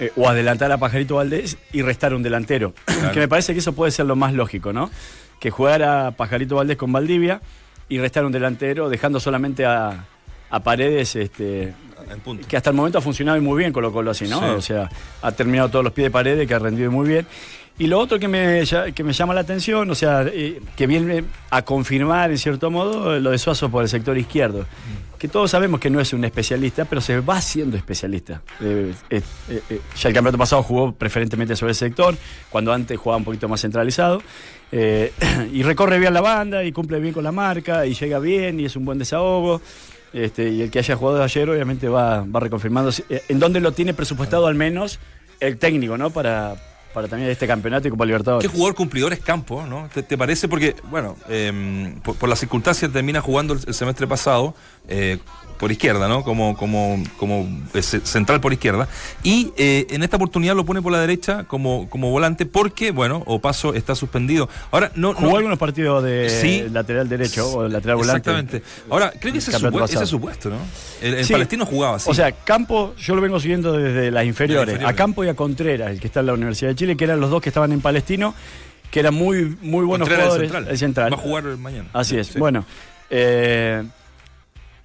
eh, 0.00 0.12
o 0.16 0.28
adelantar 0.28 0.70
a 0.72 0.78
Pajarito 0.78 1.16
Valdés 1.16 1.56
y 1.72 1.82
restar 1.82 2.14
un 2.14 2.22
delantero. 2.22 2.74
Claro. 2.98 3.12
que 3.12 3.20
me 3.20 3.28
parece 3.28 3.52
que 3.52 3.60
eso 3.60 3.74
puede 3.74 3.92
ser 3.92 4.06
lo 4.06 4.16
más 4.16 4.32
lógico, 4.34 4.72
¿no? 4.72 4.90
Que 5.38 5.50
jugar 5.50 5.82
a 5.84 6.10
Pajarito 6.12 6.56
Valdés 6.56 6.76
con 6.76 6.90
Valdivia 6.92 7.40
y 7.88 7.98
restar 7.98 8.24
un 8.24 8.32
delantero, 8.32 8.88
dejando 8.88 9.20
solamente 9.20 9.64
a, 9.64 10.04
a 10.50 10.60
Paredes, 10.60 11.14
este, 11.16 11.72
que 12.48 12.56
hasta 12.56 12.70
el 12.70 12.76
momento 12.76 12.98
ha 12.98 13.00
funcionado 13.00 13.40
muy 13.40 13.58
bien 13.58 13.72
Colo 13.72 13.92
Colo 13.92 14.10
así, 14.10 14.26
¿no? 14.26 14.40
Sí. 14.40 14.46
O 14.46 14.60
sea, 14.60 14.90
ha 15.22 15.32
terminado 15.32 15.68
todos 15.68 15.84
los 15.84 15.92
pies 15.92 16.06
de 16.06 16.10
Paredes, 16.10 16.48
que 16.48 16.54
ha 16.54 16.58
rendido 16.58 16.90
muy 16.90 17.08
bien. 17.08 17.26
Y 17.80 17.86
lo 17.86 18.00
otro 18.00 18.18
que 18.18 18.26
me, 18.26 18.64
que 18.92 19.04
me 19.04 19.12
llama 19.12 19.34
la 19.34 19.42
atención, 19.42 19.88
o 19.88 19.94
sea, 19.94 20.24
eh, 20.26 20.60
que 20.74 20.88
viene 20.88 21.22
a 21.50 21.62
confirmar 21.62 22.32
en 22.32 22.38
cierto 22.38 22.72
modo 22.72 23.20
lo 23.20 23.30
de 23.30 23.38
Suazo 23.38 23.70
por 23.70 23.84
el 23.84 23.88
sector 23.88 24.18
izquierdo. 24.18 24.66
Que 25.16 25.28
todos 25.28 25.52
sabemos 25.52 25.78
que 25.78 25.88
no 25.88 26.00
es 26.00 26.12
un 26.12 26.24
especialista, 26.24 26.86
pero 26.86 27.00
se 27.00 27.20
va 27.20 27.40
siendo 27.40 27.76
especialista. 27.76 28.42
Eh, 28.60 28.92
eh, 29.10 29.22
ya 29.96 30.08
el 30.08 30.14
campeonato 30.14 30.38
pasado 30.38 30.64
jugó 30.64 30.92
preferentemente 30.92 31.54
sobre 31.54 31.70
ese 31.70 31.86
sector, 31.86 32.16
cuando 32.50 32.72
antes 32.72 32.98
jugaba 32.98 33.18
un 33.18 33.24
poquito 33.24 33.48
más 33.48 33.60
centralizado. 33.60 34.22
Y 35.52 35.62
recorre 35.62 35.98
bien 35.98 36.12
la 36.12 36.20
banda 36.20 36.62
y 36.64 36.72
cumple 36.72 36.98
bien 37.00 37.14
con 37.14 37.24
la 37.24 37.32
marca 37.32 37.86
y 37.86 37.94
llega 37.94 38.18
bien 38.18 38.60
y 38.60 38.64
es 38.64 38.74
un 38.76 38.84
buen 38.84 38.98
desahogo. 38.98 39.62
Este, 40.12 40.50
y 40.50 40.62
el 40.62 40.70
que 40.70 40.80
haya 40.80 40.96
jugado 40.96 41.22
ayer 41.22 41.48
obviamente 41.48 41.88
va, 41.88 42.24
va 42.24 42.40
reconfirmando 42.40 42.90
en 43.08 43.38
dónde 43.38 43.60
lo 43.60 43.72
tiene 43.72 43.94
presupuestado 43.94 44.46
al 44.46 44.56
menos 44.56 44.98
el 45.40 45.58
técnico, 45.58 45.96
¿no? 45.96 46.10
Para, 46.10 46.56
para 46.92 47.08
también 47.08 47.30
este 47.30 47.46
campeonato 47.46 47.88
y 47.88 47.90
Copa 47.90 48.04
Libertadores. 48.04 48.48
¿Qué 48.48 48.54
jugador 48.54 48.74
cumplidor 48.74 49.12
es 49.12 49.20
Campo, 49.20 49.64
no? 49.66 49.88
¿Te, 49.88 50.18
parece? 50.18 50.48
Porque, 50.48 50.76
bueno, 50.90 51.16
eh, 51.28 51.94
por, 52.02 52.16
por 52.16 52.28
las 52.28 52.38
circunstancias 52.38 52.90
termina 52.92 53.20
jugando 53.20 53.54
el 53.54 53.74
semestre 53.74 54.06
pasado 54.06 54.54
eh, 54.88 55.18
por 55.58 55.72
izquierda, 55.72 56.06
¿no? 56.06 56.22
Como, 56.22 56.56
como, 56.56 57.02
como 57.16 57.48
eh, 57.74 57.82
ce- 57.82 57.98
central 58.06 58.40
por 58.40 58.52
izquierda. 58.52 58.86
Y 59.24 59.52
eh, 59.56 59.88
en 59.90 60.04
esta 60.04 60.14
oportunidad 60.16 60.54
lo 60.54 60.64
pone 60.64 60.80
por 60.80 60.92
la 60.92 61.00
derecha 61.00 61.44
como, 61.44 61.90
como 61.90 62.10
volante 62.12 62.46
porque, 62.46 62.92
bueno, 62.92 63.24
Opaso 63.26 63.74
está 63.74 63.96
suspendido. 63.96 64.48
Ahora, 64.70 64.92
no. 64.94 65.14
Jugó 65.14 65.30
no- 65.32 65.36
algunos 65.38 65.58
partidos 65.58 66.04
de 66.04 66.30
Sí. 66.30 66.64
lateral 66.70 67.08
derecho 67.08 67.50
o 67.58 67.66
lateral 67.68 67.96
volante. 67.96 68.30
Exactamente. 68.30 68.62
Ahora, 68.88 69.12
creo 69.18 69.32
que 69.32 69.40
ese, 69.40 69.50
supue- 69.50 69.82
ese 69.84 70.06
supuesto, 70.06 70.48
¿no? 70.50 70.58
El, 71.02 71.14
el 71.14 71.24
Sí. 71.24 71.32
palestino 71.32 71.66
jugaba 71.66 71.96
así. 71.96 72.08
O 72.08 72.14
sea, 72.14 72.30
Campo, 72.30 72.94
yo 72.96 73.16
lo 73.16 73.20
vengo 73.20 73.40
siguiendo 73.40 73.72
desde 73.72 74.12
las 74.12 74.26
inferiores. 74.26 74.74
inferiores. 74.74 74.94
A 74.94 74.96
Campo 74.96 75.24
y 75.24 75.28
a 75.28 75.34
Contreras, 75.34 75.90
el 75.90 75.98
que 75.98 76.06
está 76.06 76.20
en 76.20 76.26
la 76.26 76.34
Universidad 76.34 76.70
de 76.70 76.76
Chile, 76.76 76.96
que 76.96 77.02
eran 77.02 77.18
los 77.18 77.30
dos 77.30 77.42
que 77.42 77.48
estaban 77.48 77.72
en 77.72 77.80
Palestino, 77.80 78.32
que 78.92 79.00
eran 79.00 79.12
muy, 79.14 79.56
muy 79.60 79.84
buenos 79.84 80.08
Contreras, 80.08 80.34
el 80.36 80.48
jugadores. 80.48 80.50
central. 80.52 80.68
El 80.70 80.78
central. 80.78 81.12
Va 81.12 81.16
a 81.16 81.20
jugar 81.20 81.44
mañana. 81.58 81.88
Así 81.92 82.16
es. 82.16 82.28
Sí. 82.28 82.38
Bueno, 82.38 82.64
eh, 83.10 83.82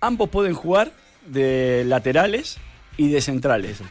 ambos 0.06 0.30
pueden 0.30 0.54
jugar 0.54 0.92
de 1.26 1.84
laterales 1.86 2.58
y 2.98 3.10
de 3.10 3.22
centrales. 3.22 3.82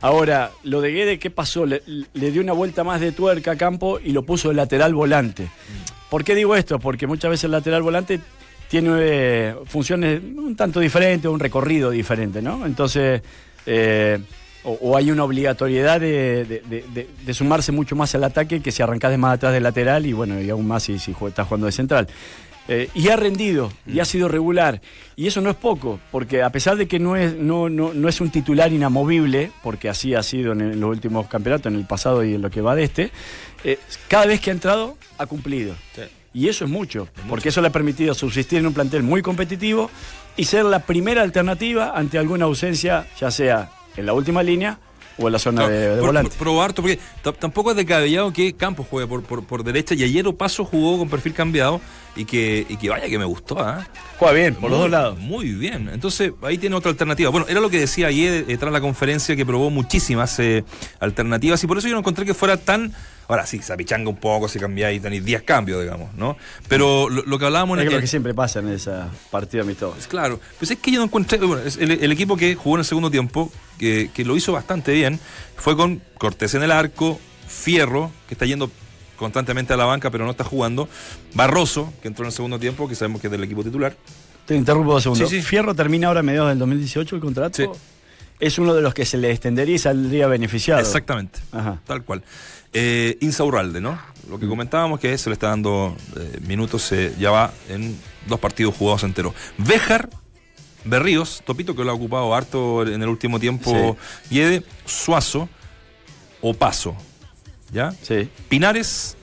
Ahora, 0.00 0.50
lo 0.64 0.80
de 0.80 0.92
Guede, 0.92 1.18
¿qué 1.18 1.30
pasó? 1.30 1.66
Le, 1.66 1.80
dio 2.12 2.42
una 2.42 2.52
vuelta 2.52 2.84
más 2.84 3.00
de 3.00 3.12
tuerca 3.12 3.52
a 3.52 3.56
Campo 3.56 4.00
y 4.02 4.12
lo 4.12 4.24
puso 4.24 4.48
de 4.48 4.54
lateral 4.54 4.94
volante. 4.94 5.48
¿Por 6.08 6.24
qué 6.24 6.34
digo 6.34 6.56
esto? 6.56 6.78
Porque 6.78 7.06
muchas 7.06 7.30
veces 7.30 7.44
el 7.44 7.52
lateral 7.52 7.82
volante 7.82 8.20
tiene 8.68 8.90
eh, 9.00 9.54
funciones 9.66 10.20
un 10.22 10.56
tanto 10.56 10.80
diferentes, 10.80 11.30
un 11.30 11.38
recorrido 11.38 11.90
diferente, 11.90 12.40
¿no? 12.40 12.64
Entonces, 12.66 13.20
eh, 13.66 14.18
o, 14.64 14.96
hay 14.96 15.10
una 15.10 15.24
obligatoriedad 15.24 16.00
de, 16.00 17.32
sumarse 17.32 17.72
mucho 17.72 17.96
más 17.96 18.14
al 18.14 18.24
ataque 18.24 18.60
que 18.60 18.72
si 18.72 18.82
arrancás 18.82 19.10
de 19.10 19.18
más 19.18 19.34
atrás 19.34 19.52
del 19.52 19.62
lateral 19.62 20.06
y 20.06 20.12
bueno, 20.12 20.40
y 20.40 20.50
aún 20.50 20.66
más 20.66 20.84
si, 20.84 20.94
estás 20.94 21.46
jugando 21.46 21.66
de 21.66 21.72
central. 21.72 22.08
Eh, 22.68 22.88
y 22.94 23.08
ha 23.08 23.16
rendido, 23.16 23.72
y 23.86 23.98
ha 24.00 24.04
sido 24.04 24.28
regular. 24.28 24.80
Y 25.16 25.26
eso 25.26 25.40
no 25.40 25.50
es 25.50 25.56
poco, 25.56 25.98
porque 26.12 26.42
a 26.42 26.50
pesar 26.50 26.76
de 26.76 26.86
que 26.86 26.98
no 27.00 27.16
es, 27.16 27.34
no, 27.34 27.68
no, 27.68 27.92
no 27.92 28.08
es 28.08 28.20
un 28.20 28.30
titular 28.30 28.72
inamovible, 28.72 29.50
porque 29.62 29.88
así 29.88 30.14
ha 30.14 30.22
sido 30.22 30.52
en, 30.52 30.60
el- 30.60 30.80
los 30.80 30.90
últimos 30.90 31.26
campeonatos, 31.26 31.72
en 31.72 31.78
el 31.78 31.86
pasado 31.86 32.22
y 32.24 32.34
en 32.34 32.42
lo 32.42 32.50
que 32.50 32.60
va 32.60 32.74
de 32.76 32.84
este, 32.84 33.10
eh, 33.64 33.78
cada 34.08 34.26
vez 34.26 34.40
que 34.40 34.50
ha 34.50 34.52
entrado 34.52 34.96
ha 35.18 35.26
cumplido. 35.26 35.74
Sí. 35.96 36.02
Y 36.32 36.48
eso 36.48 36.64
es 36.64 36.70
mucho, 36.70 37.08
porque 37.28 37.48
eso 37.48 37.60
le 37.60 37.68
ha 37.68 37.72
permitido 37.72 38.14
subsistir 38.14 38.60
en 38.60 38.66
un 38.66 38.72
plantel 38.74 39.02
muy 39.02 39.20
competitivo 39.20 39.90
y 40.36 40.44
ser 40.44 40.64
la 40.64 40.78
primera 40.78 41.22
alternativa 41.22 41.92
ante 41.96 42.18
alguna 42.18 42.44
ausencia, 42.44 43.06
ya 43.20 43.32
sea 43.32 43.72
en 43.96 44.06
la 44.06 44.12
última 44.12 44.44
línea 44.44 44.78
o 45.18 45.26
en 45.26 45.32
la 45.32 45.38
zona 45.38 45.62
Claro, 45.62 45.74
de, 45.74 45.80
de 45.88 45.96
por- 45.96 46.06
volante. 46.06 46.36
harto, 46.62 46.82
porque 46.82 46.98
tampoco 47.38 47.70
es 47.72 47.76
descabellado 47.76 48.32
que 48.32 48.54
Campos 48.54 48.86
juegue 48.88 49.06
por, 49.06 49.22
por, 49.22 49.44
por 49.44 49.64
derecha 49.64 49.94
y 49.94 50.02
ayer 50.02 50.26
Opaso 50.26 50.64
jugó 50.64 50.98
con 50.98 51.08
perfil 51.10 51.34
cambiado 51.34 51.80
y 52.16 52.24
que, 52.24 52.66
y 52.68 52.76
que 52.76 52.88
vaya 52.90 53.08
que 53.08 53.18
me 53.18 53.24
gustó, 53.24 53.58
¿ah? 53.60 53.86
Juega 54.18 54.34
bien, 54.34 54.54
por 54.54 54.70
los 54.70 54.78
Muy- 54.78 54.78
dos 54.80 54.90
lados. 54.90 55.18
Muy 55.18 55.52
bien. 55.52 55.88
Entonces, 55.92 56.32
ahí 56.42 56.58
tiene 56.58 56.74
otra 56.76 56.90
alternativa. 56.90 57.30
Bueno, 57.30 57.46
era 57.48 57.60
lo 57.60 57.70
que 57.70 57.78
decía 57.78 58.08
ayer 58.08 58.44
eh, 58.48 58.56
tras 58.56 58.72
la 58.72 58.80
conferencia 58.80 59.36
que 59.36 59.46
probó 59.46 59.70
muchísimas 59.70 60.38
eh, 60.40 60.64
alternativas 60.98 61.62
y 61.62 61.66
por 61.66 61.78
eso 61.78 61.86
yo 61.88 61.94
no 61.94 62.00
encontré 62.00 62.24
que 62.24 62.34
fuera 62.34 62.56
tan. 62.56 62.92
Ahora 63.30 63.46
sí, 63.46 63.60
se 63.62 63.72
apichanga 63.72 64.10
un 64.10 64.16
poco, 64.16 64.48
se 64.48 64.58
cambia 64.58 64.90
y 64.92 64.98
tenéis 65.00 65.24
10 65.24 65.42
cambios, 65.44 65.80
digamos, 65.82 66.12
¿no? 66.14 66.36
Pero 66.68 67.08
lo, 67.08 67.22
lo 67.22 67.38
que 67.38 67.44
hablábamos 67.46 67.78
Es 67.78 67.84
en 67.84 67.90
lo 67.90 67.96
el- 67.96 68.02
que 68.02 68.06
siempre 68.08 68.34
pasa 68.34 68.58
en 68.58 68.68
esa 68.68 69.08
partida 69.30 69.62
amistosa. 69.62 70.08
Claro, 70.08 70.40
pues 70.58 70.70
es 70.72 70.78
que 70.78 70.90
yo 70.90 70.98
no 70.98 71.04
encontré. 71.04 71.38
Bueno, 71.38 71.62
es 71.64 71.76
el, 71.76 71.92
el 71.92 72.12
equipo 72.12 72.36
que 72.36 72.54
jugó 72.56 72.76
en 72.76 72.80
el 72.80 72.84
segundo 72.84 73.10
tiempo, 73.10 73.52
que, 73.78 74.10
que 74.12 74.24
lo 74.24 74.36
hizo 74.36 74.52
bastante 74.52 74.92
bien, 74.92 75.20
fue 75.56 75.76
con 75.76 76.02
Cortés 76.18 76.54
en 76.54 76.62
el 76.64 76.70
arco, 76.72 77.20
Fierro, 77.48 78.10
que 78.28 78.34
está 78.34 78.46
yendo 78.46 78.70
constantemente 79.16 79.72
a 79.74 79.76
la 79.76 79.84
banca, 79.84 80.10
pero 80.10 80.24
no 80.24 80.30
está 80.30 80.44
jugando, 80.44 80.88
Barroso, 81.34 81.92
que 82.02 82.08
entró 82.08 82.24
en 82.24 82.28
el 82.28 82.32
segundo 82.32 82.58
tiempo, 82.58 82.88
que 82.88 82.94
sabemos 82.94 83.20
que 83.20 83.26
es 83.28 83.30
del 83.30 83.44
equipo 83.44 83.62
titular. 83.62 83.94
Te 84.46 84.56
interrumpo 84.56 84.92
dos 84.94 85.02
segundos. 85.04 85.28
Sí, 85.30 85.36
sí. 85.36 85.42
Fierro 85.42 85.74
termina 85.74 86.08
ahora 86.08 86.20
a 86.20 86.22
mediados 86.24 86.48
del 86.48 86.58
2018 86.58 87.14
el 87.14 87.20
contrato. 87.20 87.56
Sí. 87.56 87.68
Es 88.40 88.58
uno 88.58 88.72
de 88.74 88.80
los 88.80 88.94
que 88.94 89.04
se 89.04 89.18
le 89.18 89.30
extendería 89.30 89.74
y 89.74 89.78
saldría 89.78 90.26
beneficiado. 90.26 90.80
Exactamente. 90.80 91.38
Ajá. 91.52 91.78
Tal 91.86 92.02
cual. 92.02 92.22
Eh, 92.72 93.18
Insaurralde, 93.20 93.80
¿no? 93.80 93.98
Lo 94.28 94.38
que 94.38 94.46
comentábamos 94.46 95.00
que 95.00 95.16
se 95.18 95.28
le 95.28 95.34
está 95.34 95.48
dando 95.48 95.96
eh, 96.16 96.38
minutos, 96.46 96.92
eh, 96.92 97.12
ya 97.18 97.30
va 97.30 97.52
en 97.68 97.98
dos 98.28 98.38
partidos 98.38 98.76
jugados 98.76 99.02
enteros. 99.02 99.34
Béjar, 99.58 100.08
Berríos, 100.84 101.42
Topito 101.44 101.74
que 101.74 101.84
lo 101.84 101.90
ha 101.90 101.94
ocupado 101.94 102.32
harto 102.34 102.86
en 102.86 103.02
el 103.02 103.08
último 103.08 103.40
tiempo, 103.40 103.96
Guede, 104.30 104.62
Suazo, 104.86 105.48
Opaso, 106.42 106.96
¿ya? 107.72 107.92
Sí. 108.02 108.28
Pinares, 108.48 109.16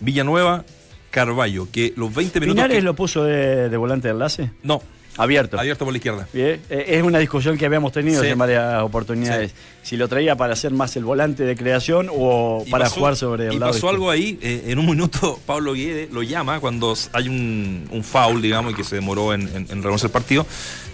Villanueva, 0.00 0.64
Carballo, 1.10 1.68
que 1.70 1.92
los 1.96 2.12
20 2.14 2.40
minutos... 2.40 2.54
¿Pinares 2.56 2.78
que- 2.78 2.82
lo 2.82 2.94
puso 2.96 3.22
de, 3.24 3.68
de 3.68 3.76
volante 3.76 4.08
de 4.08 4.12
enlace? 4.14 4.50
No, 4.62 4.82
Abierto. 5.18 5.58
abierto 5.58 5.84
por 5.84 5.92
la 5.92 5.98
izquierda. 5.98 6.26
Bien, 6.32 6.60
eh, 6.70 6.84
Es 6.88 7.02
una 7.02 7.18
discusión 7.18 7.58
que 7.58 7.66
habíamos 7.66 7.92
tenido 7.92 8.22
Sí. 8.22 8.28
en 8.28 8.38
varias 8.38 8.82
oportunidades. 8.82 9.52
Si 9.82 9.96
lo 9.96 10.08
traía 10.08 10.36
para 10.36 10.54
hacer 10.54 10.72
más 10.72 10.96
el 10.96 11.04
volante 11.04 11.44
de 11.44 11.54
creación 11.56 12.08
o 12.10 12.62
Y 12.66 12.70
para 12.70 12.84
pasó- 12.84 12.94
jugar 12.96 13.16
sobre 13.16 13.48
el 13.48 13.54
y 13.54 13.58
lado 13.58 13.72
pasó 13.72 13.88
algo 13.90 14.10
ahí, 14.10 14.38
eh, 14.40 14.64
en 14.68 14.78
un 14.78 14.86
minuto 14.86 15.38
Pablo 15.44 15.74
Guede 15.74 16.08
lo 16.10 16.22
llama 16.22 16.60
cuando 16.60 16.94
hay 17.12 17.28
un, 17.28 17.88
un 17.90 18.02
foul, 18.04 18.40
digamos, 18.40 18.72
y 18.72 18.74
que 18.76 18.84
se 18.84 18.94
demoró 18.96 19.34
en, 19.34 19.42
en, 19.54 19.66
el 19.70 20.10
partido. 20.10 20.46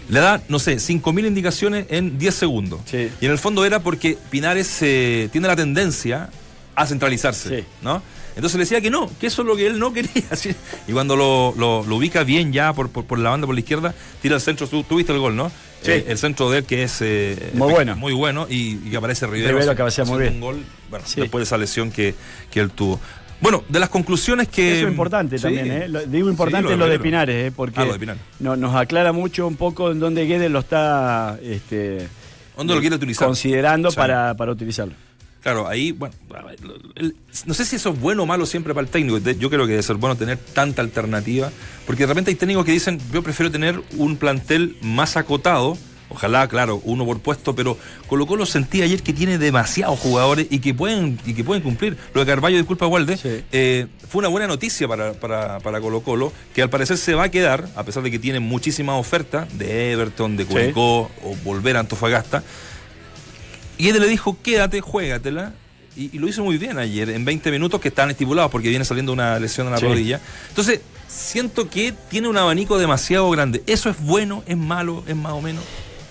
Le 0.09 0.21
da, 0.21 0.41
no 0.49 0.59
sé, 0.59 0.77
5.000 0.81 1.27
indicaciones 1.27 1.87
en 1.91 2.19
10 2.19 2.35
segundos. 2.35 2.81
Sí. 2.87 3.11
Y 3.21 3.27
en 3.27 3.31
el 3.33 3.39
fondo 3.39 3.65
era 3.65 3.81
porque 3.81 4.17
Pinares 4.31 4.79
eh, 4.81 5.29
tiene 5.31 5.47
la 5.49 5.55
tendencia 5.57 6.31
a 6.75 6.87
centralizarse. 6.87 7.65
¿no? 7.83 8.03
Entonces 8.39 8.55
le 8.57 8.61
decía 8.65 8.81
que 8.81 8.89
no, 8.89 9.11
que 9.21 9.27
eso 9.27 9.43
es 9.43 9.49
lo 9.49 9.57
que 9.57 9.67
él 9.67 9.79
no 9.81 9.93
quería. 9.93 10.23
Y 10.89 10.93
cuando 10.93 11.17
lo, 11.17 11.55
lo- 11.59 11.85
lo 11.85 11.97
ubica 11.97 12.23
bien 12.23 12.53
ya 12.53 12.73
por, 12.73 12.89
por, 12.89 13.05
por 13.05 13.19
la 13.19 13.31
banda, 13.31 13.47
por 13.47 13.55
la 13.55 13.61
izquierda, 13.61 13.93
tira 14.23 14.37
el 14.37 14.41
centro. 14.41 14.69
Tú, 14.69 14.85
tú 14.85 14.97
viste 14.97 15.13
el 15.13 15.19
gol, 15.19 15.35
¿no? 15.35 15.51
Sí. 15.83 15.91
Eh, 15.91 16.05
el 16.09 16.19
centro 16.19 16.49
de 16.51 16.59
él 16.59 16.65
que 16.65 16.85
es 16.85 16.99
eh, 17.01 17.51
Muy 17.55 17.73
bueno. 17.73 17.97
Muy 17.97 18.13
bueno 18.13 18.47
y, 18.49 18.77
y 18.87 18.91
que 18.91 18.97
aparece 18.97 19.27
Rivero. 19.27 19.49
Rivero 19.59 19.59
haciendo- 19.73 19.77
cabecea 19.77 20.05
muy 20.05 20.21
bien. 20.21 20.35
un 20.35 20.41
gol, 20.41 20.65
bueno, 20.89 21.05
Sí. 21.07 21.21
después 21.21 21.41
de 21.41 21.45
esa 21.45 21.59
lesión 21.59 21.91
que, 21.91 22.15
que 22.51 22.61
él 22.61 22.71
tuvo. 22.71 23.01
Bueno, 23.41 23.63
de 23.69 23.79
las 23.81 23.89
conclusiones 23.89 24.47
que. 24.49 24.79
Eso 24.79 24.87
es 24.87 24.91
importante 24.93 25.37
Sí. 25.39 25.43
también, 25.43 25.71
¿eh? 25.73 25.89
Lo- 25.89 26.07
digo 26.07 26.29
importante 26.31 26.69
Sí, 26.69 26.75
lo 26.77 26.85
de 26.85 26.91
Rivero. 26.93 27.03
Pinares, 27.03 27.49
¿eh? 27.49 27.53
Porque 27.55 27.81
Ah, 27.81 27.85
lo 27.87 27.93
de 27.93 27.99
Pinares. 27.99 28.23
no- 28.41 28.55
nos 28.57 28.75
aclara 28.77 29.13
mucho 29.13 29.47
un 29.49 29.57
poco 29.57 29.91
en 29.93 29.99
dónde 30.01 30.27
Guedes 30.27 30.51
lo 30.51 30.61
está 30.61 31.39
este, 31.43 32.09
¿Dónde 32.57 32.75
lo 32.75 32.81
quiere 32.81 32.97
utilizar? 32.97 33.27
considerando 33.27 33.91
Sí. 33.91 33.97
para, 33.97 34.35
para 34.35 34.53
utilizarlo. 34.53 34.95
Claro, 35.49 35.67
ahí, 35.67 35.93
bueno, 35.93 36.15
el- 36.97 37.17
no 37.47 37.55
sé 37.55 37.65
si 37.65 37.77
eso 37.77 37.89
es 37.89 37.99
bueno 37.99 38.25
o 38.25 38.27
malo 38.27 38.45
siempre 38.45 38.75
para 38.75 38.85
el 38.87 38.91
técnico. 38.91 39.17
Yo 39.19 39.49
creo 39.49 39.65
que 39.65 39.71
debe 39.73 39.83
ser 39.83 39.97
bueno 39.97 40.15
tener 40.15 40.37
tanta 40.37 40.83
alternativa, 40.83 41.51
porque 41.87 42.03
de 42.03 42.09
repente 42.09 42.31
hay 42.31 42.35
técnicos 42.35 42.67
que 42.67 42.73
dicen, 42.73 43.01
yo 43.15 43.23
prefiero 43.23 43.51
tener 43.51 43.81
un 43.97 44.17
plantel 44.19 44.77
más 44.83 45.17
acotado, 45.17 45.79
ojalá, 46.11 46.47
claro, 46.49 46.83
uno 46.85 47.07
por 47.07 47.21
puesto, 47.21 47.55
pero 47.55 47.79
Colo 48.09 48.27
Colo 48.27 48.45
sentí 48.45 48.83
ayer 48.83 49.03
que 49.03 49.15
tiene 49.15 49.39
demasiados 49.39 49.99
jugadores 49.99 50.49
y 50.51 50.59
que 50.59 50.75
pueden, 50.75 51.19
y 51.25 51.33
que 51.33 51.45
pueden 51.45 51.63
cumplir. 51.63 51.97
Lo 52.13 52.21
de 52.21 52.27
Carballo, 52.27 52.59
disculpa, 52.59 52.87
Walde, 52.87 53.17
Sí. 53.17 53.43
eh, 53.51 53.87
fue 54.07 54.19
una 54.19 54.29
buena 54.29 54.49
noticia 54.49 54.87
para, 54.87 55.15
para, 55.15 55.61
para 55.61 55.81
Colo 55.81 56.03
Colo, 56.03 56.31
que 56.55 56.61
al 56.61 56.69
parecer 56.69 56.99
se 56.99 57.15
va 57.15 57.25
a 57.25 57.31
quedar, 57.31 57.69
a 57.75 57.85
pesar 57.85 58.03
de 58.03 58.11
que 58.11 58.19
tiene 58.19 58.39
muchísimas 58.41 59.01
ofertas 59.01 59.49
de 59.59 59.93
Everton, 59.93 60.37
de 60.37 60.45
Curicó 60.45 61.11
o 61.25 61.37
volver 61.43 61.79
a 61.79 61.81
Antofagasta. 61.81 62.43
Y 63.79 63.89
él 63.89 63.99
le 64.01 64.07
dijo, 64.09 64.37
quédate, 64.43 64.81
juégatela. 64.81 65.53
y, 65.97 66.11
y 66.15 66.19
lo 66.19 66.29
hizo 66.29 66.45
muy 66.45 66.59
bien 66.59 66.79
ayer, 66.79 67.09
en 67.11 67.25
20 67.25 67.51
minutos 67.51 67.81
que 67.81 67.89
están 67.89 68.11
estipulados 68.11 68.51
porque 68.53 68.69
viene 68.69 68.85
saliendo 68.85 69.13
una 69.13 69.39
lesión 69.41 69.67
en 69.67 69.73
la 69.73 69.79
Sí. 69.79 69.87
rodilla. 69.87 70.21
Entonces, 70.49 70.81
siento 71.09 71.69
que 71.69 71.93
tiene 72.09 72.29
un 72.29 72.37
abanico 72.37 72.79
demasiado 72.79 73.29
grande. 73.31 73.63
¿Eso 73.67 73.91
es 73.91 74.01
bueno? 74.01 74.45
¿Es 74.47 74.57
malo? 74.57 75.03
¿Es 75.09 75.17
más 75.17 75.33
o 75.33 75.41
menos? 75.41 75.65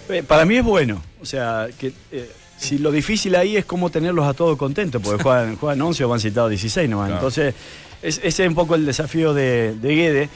Eh, 0.09 0.23
Para 0.23 0.43
mí 0.45 0.57
es 0.57 0.63
bueno. 0.63 1.01
O 1.21 1.25
sea, 1.25 1.67
que 1.77 1.93
eh, 2.11 2.29
si 2.57 2.79
lo 2.79 2.91
difícil 2.91 3.35
ahí 3.35 3.55
es 3.55 3.63
cómo 3.65 3.89
tenerlos 3.89 4.25
a 4.27 4.33
todos 4.33 4.57
contentos, 4.57 5.01
porque 5.01 5.21
juegan, 5.23 5.55
juegan 5.57 5.81
11 5.81 6.03
o 6.03 6.09
van 6.09 6.19
citados 6.19 6.49
16 6.49 6.89
nomás. 6.89 7.07
Claro. 7.07 7.19
Entonces, 7.21 7.55
es- 8.01 8.19
ese 8.23 8.43
es 8.43 8.49
un 8.49 8.55
poco 8.55 8.75
el 8.75 8.85
desafío 8.85 9.33
de, 9.33 9.73
de 9.75 9.95
Guede. 9.95 10.29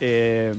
Eh, 0.00 0.54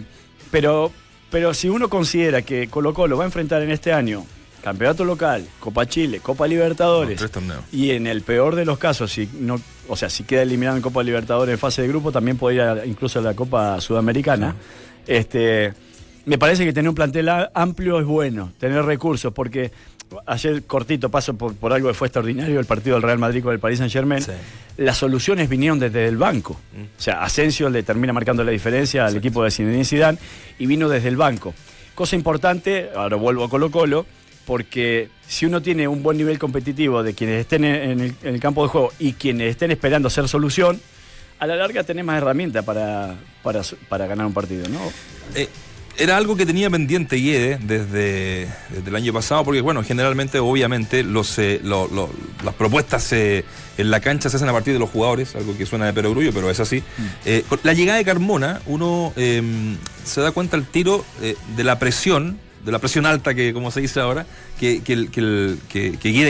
pero, 0.52 0.92
pero 1.30 1.54
si 1.54 1.68
uno 1.70 1.90
considera 1.90 2.42
que 2.44 2.68
Colo 2.70 2.94
Colo 2.94 3.18
va 3.18 3.24
a 3.24 3.28
enfrentar 3.28 3.62
en 3.62 3.72
este 3.72 3.92
año 3.92 4.26
campeonato 4.72 5.06
local, 5.06 5.48
Copa 5.60 5.86
Chile, 5.86 6.20
Copa 6.20 6.46
Libertadores, 6.48 7.12
Los 7.12 7.20
tres 7.20 7.32
torneos. 7.32 7.64
y 7.72 7.92
en 7.92 8.06
el 8.08 8.22
peor 8.22 8.56
de 8.56 8.66
los 8.66 8.78
casos, 8.78 9.12
si 9.12 9.30
no, 9.40 9.60
o 9.88 9.96
sea, 9.96 10.10
si 10.10 10.24
queda 10.24 10.42
eliminado 10.42 10.76
en 10.78 10.82
Copa 10.84 11.04
Libertadores 11.04 11.54
en 11.54 11.60
fase 11.60 11.82
de 11.84 11.88
grupo, 11.88 12.12
también 12.12 12.38
podría 12.38 12.74
ir 12.74 12.80
a- 12.82 12.86
incluso 12.86 13.20
a 13.20 13.22
la 13.22 13.34
Copa 13.34 13.80
Sudamericana. 13.82 14.56
Este, 15.06 15.74
me 16.26 16.38
parece 16.38 16.66
que 16.66 16.74
tener 16.74 16.90
un 16.90 16.96
plantel 16.96 17.30
amplio 17.54 18.00
es 18.00 18.06
bueno, 18.06 18.52
tener 18.60 18.84
recursos, 18.84 19.32
porque 19.34 19.72
ayer 20.26 20.64
cortito 20.64 21.10
paso 21.10 21.34
por, 21.36 21.56
por 21.56 21.72
algo 21.74 21.88
que 21.88 21.94
fue 21.94 22.08
extraordinario 22.08 22.60
el 22.60 22.66
partido 22.66 22.96
del 22.96 23.04
Real 23.04 23.18
Madrid 23.20 23.44
con 23.44 23.54
el 23.54 23.60
Paris 23.60 23.78
Saint 23.80 23.92
Germain. 23.94 24.22
Sí. 24.22 24.32
Las 24.78 24.98
soluciones 24.98 25.50
vinieron 25.50 25.80
desde 25.80 26.08
el 26.08 26.18
banco. 26.18 26.54
O 26.98 27.02
sea, 27.02 27.24
Asensio 27.24 27.70
le 27.70 27.84
termina 27.84 28.14
marcando 28.14 28.44
la 28.44 28.52
diferencia 28.52 29.06
al 29.06 29.16
equipo 29.16 29.44
de 29.44 29.52
Zinedine 29.52 29.86
Zidane 29.86 30.18
y 30.60 30.66
vino 30.66 30.88
desde 30.90 31.08
el 31.08 31.16
banco. 31.18 31.54
Cosa 31.96 32.16
importante, 32.16 32.90
ahora 32.96 33.16
vuelvo 33.16 33.46
a 33.46 33.50
Colo 33.50 33.72
Colo, 33.72 34.06
porque 34.48 35.10
si 35.28 35.46
uno 35.46 35.62
tiene 35.62 35.88
un 35.90 36.02
buen 36.02 36.18
nivel 36.18 36.40
competitivo 36.40 37.04
de 37.04 37.14
quienes 37.14 37.42
estén 37.42 37.66
en 37.66 38.00
el, 38.00 38.16
en 38.24 38.34
el 38.36 38.40
campo 38.40 38.64
de 38.64 38.70
juego 38.70 38.94
y 38.98 39.14
quienes 39.14 39.52
estén 39.52 39.70
esperando 39.72 40.10
ser 40.10 40.28
solución, 40.30 40.80
a 41.40 41.46
la 41.46 41.56
larga 41.58 41.84
tenés 41.84 42.04
más 42.06 42.18
herramientas 42.18 42.64
para, 42.66 43.16
para, 43.44 43.62
para 43.90 44.08
ganar 44.08 44.26
un 44.26 44.34
partido, 44.34 44.68
¿no? 44.70 44.80
Eh, 45.36 45.50
era 46.00 46.16
algo 46.16 46.38
que 46.38 46.46
tenía 46.46 46.70
pendiente 46.70 47.16
Guede 47.18 47.58
desde, 47.62 48.48
desde 48.70 48.88
el 48.90 48.96
año 48.96 49.12
pasado, 49.12 49.44
porque 49.44 49.62
bueno, 49.62 49.84
generalmente, 49.84 50.40
obviamente, 50.40 51.04
los, 51.04 51.38
eh, 51.40 51.60
lo- 51.64 51.88
lo- 51.88 52.10
las 52.46 52.54
propuestas 52.54 53.12
eh, 53.14 53.44
en 53.78 53.90
la 53.92 54.00
cancha 54.00 54.30
se 54.30 54.38
hacen 54.38 54.48
a 54.48 54.54
partir 54.54 54.74
de 54.74 54.80
los 54.80 54.90
jugadores, 54.92 55.36
algo 55.36 55.58
que 55.58 55.66
suena 55.66 55.88
de 55.88 55.94
perogrullo, 55.94 56.32
pero 56.34 56.50
es 56.50 56.60
así. 56.60 56.82
Con 57.50 57.60
la 57.64 57.74
llegada 57.74 57.98
de 57.98 58.06
Carmona, 58.06 58.62
uno 58.68 59.12
eh, 59.18 59.42
se 60.06 60.22
da 60.22 60.32
cuenta 60.32 60.56
al 60.56 60.66
tiro 60.68 61.04
de 61.58 61.64
la 61.64 61.80
presión, 61.80 62.40
de 62.66 62.72
la 62.72 62.80
presión 62.80 63.06
alta 63.06 63.34
que, 63.34 63.54
como 63.54 63.72
se 63.72 63.82
dice 63.82 64.00
ahora, 64.00 64.26
que, 64.60 64.82
que, 64.82 64.94
el- 64.94 65.10
que, 65.10 65.22
el- 65.22 65.60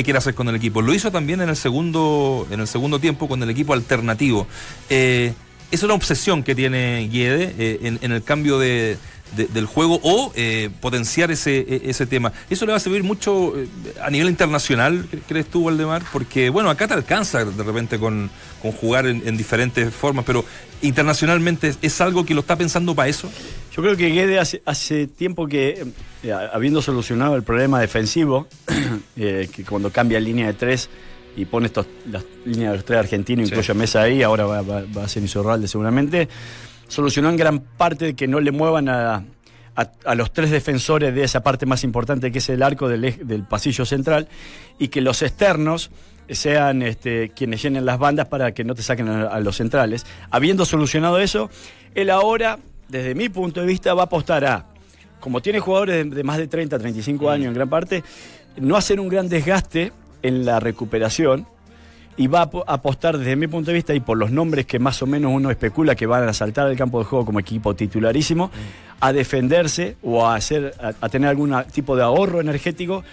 quiere 0.04 0.18
hacer 0.18 0.34
con 0.36 0.48
el 0.50 0.56
equipo. 0.56 0.82
Lo 0.82 0.94
hizo 0.94 1.12
también 1.12 1.42
en 1.42 1.50
el 1.50 1.56
segundo, 1.56 2.48
en 2.52 2.60
el 2.60 2.68
segundo 2.68 3.00
tiempo 3.00 3.28
con 3.28 3.42
el 3.44 3.50
equipo 3.50 3.74
alternativo. 3.74 4.48
Eh, 4.90 5.34
es 5.72 5.84
una 5.84 5.96
obsesión 5.96 6.44
que 6.44 6.56
tiene 6.56 7.10
Guede 7.12 7.54
eh, 7.58 7.80
en 8.02 8.12
el 8.12 8.24
cambio 8.24 8.58
de, 8.60 8.98
de- 9.36 9.48
del 9.48 9.66
juego 9.66 10.00
o 10.04 10.32
eh, 10.36 10.70
potenciar 10.80 11.32
ese, 11.32 11.58
e- 11.60 11.82
ese 11.90 12.06
tema. 12.06 12.32
Eso 12.50 12.66
le 12.66 12.72
va 12.72 12.78
a 12.78 12.80
servir 12.80 13.04
mucho 13.04 13.58
eh, 13.60 13.68
a 14.02 14.10
nivel 14.10 14.30
internacional, 14.30 15.06
cre- 15.12 15.22
¿crees 15.28 15.48
tú, 15.48 15.64
Valdemar? 15.66 16.04
Porque, 16.14 16.50
bueno, 16.50 16.70
acá 16.70 16.88
te 16.88 16.94
alcanza 16.94 17.44
de 17.46 17.64
repente 17.64 18.00
con, 18.00 18.30
con 18.62 18.72
jugar 18.72 19.06
en, 19.08 19.22
en 19.28 19.36
diferentes 19.38 19.94
formas, 19.94 20.24
pero 20.26 20.46
internacionalmente 20.82 21.76
es, 21.82 22.02
algo 22.02 22.26
que 22.26 22.34
lo 22.34 22.42
está 22.42 22.56
pensando 22.56 22.96
para 22.96 23.10
eso. 23.10 23.30
Yo 23.76 23.84
creo 23.84 23.96
que 23.98 24.10
Guede 24.10 24.40
hace, 24.40 24.62
hace 24.66 25.06
tiempo 25.08 25.48
que, 25.48 25.86
eh, 26.24 26.32
habiendo 26.54 26.82
solucionado 26.82 27.36
el 27.36 27.44
problema 27.44 27.80
defensivo, 27.80 28.48
eh, 29.18 29.50
que 29.54 29.64
cuando 29.64 29.92
cambia 29.92 30.20
línea 30.20 30.48
de 30.48 30.54
tres 30.54 30.90
y 31.36 31.46
pone 31.46 31.68
estos, 31.68 31.86
las 32.10 32.24
líneas 32.46 32.72
de 32.72 32.78
los 32.78 32.86
tres 32.86 33.00
argentinos, 33.00 33.48
Sí. 33.48 33.54
incluye 33.54 33.72
a 33.72 33.76
Mesa 33.76 34.02
ahí, 34.02 34.24
ahora 34.24 34.46
va, 34.46 34.62
va- 34.64 34.86
va 34.98 35.04
a 35.04 35.08
ser 35.08 35.22
Isorralde 35.24 35.68
seguramente, 35.68 36.28
solucionó 36.88 37.30
en 37.30 37.38
gran 37.38 37.60
parte 37.60 38.06
de 38.06 38.16
que 38.16 38.28
no 38.28 38.40
le 38.40 38.52
muevan 38.52 38.90
a, 38.90 39.16
a- 39.76 39.92
a 40.06 40.16
los 40.16 40.32
tres 40.34 40.50
defensores 40.52 41.14
de 41.14 41.24
esa 41.24 41.42
parte 41.44 41.66
más 41.66 41.84
importante 41.84 42.32
que 42.32 42.40
es 42.40 42.50
el 42.50 42.64
arco 42.64 42.88
del, 42.88 43.28
del 43.28 43.44
pasillo 43.44 43.86
central 43.86 44.28
y 44.80 44.88
que 44.88 45.02
los 45.02 45.22
externos 45.22 45.92
sean 46.30 46.82
este, 46.82 47.30
quienes 47.30 47.62
llenen 47.62 47.86
las 47.86 47.98
bandas 48.00 48.26
para 48.28 48.54
que 48.54 48.64
no 48.64 48.76
te 48.76 48.82
saquen 48.82 49.08
a, 49.08 49.28
a 49.28 49.40
los 49.40 49.56
centrales. 49.58 50.06
Habiendo 50.30 50.66
solucionado 50.66 51.20
eso, 51.20 51.50
él 51.96 52.10
ahora, 52.10 52.60
desde 52.90 53.16
mi 53.16 53.30
punto 53.30 53.62
de 53.62 53.66
vista, 53.68 53.94
va 53.94 54.04
a 54.04 54.06
apostar 54.06 54.44
a, 54.46 54.66
como 55.22 55.42
tiene 55.42 55.60
jugadores 55.60 56.10
de, 56.10 56.16
de 56.16 56.24
más 56.24 56.38
de 56.38 56.48
30, 56.48 56.78
35 56.80 57.30
años 57.30 57.48
en 57.48 57.54
gran 57.54 57.70
parte, 57.70 58.04
no 58.58 58.76
hacer 58.76 59.00
un 59.00 59.08
gran 59.08 59.30
desgaste 59.30 59.94
en 60.22 60.46
la 60.46 60.60
recuperación 60.60 61.48
y 62.18 62.28
va 62.28 62.41
a 62.41 62.49
apo- 62.49 62.63
apostar 62.68 63.18
desde 63.18 63.36
mi 63.36 63.47
punto 63.47 63.72
de 63.72 63.76
vista 63.76 63.93
y 63.93 63.99
por 63.99 64.18
los 64.18 64.32
nombres 64.32 64.65
que 64.65 64.80
más 64.80 65.01
o 65.01 65.05
menos 65.05 65.32
uno 65.34 65.51
especula 65.51 65.95
que 65.95 66.05
van 66.07 66.28
a 66.28 66.34
saltar 66.34 66.68
del 66.68 66.76
campo 66.78 66.99
de 66.99 67.05
juego 67.05 67.26
como 67.26 67.39
equipo 67.39 67.76
titularísimo, 67.76 68.49
a 68.99 69.13
defenderse 69.13 69.95
o 70.01 70.26
a, 70.26 70.36
hacer, 70.36 70.74
a, 70.82 70.93
a 70.99 71.09
tener 71.09 71.30
algún 71.30 71.55
tipo 71.72 71.95
de 71.95 72.01
ahorro 72.03 72.41
energético 72.41 73.03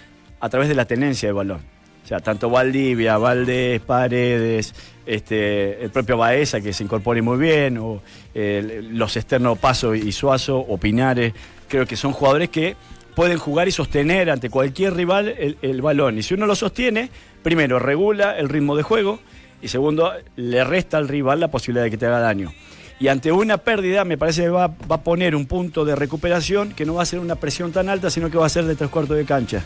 a 0.40 0.48
través 0.48 0.68
de 0.68 0.74
la 0.74 0.86
tenencia 0.86 1.28
de 1.28 1.32
balón. 1.32 1.60
O 2.02 2.06
sea, 2.06 2.20
tanto 2.20 2.50
Valdivia, 2.50 3.16
Valdés, 3.16 3.80
Paredes, 3.80 4.74
este, 5.06 5.82
el 5.84 5.90
propio 5.90 6.16
Baeza 6.18 6.60
que 6.60 6.72
se 6.72 6.84
incorpore 6.84 7.22
muy 7.22 7.38
bien, 7.38 7.78
o 7.78 8.02
eh, 8.34 8.82
los 8.90 9.16
externos 9.16 9.58
Paso 9.58 9.94
y 9.94 10.12
Suazo, 10.12 10.58
o 10.58 10.76
Pinares, 10.76 11.32
creo 11.68 11.86
que 11.86 11.96
son 11.96 12.12
jugadores 12.12 12.50
que 12.50 12.76
pueden 13.14 13.38
jugar 13.38 13.68
y 13.68 13.72
sostener 13.72 14.28
ante 14.30 14.50
cualquier 14.50 14.94
rival 14.94 15.28
el, 15.28 15.56
el 15.62 15.80
balón. 15.80 16.18
Y 16.18 16.22
si 16.22 16.34
uno 16.34 16.44
lo 16.46 16.54
sostiene, 16.54 17.08
primero 17.44 17.78
regula 17.78 18.36
el 18.36 18.48
ritmo 18.48 18.74
de 18.74 18.82
juego 18.82 19.20
y 19.62 19.68
segundo 19.68 20.12
le 20.34 20.64
resta 20.64 20.96
al 20.98 21.06
rival 21.06 21.38
la 21.38 21.48
posibilidad 21.48 21.84
de 21.84 21.90
que 21.92 21.96
te 21.96 22.06
haga 22.06 22.18
daño. 22.18 22.52
Y 22.98 23.08
ante 23.08 23.30
una 23.30 23.58
pérdida 23.58 24.04
me 24.04 24.18
parece 24.18 24.42
que 24.42 24.48
va, 24.48 24.68
va 24.68 24.96
a 24.96 25.02
poner 25.02 25.36
un 25.36 25.46
punto 25.46 25.84
de 25.84 25.94
recuperación 25.94 26.72
que 26.72 26.84
no 26.86 26.94
va 26.94 27.02
a 27.02 27.06
ser 27.06 27.20
una 27.20 27.36
presión 27.36 27.70
tan 27.70 27.88
alta, 27.88 28.10
sino 28.10 28.30
que 28.30 28.38
va 28.38 28.46
a 28.46 28.48
ser 28.48 28.64
de 28.64 28.74
tres 28.74 28.90
cuartos 28.90 29.16
de 29.16 29.24
cancha, 29.24 29.62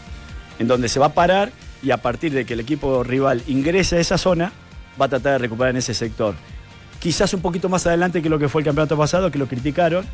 en 0.58 0.66
donde 0.66 0.88
se 0.88 0.98
va 0.98 1.06
a 1.06 1.14
parar 1.14 1.50
y 1.82 1.90
a 1.90 1.98
partir 1.98 2.32
de 2.32 2.44
que 2.44 2.54
el 2.54 2.60
equipo 2.60 3.04
rival 3.04 3.42
ingrese 3.46 3.96
a 3.96 4.00
esa 4.00 4.18
zona, 4.18 4.52
va 5.00 5.06
a 5.06 5.08
tratar 5.08 5.32
de 5.32 5.38
recuperar 5.38 5.70
en 5.70 5.76
ese 5.76 5.94
sector. 5.94 6.34
Quizás 6.98 7.32
un 7.32 7.40
poquito 7.40 7.68
más 7.68 7.86
adelante 7.86 8.20
que 8.20 8.28
lo 8.28 8.38
que 8.40 8.48
fue 8.48 8.62
el 8.62 8.64
campeonato 8.64 8.96
pasado, 8.98 9.30
que 9.30 9.38
lo 9.38 9.46
criticaron, 9.46 10.04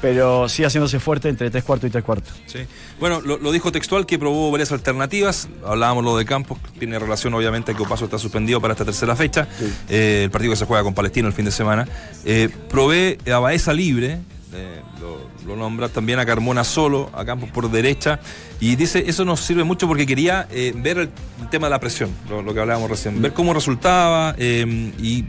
pero 0.00 0.48
sí 0.48 0.64
haciéndose 0.64 0.98
fuerte 0.98 1.28
entre 1.28 1.50
tres 1.50 1.62
cuartos 1.62 1.88
y 1.88 1.92
tres 1.92 2.02
cuartos. 2.02 2.34
Sí. 2.46 2.58
Bueno, 2.98 3.20
lo, 3.20 3.38
lo 3.38 3.52
dijo 3.52 3.70
textual 3.70 4.06
que 4.06 4.18
probó 4.18 4.50
varias 4.50 4.72
alternativas. 4.72 5.48
Hablábamos 5.64 6.02
lo 6.04 6.16
de 6.16 6.24
Campos, 6.24 6.58
tiene 6.78 6.98
relación 6.98 7.32
obviamente 7.34 7.74
que 7.76 7.82
Opaso 7.82 8.06
está 8.06 8.18
suspendido 8.18 8.60
para 8.60 8.72
esta 8.72 8.84
tercera 8.84 9.14
fecha. 9.14 9.46
Eh, 9.88 10.22
el 10.24 10.30
partido 10.30 10.52
que 10.52 10.56
se 10.56 10.64
juega 10.66 10.82
con 10.82 10.94
Palestino 10.94 11.28
el 11.28 11.34
fin 11.34 11.44
de 11.44 11.52
semana. 11.52 11.86
Eh, 12.24 12.48
probé 12.68 13.18
a 13.32 13.38
Baeza 13.38 13.72
libre. 13.72 14.18
eh, 14.54 14.80
lo, 15.00 15.30
lo 15.46 15.56
nombra 15.56 15.88
también 15.88 16.18
a 16.18 16.26
Carmona 16.26 16.64
solo, 16.64 17.10
a 17.14 17.24
Campos 17.24 17.50
por 17.50 17.70
derecha, 17.70 18.20
y 18.60 18.76
dice, 18.76 19.04
eso 19.06 19.24
nos 19.24 19.40
sirve 19.40 19.64
mucho 19.64 19.88
porque 19.88 20.06
quería 20.06 20.46
ver 20.74 20.98
el, 20.98 21.10
el 21.40 21.50
tema 21.50 21.66
de 21.66 21.70
la 21.70 21.80
presión, 21.80 22.10
lo, 22.28 22.42
lo 22.42 22.54
que 22.54 22.60
hablábamos 22.60 22.90
recién, 22.90 23.20
ver 23.20 23.32
cómo 23.32 23.52
resultaba 23.54 24.36
y 24.38 25.24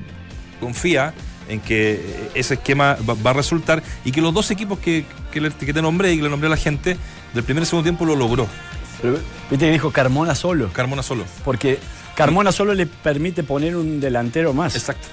confía 0.64 1.14
en 1.50 1.60
que 1.60 2.30
ese 2.34 2.56
esquema 2.56 2.98
va, 3.08 3.14
va 3.16 3.32
a 3.32 3.34
resultar 3.34 3.84
y 4.06 4.12
que 4.12 4.22
los 4.22 4.34
dos 4.34 4.50
equipos 4.50 4.80
que, 4.80 5.06
que, 5.32 5.42
le- 5.42 5.52
que 5.52 5.74
te 5.74 5.82
nombré 5.82 6.14
y 6.14 6.18
que 6.18 6.24
le 6.24 6.30
nombré 6.30 6.48
a 6.48 6.52
la 6.52 6.58
gente 6.58 6.98
del 7.34 7.44
primer 7.44 7.64
y 7.64 7.66
segundo 7.66 7.84
tiempo 7.84 8.06
lo 8.06 8.16
logró. 8.16 8.48
Pero, 9.02 9.18
Viste 9.52 9.66
que 9.66 9.72
dijo 9.72 9.92
Carmona 9.92 10.36
solo, 10.36 10.70
Carmona 10.72 11.04
solo. 11.04 11.26
porque 11.44 11.78
Carmona 12.16 12.52
solo 12.52 12.74
le 12.74 12.86
permite 12.86 13.44
poner 13.44 13.76
un 13.76 14.00
delantero 14.00 14.54
más. 14.54 14.76
Exacto. 14.76 15.08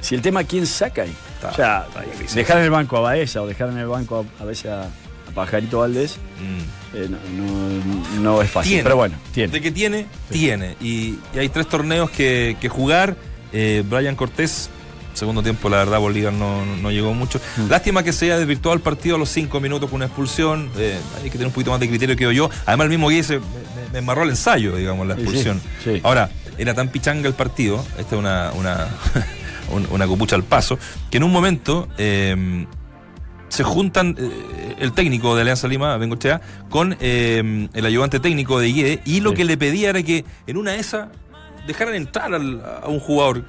Si 0.00 0.14
el 0.14 0.22
tema, 0.22 0.44
¿quién 0.44 0.64
saca 0.66 1.02
ahí? 1.02 1.12
Está- 1.34 1.48
o 1.50 1.54
sea, 1.54 1.86
está 2.20 2.34
dejar 2.36 2.58
en 2.58 2.64
el 2.64 2.70
banco 2.70 2.96
a 2.98 3.00
Baeza 3.00 3.42
o 3.42 3.46
dejar 3.48 3.70
en 3.70 3.78
el 3.78 3.86
banco 3.88 4.24
a, 4.38 4.42
a 4.42 4.46
veces 4.46 4.66
a, 4.70 4.82
a 4.84 4.90
Pajarito 5.34 5.78
Valdés 5.80 6.18
Mm. 6.40 6.96
eh, 6.96 7.08
no, 7.10 7.18
no- 7.44 8.20
no 8.20 8.42
es 8.42 8.50
fácil. 8.50 8.70
Tiene. 8.70 8.82
Pero 8.84 8.94
bueno, 8.96 9.16
tiene. 9.34 9.52
De 9.52 9.60
que 9.60 9.72
tiene, 9.72 10.06
tiene. 10.30 10.76
Y, 10.80 11.18
y 11.34 11.38
hay 11.38 11.48
tres 11.48 11.66
torneos 11.68 12.10
que, 12.10 12.56
que 12.60 12.68
jugar. 12.68 13.16
Eh, 13.52 13.82
Brian 13.88 14.14
Cortés, 14.16 14.70
segundo 15.14 15.42
tiempo, 15.42 15.68
la 15.68 15.78
verdad, 15.78 15.98
Bolívar 16.00 16.32
no, 16.32 16.64
no- 16.64 16.90
llegó 16.90 17.12
mucho. 17.14 17.40
Mm. 17.56 17.68
Lástima 17.70 18.02
que 18.02 18.12
se 18.12 18.26
haya 18.26 18.38
desvirtuado 18.38 18.74
el 18.76 18.80
partido 18.82 19.16
a 19.16 19.18
los 19.18 19.28
cinco 19.30 19.60
minutos 19.60 19.88
con 19.90 19.96
una 19.96 20.06
expulsión. 20.06 20.70
Eh, 20.76 20.98
hay 21.16 21.24
que 21.24 21.30
tener 21.32 21.46
un 21.46 21.52
poquito 21.52 21.70
más 21.70 21.80
de 21.80 21.88
criterio 21.88 22.14
que 22.16 22.34
yo. 22.34 22.50
Además, 22.66 22.84
el 22.84 22.90
mismo 22.90 23.08
Guille 23.08 23.22
se- 23.24 23.38
me, 23.38 23.44
me- 23.92 23.98
embarró 23.98 24.22
el 24.24 24.30
ensayo, 24.30 24.76
digamos, 24.76 25.06
la 25.06 25.14
expulsión. 25.14 25.60
sí, 25.82 25.94
sí. 25.94 26.00
Ahora, 26.04 26.30
era 26.58 26.74
tan 26.74 26.88
pichanga 26.88 27.26
el 27.28 27.34
partido, 27.34 27.84
esta 27.98 28.14
es 28.14 28.18
una, 28.18 28.52
una, 28.52 28.88
un- 29.72 29.86
una 29.90 30.06
copucha 30.06 30.36
al 30.36 30.44
paso, 30.44 30.78
que 31.10 31.16
en 31.16 31.24
un 31.24 31.32
momento 31.32 31.88
eh, 31.98 32.66
se 33.48 33.64
juntan 33.64 34.14
eh, 34.18 34.74
el 34.78 34.92
técnico 34.92 35.34
de 35.34 35.40
Alianza 35.42 35.68
Lima, 35.68 35.96
Bengochea, 35.96 36.40
con 36.68 36.96
eh, 37.00 37.68
el 37.72 37.86
ayudante 37.86 38.20
técnico 38.20 38.60
de 38.60 38.68
IE, 38.68 39.00
y 39.04 39.20
lo 39.20 39.30
Sí. 39.30 39.36
que 39.36 39.44
le 39.46 39.56
pedía 39.56 39.90
era 39.90 40.02
que 40.02 40.24
en 40.46 40.56
una 40.58 40.72
de 40.72 40.80
esas 40.80 41.08
dejaran 41.68 41.94
entrar 41.94 42.34
al- 42.34 42.60
a 42.82 42.88
un 42.88 42.98
jugador. 42.98 43.44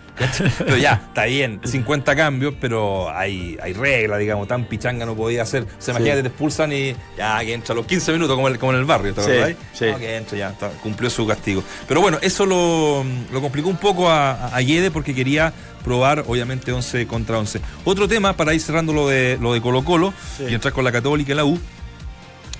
Pero 0.59 0.78
ya, 0.78 1.01
está 1.07 1.26
bien, 1.26 1.59
50 1.65 2.15
cambios, 2.15 2.53
pero 2.61 3.09
hay, 3.09 3.57
hay 3.63 3.74
reglas, 3.74 4.20
digamos, 4.20 4.47
tan 4.47 4.65
pichanga 4.65 5.05
no 5.07 5.15
podía 5.15 5.41
hacer. 5.41 5.65
Se 5.80 5.89
imagina 5.91 6.13
que 6.15 6.22
te 6.22 6.28
expulsan 6.28 6.72
y 6.72 6.95
ya 7.17 7.39
que 7.39 7.53
entra 7.53 7.74
a 7.74 7.76
los 7.78 7.88
15 7.88 8.11
minutos, 8.13 8.36
como, 8.36 8.47
el- 8.47 8.59
como 8.59 8.74
en 8.74 8.80
el 8.80 8.86
barrio, 8.86 9.13
¿te 9.15 9.22
Sí, 9.24 9.32
acordás? 9.32 9.55
sí. 9.74 9.86
No, 9.91 9.97
que 9.97 10.15
entra, 10.17 10.38
ya, 10.38 10.49
está, 10.49 10.70
cumplió 10.84 11.09
su 11.09 11.26
castigo. 11.26 11.63
Pero 11.88 12.01
bueno, 12.01 12.20
eso 12.22 12.45
lo, 12.45 13.03
lo 13.32 13.41
complicó 13.41 13.70
un 13.70 13.78
poco 13.78 14.09
a, 14.09 14.47
a 14.55 14.59
Guede 14.61 14.91
porque 14.91 15.15
quería 15.15 15.51
probar, 15.84 16.26
obviamente, 16.28 16.72
11 16.72 17.07
contra 17.07 17.39
11. 17.39 17.61
Otro 17.86 18.07
tema, 18.07 18.34
para 18.38 18.53
ir 18.53 18.61
cerrando 18.61 18.93
lo 18.93 19.07
de, 19.07 19.38
lo 19.41 19.53
de 19.53 19.61
Colo 19.61 19.84
Colo 19.84 20.13
Sí. 20.38 20.43
y 20.49 20.53
entrar 20.53 20.74
con 20.74 20.84
la 20.84 20.91
Católica 20.91 21.32
y 21.32 21.36
la 21.36 21.45
U, 21.45 21.57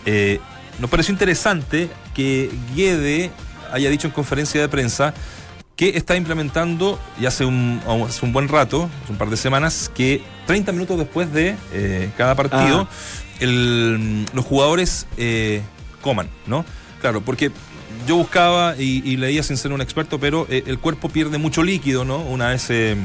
eh, 0.06 0.40
nos 0.80 0.90
pareció 0.90 1.12
interesante 1.12 1.90
que 2.16 2.50
Guede 2.76 3.32
haya 3.72 3.90
dicho 3.90 4.08
en 4.08 4.14
conferencia 4.14 4.60
de 4.62 4.70
prensa 4.70 5.14
que 5.80 5.96
está 5.96 6.18
implementando, 6.18 7.00
y 7.22 7.26
hace 7.26 7.46
un, 7.46 7.80
hace 8.06 8.26
un 8.26 8.34
buen 8.34 8.50
rato, 8.50 8.90
hace 9.02 9.14
un 9.14 9.18
par 9.18 9.30
de 9.30 9.38
semanas, 9.38 9.90
que 9.96 10.22
30 10.46 10.74
minutos 10.74 10.98
después 10.98 11.32
de 11.32 11.56
eh, 11.72 12.10
cada 12.18 12.36
partido, 12.36 12.86
Ah. 12.92 13.34
el- 13.40 14.26
los 14.34 14.44
jugadores 14.44 15.08
eh, 15.16 15.62
coman, 16.02 16.28
¿no? 16.48 16.66
Claro, 17.00 17.22
porque 17.22 17.52
yo 18.06 18.18
buscaba 18.18 18.76
y, 18.78 19.02
y 19.10 19.16
leía 19.16 19.42
sin 19.42 19.56
ser 19.56 19.72
un 19.72 19.80
experto, 19.80 20.20
pero 20.20 20.46
eh, 20.50 20.66
el 20.68 20.80
cuerpo 20.80 21.08
pierde 21.08 21.38
mucho 21.38 21.64
líquido, 21.64 22.04
¿no? 22.04 22.18
Una 22.18 22.50
vez 22.50 22.66
eh, 22.70 22.98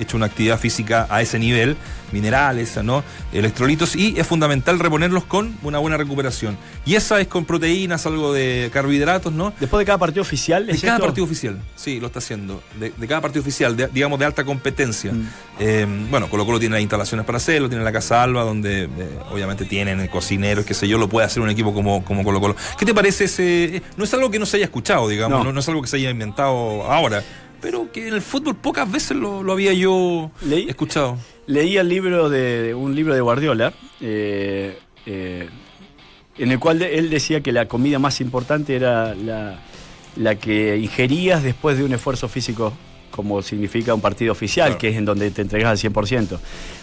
hecho 0.00 0.16
una 0.16 0.26
actividad 0.26 0.58
física 0.58 1.06
a 1.10 1.22
ese 1.22 1.38
nivel, 1.38 1.76
minerales, 2.12 2.76
¿no? 2.82 3.02
Electrolitos, 3.32 3.96
y 3.96 4.18
es 4.18 4.26
fundamental 4.26 4.78
reponerlos 4.78 5.24
con 5.24 5.56
una 5.62 5.78
buena 5.78 5.96
recuperación. 5.96 6.58
Y 6.84 6.94
esa 6.94 7.20
es 7.20 7.26
con 7.26 7.44
proteínas, 7.46 8.04
algo 8.06 8.32
de 8.32 8.68
carbohidratos, 8.72 9.32
¿no? 9.32 9.52
Después 9.58 9.78
de 9.80 9.86
cada 9.86 9.98
partido 9.98 10.22
oficial. 10.22 10.66
De 10.66 10.72
¿es 10.72 10.80
cada 10.82 10.94
esto? 10.96 11.06
partido 11.06 11.24
oficial, 11.24 11.58
sí, 11.74 12.00
lo 12.00 12.06
está 12.08 12.18
haciendo. 12.18 12.62
De, 12.78 12.92
de 12.96 13.08
cada 13.08 13.20
partido 13.22 13.40
oficial, 13.42 13.76
de- 13.76 13.88
digamos 13.88 14.18
de 14.18 14.26
alta 14.26 14.44
competencia. 14.44 15.12
Mm. 15.12 15.28
Eh, 15.60 15.86
bueno, 16.10 16.28
Colo 16.28 16.44
Colo 16.44 16.58
tiene 16.60 16.74
las 16.74 16.82
instalaciones 16.82 17.24
para 17.24 17.36
hacerlo, 17.38 17.68
tiene 17.68 17.82
la 17.84 17.92
Casa 17.92 18.22
Alba, 18.22 18.42
donde 18.44 18.82
eh, 18.84 18.88
obviamente 19.30 19.64
tienen 19.64 20.06
cocineros, 20.08 20.64
qué 20.66 20.74
sé 20.74 20.86
yo, 20.88 20.98
lo 20.98 21.08
puede 21.08 21.26
hacer 21.26 21.42
un 21.42 21.48
equipo 21.50 21.72
como, 21.72 22.04
como 22.04 22.24
Colo 22.24 22.40
Colo. 22.40 22.56
¿Qué 22.78 22.84
te 22.84 22.92
parece 22.94 23.24
ese? 23.24 23.76
eh, 23.76 23.82
No 23.96 24.04
es 24.04 24.12
algo 24.12 24.30
que 24.30 24.38
no 24.38 24.44
se 24.46 24.58
haya 24.58 24.66
escuchado, 24.66 25.08
digamos, 25.08 25.38
No. 25.38 25.44
no, 25.44 25.52
no 25.52 25.60
es 25.60 25.68
algo 25.68 25.80
que 25.80 25.88
se 25.88 25.96
haya 25.96 26.10
inventado 26.10 26.84
ahora, 26.90 27.22
pero 27.62 27.90
que 27.92 28.08
en 28.08 28.14
el 28.14 28.20
fútbol 28.20 28.56
pocas 28.56 28.90
veces 28.90 29.16
lo, 29.16 29.42
lo 29.42 29.52
había 29.52 29.72
yo 29.72 30.30
Leí- 30.44 30.68
escuchado. 30.68 31.16
Leí 31.46 31.76
el 31.78 31.88
libro 31.88 32.28
de 32.28 32.74
un 32.74 32.94
libro 32.94 33.14
de 33.14 33.20
Guardiola, 33.22 33.72
eh, 34.00 34.78
eh, 35.06 35.48
en 36.38 36.50
el 36.50 36.58
cual 36.58 36.82
él 36.82 37.08
decía 37.08 37.40
que 37.40 37.52
la 37.52 37.66
comida 37.68 37.98
más 37.98 38.20
importante 38.20 38.74
era 38.76 39.14
la, 39.14 39.60
la 40.16 40.34
que 40.34 40.76
ingerías 40.76 41.42
después 41.42 41.78
de 41.78 41.84
un 41.84 41.92
esfuerzo 41.94 42.28
físico, 42.28 42.72
como 43.10 43.40
significa 43.42 43.94
un 43.94 44.00
partido 44.00 44.32
oficial, 44.32 44.68
Claro. 44.68 44.78
que 44.80 44.88
es 44.88 44.96
en 44.96 45.04
donde 45.04 45.30
te 45.30 45.42
entregas 45.42 45.70
al 45.70 45.92
100%. 45.92 46.38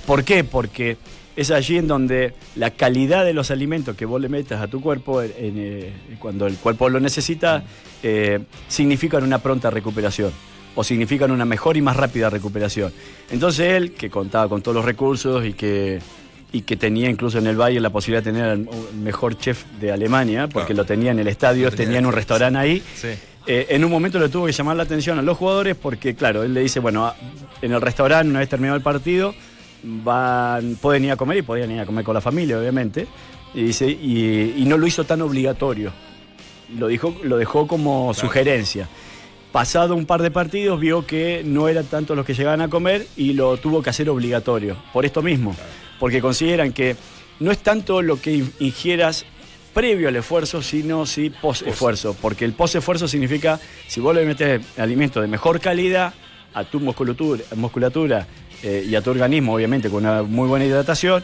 ¿Por 0.06 0.24
qué? 0.24 0.44
Porque 0.44 0.98
es 1.36 1.52
allí 1.52 1.78
en 1.78 1.88
donde 1.88 2.34
la 2.56 2.72
calidad 2.72 3.24
de 3.26 3.34
los 3.34 3.50
alimentos 3.52 3.96
que 3.96 4.06
vos 4.06 4.20
le 4.22 4.30
metas 4.30 4.62
a 4.62 4.68
tu 4.68 4.82
cuerpo, 4.82 5.22
en- 5.22 5.32
en, 5.38 5.54
eh, 5.58 5.94
cuando 6.20 6.48
el 6.48 6.56
cuerpo 6.58 6.90
lo 6.90 7.00
necesita, 7.00 7.64
eh, 8.04 8.40
significan 8.68 9.24
una 9.24 9.40
pronta 9.40 9.70
recuperación 9.70 10.32
o 10.76 10.84
significan 10.84 11.32
una 11.32 11.46
mejor 11.46 11.78
y 11.78 11.82
más 11.82 11.96
rápida 11.98 12.30
recuperación. 12.30 12.92
Entonces 13.32 13.74
él, 13.76 13.94
que 13.94 14.10
contaba 14.10 14.48
con 14.48 14.62
todos 14.62 14.76
los 14.76 14.86
recursos 14.86 15.46
y 15.46 15.54
que, 15.54 16.00
y 16.52 16.62
que 16.62 16.76
tenía 16.78 17.10
incluso 17.10 17.38
en 17.38 17.48
el 17.48 17.56
Valle 17.60 17.80
la 17.80 17.90
posibilidad 17.90 18.24
de 18.24 18.32
tener 18.32 18.50
al 18.50 18.68
mejor 19.02 19.38
chef 19.38 19.66
de 19.80 19.92
Alemania, 19.92 20.48
porque 20.48 20.74
Claro. 20.74 20.84
lo 20.84 20.86
tenía 20.86 21.12
en 21.12 21.20
el 21.20 21.28
estadio, 21.28 21.70
tenía 21.70 21.86
tenía 21.86 22.00
en 22.00 22.06
un 22.06 22.14
restaurante 22.14 22.58
ahí, 22.60 22.84
Sí. 22.96 23.08
eh, 23.48 23.68
en 23.70 23.84
un 23.84 23.92
momento 23.92 24.20
le 24.20 24.30
tuvo 24.30 24.46
que 24.46 24.52
llamar 24.52 24.76
la 24.78 24.84
atención 24.84 25.20
a 25.20 25.22
los 25.22 25.38
jugadores 25.38 25.76
porque, 25.76 26.16
claro, 26.16 26.44
él 26.44 26.54
le 26.54 26.62
dice, 26.62 26.80
bueno, 26.80 27.06
a- 27.08 27.16
en 27.62 27.72
el 27.74 27.82
restaurante, 27.82 28.30
una 28.30 28.40
vez 28.40 28.50
terminado 28.50 28.78
el 28.78 28.84
partido, 28.84 29.34
van, 29.84 30.76
pueden 30.82 31.06
ir 31.06 31.12
a 31.12 31.16
comer 31.16 31.38
y 31.38 31.42
podían 31.42 31.72
ir 31.72 31.80
a 31.80 31.86
comer 31.86 32.04
con 32.04 32.14
la 32.14 32.22
familia, 32.22 32.60
obviamente. 32.60 33.08
Y, 33.54 33.64
dice, 33.64 33.90
y, 33.90 34.54
y 34.58 34.66
no 34.66 34.78
lo 34.78 34.86
hizo 34.88 35.04
tan 35.06 35.22
obligatorio. 35.22 35.92
Lo, 36.78 36.88
dijo, 36.88 37.16
lo 37.24 37.38
dejó 37.38 37.68
como 37.68 38.12
Claro. 38.14 38.28
sugerencia. 38.28 38.88
Pasado 39.52 39.95
un 39.95 40.06
par 40.06 40.22
de 40.22 40.30
partidos, 40.30 40.80
vio 40.80 41.08
que 41.08 41.41
no 41.43 41.68
eran 41.68 41.86
tanto 41.86 42.14
los 42.14 42.26
que 42.26 42.36
llegaban 42.36 42.62
a 42.62 42.68
comer 42.68 43.08
y 43.18 43.34
lo 43.34 43.58
tuvo 43.58 43.82
que 43.82 43.89
hacer 43.89 44.08
obligatorio. 44.10 44.78
Por 44.93 45.06
esto 45.06 45.22
mismo. 45.24 45.56
Porque 46.00 46.22
consideran 46.22 46.72
que 46.72 46.95
no 47.39 47.52
es 47.52 47.58
tanto 47.60 48.02
lo 48.04 48.22
que 48.22 48.32
in- 48.36 48.54
ingieras 48.60 49.26
previo 49.74 50.08
al 50.08 50.16
esfuerzo, 50.16 50.62
sino 50.62 51.06
sí 51.08 51.32
post-esfuerzo. 51.32 52.16
Porque 52.22 52.45
el 52.45 52.54
post-esfuerzo 52.54 53.08
significa, 53.08 53.60
si 53.88 54.00
vos 54.00 54.14
le 54.14 54.24
metes 54.26 54.62
alimentos 54.78 55.22
de 55.22 55.28
mejor 55.28 55.60
calidad 55.60 56.14
a 56.54 56.64
tu 56.64 56.80
musculatura, 56.80 57.43
musculatura 57.56 58.28
eh, 58.62 58.86
y 58.88 58.93
a 58.95 59.02
tu 59.02 59.10
organismo, 59.10 59.56
obviamente, 59.56 59.89
con 59.89 60.06
una 60.06 60.22
muy 60.22 60.47
buena 60.47 60.66
hidratación, 60.66 61.24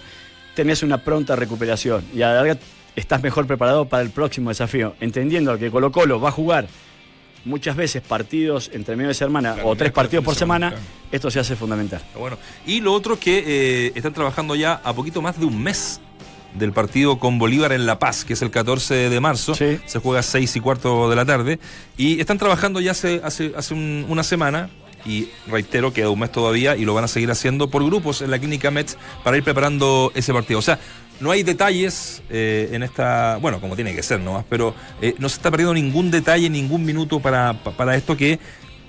tenés 0.56 0.82
una 0.82 0.98
pronta 0.98 1.36
recuperación. 1.36 2.04
Y 2.14 2.24
a 2.24 2.30
la 2.30 2.34
larga 2.36 2.58
estás 2.96 3.22
mejor 3.22 3.46
preparado 3.46 3.86
para 3.86 4.02
el 4.02 4.10
próximo 4.10 4.50
desafío. 4.50 4.96
Entendiendo 5.00 5.58
que 5.60 5.70
Colo 5.70 5.92
Colo 5.92 6.20
va 6.20 6.30
a 6.30 6.32
jugar 6.32 6.68
muchas 7.46 7.76
veces 7.76 8.02
partidos 8.02 8.70
entre 8.74 8.96
medio 8.96 9.10
de 9.10 9.14
semana 9.14 9.54
Claro, 9.54 9.70
o 9.70 9.76
tres 9.76 9.92
partidos 9.92 10.26
por 10.26 10.36
semana, 10.36 10.72
semana, 10.72 10.82
claro. 10.84 11.08
esto 11.12 11.32
se 11.32 11.40
hace 11.40 11.56
fundamental. 11.56 12.02
Bueno, 12.18 12.38
y 12.66 12.82
lo 12.82 12.94
otro 12.94 13.20
que 13.20 13.44
eh, 13.88 13.92
están 13.96 14.14
trabajando 14.14 14.56
ya 14.56 14.82
a 14.84 14.94
poquito 14.94 15.22
más 15.22 15.40
de 15.40 15.46
un 15.46 15.62
mes 15.62 16.02
del 16.56 16.72
partido 16.72 17.20
con 17.20 17.38
Bolívar 17.38 17.74
en 17.74 17.86
La 17.86 18.00
Paz, 18.00 18.24
que 18.26 18.34
es 18.34 18.42
el 18.42 18.50
14 18.50 19.10
de 19.10 19.20
marzo. 19.20 19.54
Sí. 19.56 19.78
Se 19.86 20.00
juega 20.00 20.22
a 20.22 20.24
6 20.24 20.56
y 20.56 20.60
cuarto 20.62 21.10
de 21.10 21.16
la 21.16 21.26
tarde. 21.26 21.60
Y 21.98 22.20
están 22.22 22.38
trabajando 22.38 22.80
ya 22.80 22.92
hace, 22.92 23.20
hace, 23.24 23.52
hace 23.58 23.74
un- 23.74 24.06
una 24.08 24.24
semana. 24.24 24.70
Y 25.06 25.30
reitero, 25.48 25.94
queda 25.94 26.10
un 26.10 26.20
mes 26.20 26.32
todavía 26.32 26.76
y 26.76 26.84
lo 26.86 26.94
van 26.94 27.04
a 27.04 27.08
seguir 27.08 27.30
haciendo 27.30 27.70
por 27.70 27.84
grupos 27.86 28.22
en 28.22 28.32
la 28.32 28.40
clínica 28.40 28.72
Mets 28.72 28.98
para 29.24 29.38
ir 29.38 29.44
preparando 29.44 30.12
ese 30.16 30.34
partido. 30.34 30.58
O 30.60 30.64
sea, 30.64 30.80
no 31.20 31.32
hay 31.32 31.44
detalles 31.44 32.24
eh, 32.30 32.70
en 32.74 32.82
esta, 32.84 33.38
bueno, 33.42 33.62
como 33.62 33.76
tiene 33.76 33.96
que 33.96 34.02
ser 34.04 34.20
nomás, 34.20 34.46
pero 34.50 34.74
eh, 35.02 35.14
no 35.20 35.30
se 35.30 35.36
está 35.36 35.52
perdiendo 35.52 35.74
ningún 35.74 36.10
detalle, 36.12 36.50
ningún 36.50 36.84
minuto 36.84 37.20
para, 37.20 37.54
pa- 37.54 37.72
para 37.72 37.96
esto 37.96 38.18
que 38.18 38.40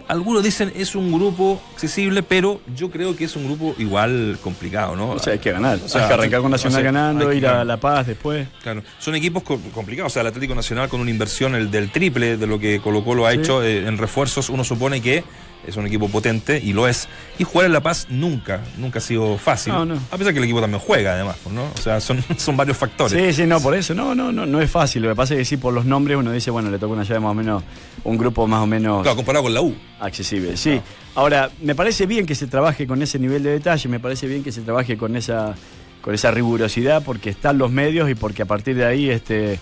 algunos 0.08 0.42
dicen 0.44 0.72
es 0.76 0.94
un 0.94 1.12
grupo 1.12 1.60
accesible, 1.74 2.22
pero 2.22 2.60
yo 2.76 2.90
creo 2.92 3.16
que 3.16 3.24
es 3.24 3.34
un 3.36 3.44
grupo 3.44 3.74
igual 3.76 4.38
complicado, 4.40 4.94
¿no? 4.94 5.10
O 5.10 5.18
sea, 5.18 5.32
hay 5.32 5.40
que 5.40 5.50
ganar. 5.50 5.80
O 5.84 5.88
sea, 5.88 6.02
hay 6.02 6.08
que 6.08 6.14
arrancar 6.14 6.40
con 6.42 6.50
Nacional 6.52 6.78
o 6.78 6.82
sea, 6.82 6.92
ganando, 6.92 7.28
que 7.28 7.36
ir 7.36 7.46
a. 7.46 7.64
La 7.64 7.76
Paz 7.78 8.06
después. 8.06 8.46
Claro, 8.62 8.82
son 9.00 9.16
equipos 9.16 9.42
co- 9.42 9.60
complicados. 9.74 10.12
O 10.12 10.14
sea, 10.14 10.22
el 10.22 10.28
Atlético 10.28 10.54
Nacional 10.54 10.88
con 10.88 11.00
una 11.00 11.10
inversión 11.10 11.56
el 11.56 11.72
del 11.72 11.90
triple 11.90 12.36
de 12.36 12.46
lo 12.46 12.58
que 12.60 12.80
Colo 12.80 13.04
Colo 13.04 13.26
ha 13.26 13.32
Sí. 13.32 13.38
hecho 13.38 13.62
eh, 13.64 13.86
en 13.88 13.98
refuerzos, 13.98 14.48
uno 14.48 14.62
supone 14.62 15.00
que 15.02 15.24
es 15.66 15.76
un 15.76 15.86
equipo 15.86 16.08
potente 16.08 16.60
y 16.62 16.72
lo 16.72 16.86
es. 16.88 17.08
Y 17.38 17.44
jugar 17.44 17.66
en 17.66 17.72
La 17.72 17.80
Paz 17.82 18.06
nunca, 18.08 18.60
nunca 18.78 18.98
ha 18.98 19.02
sido 19.02 19.36
fácil. 19.38 19.72
No, 19.72 19.84
no. 19.84 19.94
A 20.10 20.16
pesar 20.16 20.32
que 20.32 20.38
el 20.38 20.44
equipo 20.44 20.60
también 20.60 20.80
juega, 20.80 21.14
además, 21.14 21.36
¿no? 21.52 21.64
O 21.64 21.80
sea, 21.82 22.00
son, 22.00 22.22
son 22.36 22.56
varios 22.56 22.76
factores. 22.76 23.12
Sí, 23.12 23.42
sí, 23.42 23.46
no, 23.48 23.60
por 23.60 23.74
eso. 23.74 23.94
No, 23.94 24.14
no, 24.14 24.30
no, 24.32 24.46
no 24.46 24.60
es 24.60 24.70
fácil. 24.70 25.02
Lo 25.02 25.08
que 25.10 25.14
pasa 25.16 25.34
es 25.34 25.38
que 25.40 25.44
sí, 25.44 25.56
por 25.56 25.74
los 25.74 25.84
nombres 25.84 26.16
uno 26.16 26.30
dice, 26.32 26.50
bueno, 26.50 26.70
le 26.70 26.78
toca 26.78 26.92
una 26.92 27.02
llave 27.02 27.20
más 27.20 27.30
o 27.30 27.34
menos, 27.34 27.62
un 28.04 28.16
grupo 28.16 28.46
más 28.46 28.62
o 28.62 28.66
menos 28.66 29.02
Claro, 29.02 29.16
comparado 29.16 29.42
con 29.44 29.54
la 29.54 29.60
U. 29.62 29.74
accesible. 30.00 30.56
Sí. 30.56 30.80
Ahora, 31.14 31.50
me 31.62 31.74
parece 31.74 32.06
bien 32.06 32.26
que 32.26 32.34
se 32.34 32.46
trabaje 32.46 32.86
con 32.86 33.02
ese 33.02 33.18
nivel 33.18 33.42
de 33.42 33.50
detalle, 33.50 33.88
me 33.88 33.98
parece 34.00 34.26
bien 34.26 34.42
que 34.44 34.52
se 34.52 34.60
trabaje 34.62 34.96
con 34.96 35.16
esa, 35.16 35.54
con 36.02 36.14
esa 36.14 36.30
rigurosidad, 36.30 37.02
porque 37.02 37.30
están 37.30 37.58
los 37.58 37.70
medios 37.72 38.08
y 38.10 38.14
porque 38.14 38.42
a 38.42 38.46
partir 38.46 38.76
de 38.76 38.84
ahí, 38.84 39.10
este, 39.10 39.58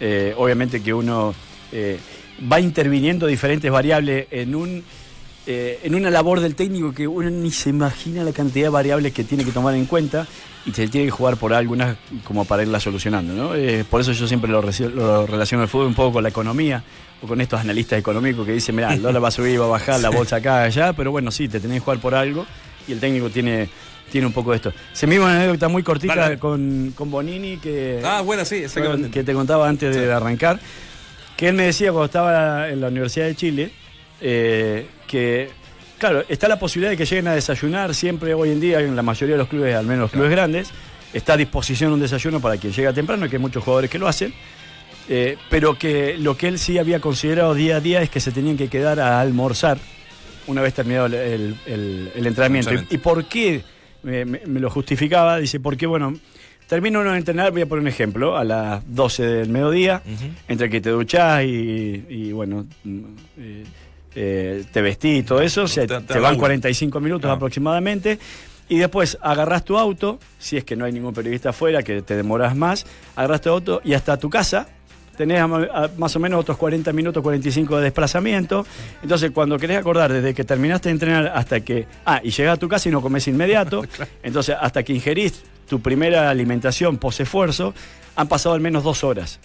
eh, 0.00 0.34
obviamente 0.36 0.82
que 0.82 0.92
uno 0.94 1.34
eh, 1.72 1.98
va 2.52 2.60
interviniendo 2.60 3.26
diferentes 3.26 3.70
variables 3.70 4.26
en 4.30 4.54
un 4.54 4.84
eh, 5.50 5.80
en 5.82 5.94
una 5.94 6.10
labor 6.10 6.40
del 6.40 6.54
técnico 6.54 6.92
que 6.92 7.08
uno 7.08 7.30
ni 7.30 7.50
se 7.50 7.70
imagina 7.70 8.22
la 8.22 8.32
cantidad 8.32 8.66
de 8.66 8.68
variables 8.68 9.14
que 9.14 9.24
tiene 9.24 9.46
que 9.46 9.50
tomar 9.50 9.74
en 9.74 9.86
cuenta 9.86 10.26
y 10.66 10.72
se 10.72 10.88
tiene 10.88 11.06
que 11.06 11.10
jugar 11.10 11.38
por 11.38 11.54
algunas 11.54 11.96
como 12.24 12.44
para 12.44 12.64
irla 12.64 12.78
solucionando. 12.78 13.32
¿no? 13.32 13.54
Eh, 13.54 13.82
por 13.88 14.02
eso 14.02 14.12
yo 14.12 14.28
siempre 14.28 14.50
lo, 14.50 14.60
relaciono 14.60 15.62
el 15.62 15.70
fútbol 15.70 15.86
un 15.86 15.94
poco 15.94 16.12
con 16.12 16.22
la 16.22 16.28
economía 16.28 16.84
o 17.22 17.26
con 17.26 17.40
estos 17.40 17.58
analistas 17.58 17.98
económicos 17.98 18.44
que 18.44 18.52
dicen, 18.52 18.76
mira, 18.76 18.92
el 18.92 19.00
dólar 19.00 19.24
va 19.24 19.28
a 19.28 19.30
subir, 19.30 19.58
va 19.58 19.64
a 19.64 19.68
bajar, 19.68 20.00
la 20.00 20.10
bolsa 20.14 20.36
acá, 20.36 20.64
allá, 20.64 20.92
pero 20.92 21.12
bueno, 21.12 21.30
sí, 21.30 21.48
te 21.48 21.60
tenés 21.60 21.76
que 21.76 21.84
jugar 21.84 21.98
por 21.98 22.14
algo 22.14 22.44
y 22.86 22.92
el 22.92 23.00
técnico 23.00 23.30
tiene, 23.30 23.70
tiene 24.12 24.26
un 24.26 24.34
poco 24.34 24.50
de 24.50 24.56
esto. 24.56 24.74
Se 24.92 25.06
me 25.06 25.14
iba 25.14 25.24
una 25.24 25.36
anécdota 25.36 25.68
muy 25.68 25.82
cortita. 25.82 26.38
Con, 26.38 26.92
con 26.94 27.10
Bonini 27.10 27.56
que, 27.56 28.02
Ah, 28.04 28.20
bueno, 28.20 28.44
sí, 28.44 28.64
que 29.10 29.24
te 29.24 29.32
contaba 29.32 29.66
antes 29.66 29.96
de 29.96 30.12
arrancar, 30.12 30.60
que 31.38 31.48
él 31.48 31.54
me 31.54 31.62
decía 31.62 31.90
cuando 31.90 32.04
estaba 32.04 32.68
en 32.68 32.82
la 32.82 32.88
Universidad 32.88 33.24
de 33.24 33.34
Chile, 33.34 33.72
eh, 34.20 34.86
que, 35.06 35.50
claro, 35.98 36.24
está 36.28 36.48
la 36.48 36.58
posibilidad 36.58 36.90
de 36.90 36.96
que 36.96 37.04
lleguen 37.04 37.28
a 37.28 37.34
desayunar 37.34 37.94
siempre 37.94 38.34
hoy 38.34 38.50
en 38.50 38.60
día 38.60 38.80
en 38.80 38.94
la 38.96 39.02
mayoría 39.02 39.34
de 39.34 39.38
los 39.38 39.48
clubes, 39.48 39.74
al 39.74 39.86
menos 39.86 40.02
los 40.02 40.10
clubes 40.12 40.30
grandes, 40.30 40.70
está 41.12 41.34
a 41.34 41.36
disposición 41.36 41.92
un 41.92 42.00
desayuno 42.00 42.40
para 42.40 42.56
quien 42.56 42.72
llega 42.72 42.92
temprano, 42.92 43.28
que 43.28 43.36
hay 43.36 43.42
muchos 43.42 43.62
jugadores 43.64 43.90
que 43.90 43.98
lo 43.98 44.08
hacen, 44.08 44.32
eh, 45.08 45.36
pero 45.48 45.78
que 45.78 46.18
lo 46.18 46.36
que 46.36 46.48
él 46.48 46.58
sí 46.58 46.78
había 46.78 47.00
considerado 47.00 47.54
día 47.54 47.76
a 47.76 47.80
día 47.80 48.02
es 48.02 48.10
que 48.10 48.20
se 48.20 48.30
tenían 48.30 48.56
que 48.56 48.68
quedar 48.68 49.00
a 49.00 49.20
almorzar 49.20 49.78
una 50.46 50.60
vez 50.62 50.74
terminado 50.74 51.06
el, 51.06 51.14
el- 51.14 51.56
el- 51.66 52.10
el 52.14 52.26
entrenamiento. 52.26 52.70
¿Y, 52.90 52.94
y 52.94 52.98
por 52.98 53.24
qué 53.26 53.62
me, 54.02 54.24
me- 54.24 54.40
me 54.46 54.60
lo 54.60 54.68
justificaba? 54.70 55.38
Dice, 55.38 55.60
porque 55.60 55.86
bueno, 55.86 56.14
termino 56.66 57.00
uno 57.00 57.12
de 57.12 57.18
entrenar, 57.18 57.52
voy 57.52 57.62
a 57.62 57.66
poner 57.66 57.82
un 57.82 57.88
ejemplo, 57.88 58.36
a 58.36 58.44
las 58.44 58.82
12 58.94 59.22
del 59.26 59.48
mediodía, 59.48 60.02
entre 60.46 60.68
que 60.68 60.80
te 60.82 60.90
duchás 60.90 61.42
y, 61.44 62.04
y, 62.08 62.32
bueno, 62.32 62.66
mm, 62.84 63.00
eh, 63.38 63.64
eh, 64.14 64.64
te 64.72 64.82
vestís 64.82 65.20
y 65.20 65.22
todo 65.22 65.40
eso, 65.40 65.66
se- 65.68 65.86
Te- 65.86 66.00
te, 66.00 66.00
te 66.00 66.14
van 66.14 66.22
laburo. 66.22 66.40
45 66.40 67.00
minutos 67.00 67.28
Ah. 67.30 67.34
aproximadamente. 67.34 68.18
Y 68.70 68.78
después 68.78 69.16
agarrás 69.22 69.64
tu 69.64 69.78
auto, 69.78 70.18
si 70.38 70.56
es 70.58 70.64
que 70.64 70.76
no 70.76 70.84
hay 70.84 70.92
ningún 70.92 71.14
periodista 71.14 71.50
afuera, 71.50 71.82
que 71.82 72.02
te 72.02 72.16
demoras 72.16 72.54
más, 72.54 72.84
agarrás 73.16 73.40
tu 73.40 73.48
auto 73.48 73.80
y 73.82 73.94
hasta 73.94 74.18
tu 74.18 74.28
casa 74.28 74.68
tenés 75.16 75.40
a- 75.40 75.44
a- 75.46 75.90
más 75.96 76.14
o 76.14 76.20
menos 76.20 76.38
otros 76.40 76.58
40 76.58 76.92
minutos, 76.92 77.22
45 77.22 77.78
de 77.78 77.84
desplazamiento. 77.84 78.66
Entonces, 79.02 79.30
cuando 79.32 79.58
querés 79.58 79.78
acordar, 79.78 80.12
desde 80.12 80.34
que 80.34 80.44
terminaste 80.44 80.90
de 80.90 80.92
entrenar 80.92 81.32
hasta 81.34 81.60
que. 81.60 81.86
Ah, 82.04 82.20
y 82.22 82.30
llegás 82.30 82.54
a 82.54 82.56
tu 82.58 82.68
casa 82.68 82.88
y 82.88 82.92
no 82.92 83.00
comes 83.00 83.26
inmediato. 83.26 83.82
Entonces, 84.22 84.54
hasta 84.60 84.82
que 84.82 84.92
ingerís 84.92 85.42
tu 85.68 85.80
primera 85.80 86.28
alimentación 86.30 86.98
post-esfuerzo, 86.98 87.74
han 88.16 88.28
pasado 88.28 88.54
al 88.54 88.60
menos 88.60 88.84
dos 88.84 89.02
horas. 89.02 89.40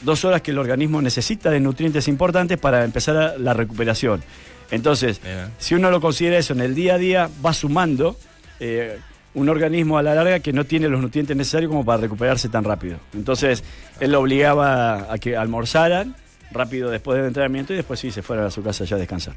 Dos 0.00 0.24
horas 0.24 0.42
que 0.42 0.52
el 0.52 0.58
organismo 0.58 1.02
necesita 1.02 1.50
de 1.50 1.60
nutrientes 1.60 2.08
importantes 2.08 2.58
para 2.58 2.84
empezar 2.84 3.34
la 3.38 3.52
recuperación. 3.52 4.22
Entonces, 4.70 5.20
Bien. 5.22 5.50
si 5.58 5.74
uno 5.74 5.90
lo 5.90 6.00
considera 6.00 6.38
eso 6.38 6.52
en 6.52 6.60
el 6.60 6.74
día 6.74 6.94
a 6.94 6.98
día, 6.98 7.30
va 7.44 7.52
sumando 7.52 8.16
eh, 8.60 8.98
un 9.34 9.48
organismo 9.48 9.98
a 9.98 10.02
la 10.02 10.14
larga 10.14 10.40
que 10.40 10.52
no 10.52 10.64
tiene 10.64 10.88
los 10.88 11.00
nutrientes 11.00 11.36
necesarios 11.36 11.70
como 11.70 11.84
para 11.84 12.02
recuperarse 12.02 12.48
tan 12.48 12.64
rápido. 12.64 12.98
Entonces, 13.14 13.64
él 14.00 14.12
lo 14.12 14.20
obligaba 14.20 15.12
a 15.12 15.18
que 15.18 15.36
almorzaran 15.36 16.14
rápido 16.50 16.90
después 16.90 17.16
del 17.16 17.26
entrenamiento 17.26 17.72
y 17.72 17.76
después 17.76 18.00
sí 18.00 18.10
se 18.10 18.22
fueran 18.22 18.46
a 18.46 18.50
su 18.50 18.62
casa 18.62 18.84
ya 18.84 18.96
a 18.96 18.98
descansar. 18.98 19.34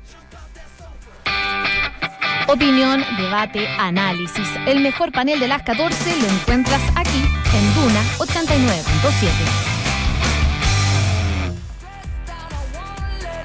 Opinión, 2.48 3.04
debate, 3.18 3.66
análisis. 3.80 4.48
El 4.66 4.82
mejor 4.82 5.12
panel 5.12 5.40
de 5.40 5.48
las 5.48 5.64
14 5.64 6.20
lo 6.20 6.28
encuentras 6.28 6.82
aquí 6.96 7.24
en 7.54 7.74
Duna 7.76 8.04
89.7. 8.18 9.71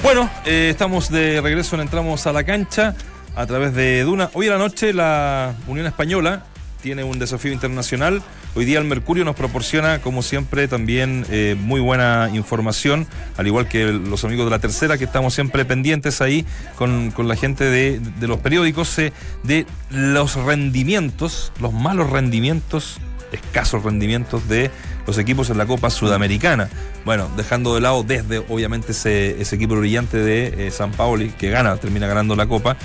Bueno, 0.07 0.31
eh, 0.45 0.69
estamos 0.71 1.11
de 1.11 1.41
regreso, 1.41 1.75
entramos 1.83 2.29
a 2.29 2.33
la 2.33 2.45
cancha 2.45 2.95
a 3.35 3.45
través 3.45 3.75
de 3.75 4.03
Duna. 4.05 4.31
Hoy 4.35 4.47
a 4.47 4.53
la 4.53 4.59
noche 4.59 4.93
la 4.93 5.57
Unión 5.67 5.85
Española 5.85 6.45
tiene 6.81 7.03
un 7.03 7.19
desafío 7.19 7.53
internacional. 7.53 8.23
Hoy 8.55 8.67
día 8.67 8.79
el 8.79 8.85
Mercurio 8.85 9.25
nos 9.25 9.35
proporciona, 9.35 10.01
como 10.01 10.23
siempre, 10.23 10.69
también 10.69 11.27
eh, 11.29 11.57
muy 11.59 11.81
buena 11.81 12.31
información, 12.33 13.09
al 13.37 13.49
igual 13.49 13.67
que 13.67 13.87
los 13.87 14.25
amigos 14.25 14.47
de 14.47 14.53
la 14.53 14.61
tercera, 14.61 14.97
que 14.97 15.03
estamos 15.03 15.35
siempre 15.35 15.65
pendientes 15.65 16.21
ahí 16.21 16.47
con, 16.77 17.11
con 17.11 17.27
la 17.27 17.35
gente 17.35 17.65
de, 17.65 17.99
de 17.99 18.29
los 18.29 18.39
periódicos, 18.39 18.97
eh, 19.01 19.13
de 19.43 19.67
los 19.91 20.37
rendimientos, 20.37 21.53
los 21.59 21.73
malos 21.73 22.11
rendimientos, 22.11 22.99
escasos 23.33 23.83
rendimientos 23.83 24.49
de 24.49 24.71
los 25.07 25.19
equipos 25.19 25.51
en 25.51 25.59
la 25.59 25.67
Copa 25.67 25.91
Sudamericana. 25.91 26.69
Bueno, 27.05 27.31
dejando 27.37 27.75
de 27.75 27.81
lado 27.81 28.03
desde, 28.03 28.39
obviamente, 28.39 28.93
ese, 28.93 29.41
ese 29.41 29.57
equipo 29.57 29.77
brillante 29.77 30.19
de 30.19 30.67
eh, 30.67 30.71
San 30.71 30.91
Paoli, 30.93 31.31
que 31.31 31.51
gana, 31.51 31.77
termina 31.77 32.07
ganando 32.07 32.37
la 32.37 32.47
Copa. 32.47 32.77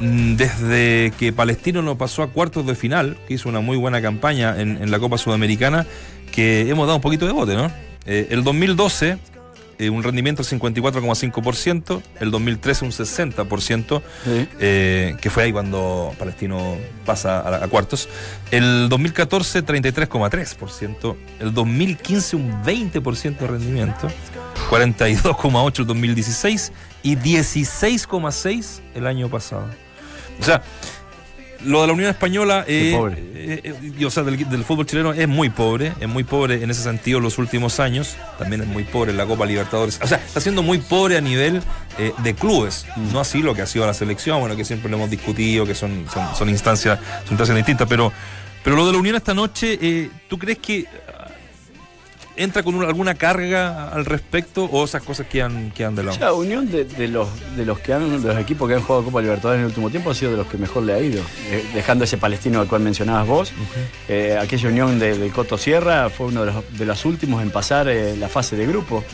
Mm, 0.00 0.36
Desde 0.36 1.12
que 1.18 1.32
Palestino 1.32 1.82
no 1.82 1.98
pasó 1.98 2.22
a 2.22 2.28
cuartos 2.28 2.66
de 2.66 2.74
final, 2.74 3.18
que 3.26 3.34
hizo 3.34 3.48
una 3.48 3.60
muy 3.60 3.76
buena 3.76 4.00
campaña 4.00 4.60
en, 4.60 4.90
la 4.90 4.98
Copa 4.98 5.18
Sudamericana, 5.18 5.86
que 6.32 6.68
hemos 6.70 6.86
dado 6.86 6.96
un 6.96 7.02
poquito 7.02 7.26
de 7.26 7.32
bote, 7.32 7.54
¿no? 7.54 7.70
Eh, 8.06 8.28
el 8.30 8.42
2012, 8.44 9.18
eh, 9.80 9.90
un 9.90 10.02
rendimiento 10.02 10.42
del 10.42 10.60
54,5%, 10.60 12.02
el 12.20 12.30
2013 12.30 12.84
un 12.84 12.90
60%, 12.92 14.02
Sí. 14.24 14.48
eh, 14.60 15.16
que 15.20 15.30
fue 15.30 15.44
ahí 15.44 15.52
cuando 15.52 16.14
Palestino 16.18 16.76
pasa 17.06 17.40
a, 17.40 17.64
a 17.64 17.68
cuartos. 17.68 18.08
El 18.50 18.88
2014, 18.88 19.64
33,3%. 19.64 21.16
El 21.40 21.54
2015, 21.54 22.36
un 22.36 22.62
20% 22.62 23.38
de 23.38 23.46
rendimiento. 23.46 24.08
42,8% 24.70 25.78
el 25.80 25.86
2016 25.86 26.72
y 27.02 27.16
16,6% 27.16 28.80
el 28.94 29.06
año 29.06 29.28
pasado. 29.28 29.66
O 30.38 30.42
sea, 30.42 30.62
lo 31.64 31.80
de 31.82 31.86
la 31.86 31.92
Unión 31.92 32.10
Española, 32.10 32.64
eh, 32.66 32.92
pobre. 32.96 33.16
eh, 33.34 33.60
eh, 33.64 33.92
y, 33.98 34.04
o 34.04 34.10
sea, 34.10 34.22
del, 34.22 34.48
del 34.48 34.64
fútbol 34.64 34.86
chileno 34.86 35.12
es 35.12 35.28
muy 35.28 35.50
pobre, 35.50 35.92
es 36.00 36.08
muy 36.08 36.24
pobre 36.24 36.62
en 36.62 36.70
ese 36.70 36.82
sentido 36.82 37.18
en 37.18 37.24
los 37.24 37.38
últimos 37.38 37.80
años. 37.80 38.16
También 38.38 38.62
es 38.62 38.68
muy 38.68 38.84
pobre 38.84 39.10
en 39.10 39.16
la 39.16 39.26
Copa 39.26 39.46
Libertadores. 39.46 39.98
O 40.02 40.06
sea, 40.06 40.18
está 40.18 40.40
siendo 40.40 40.62
muy 40.62 40.78
pobre 40.78 41.16
a 41.16 41.20
nivel 41.20 41.62
eh, 41.98 42.12
de 42.22 42.34
clubes, 42.34 42.86
no 43.12 43.20
así 43.20 43.42
lo 43.42 43.54
que 43.54 43.62
ha 43.62 43.66
sido 43.66 43.86
la 43.86 43.94
selección, 43.94 44.40
bueno, 44.40 44.56
que 44.56 44.64
siempre 44.64 44.90
lo 44.90 44.96
hemos 44.96 45.10
discutido, 45.10 45.66
que 45.66 45.74
son, 45.74 46.06
son, 46.12 46.34
son 46.34 46.48
instancias, 46.48 46.98
son 47.24 47.32
instancias 47.32 47.56
distintas, 47.56 47.88
pero, 47.88 48.12
pero 48.64 48.76
lo 48.76 48.86
de 48.86 48.92
la 48.92 48.98
Unión 48.98 49.16
esta 49.16 49.34
noche, 49.34 50.10
¿tú 50.28 50.38
crees 50.38 50.58
que 50.58 50.86
entra 52.42 52.62
con 52.62 52.74
una- 52.74 52.86
alguna 52.88 53.14
carga 53.14 53.88
al 53.90 54.04
respecto 54.04 54.64
o 54.64 54.84
esas 54.84 55.02
cosas 55.02 55.26
quedan, 55.26 55.70
quedan 55.72 55.94
de 55.94 56.02
lado? 56.04 56.18
La 56.20 56.32
unión 56.32 56.70
de, 56.70 56.84
de 56.84 57.08
los, 57.08 57.28
de, 57.56 57.64
los 57.64 57.78
que 57.80 57.92
han, 57.92 58.22
de 58.22 58.28
los 58.28 58.38
equipos 58.38 58.68
que 58.68 58.74
han 58.74 58.82
jugado 58.82 59.04
Copa 59.04 59.20
Libertadores 59.20 59.58
en 59.58 59.62
el 59.62 59.66
último 59.68 59.90
tiempo 59.90 60.10
ha 60.10 60.14
sido 60.14 60.30
de 60.32 60.36
los 60.38 60.46
que 60.46 60.56
mejor 60.58 60.82
le 60.84 60.94
ha 60.94 61.00
ido. 61.00 61.22
Eh, 61.50 61.64
dejando 61.74 62.04
ese 62.04 62.16
palestino 62.18 62.60
al 62.60 62.66
cual 62.68 62.82
mencionabas 62.82 63.26
vos, 63.26 63.52
eh, 64.08 64.38
aquella 64.40 64.68
unión 64.68 64.98
de, 64.98 65.18
de 65.18 65.30
Coto 65.30 65.58
Sierra 65.58 66.08
fue 66.10 66.26
uno 66.28 66.44
de 66.44 66.52
los, 66.52 66.78
de 66.78 66.84
los 66.86 67.04
últimos 67.04 67.42
en 67.42 67.50
pasar 67.50 67.88
eh, 67.88 68.16
la 68.16 68.28
fase 68.28 68.56
de 68.56 68.66
grupo. 68.66 69.04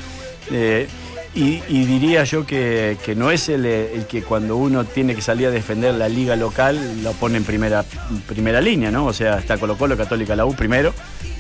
Eh, 0.51 0.87
y, 1.35 1.61
y 1.68 1.85
diría 1.85 2.24
yo 2.24 2.47
que, 2.47 2.97
que 3.05 3.14
no 3.14 3.31
es 3.31 3.51
el, 3.51 3.66
el 3.66 4.07
que 4.07 4.22
cuando 4.22 4.57
uno 4.57 4.85
tiene 4.85 5.14
que 5.14 5.20
salir 5.20 5.49
a 5.49 5.51
defender 5.51 5.93
la 5.95 6.09
liga 6.09 6.35
local 6.35 7.03
lo 7.03 7.12
pone 7.12 7.37
en 7.37 7.45
primera, 7.45 7.85
primera 8.27 8.62
línea, 8.62 8.91
¿no? 8.91 9.05
O 9.05 9.12
sea, 9.12 9.39
está 9.39 9.59
Colo 9.59 9.77
Colo, 9.77 9.99
Católica, 9.99 10.35
la 10.35 10.47
U 10.47 10.55
primero 10.55 10.95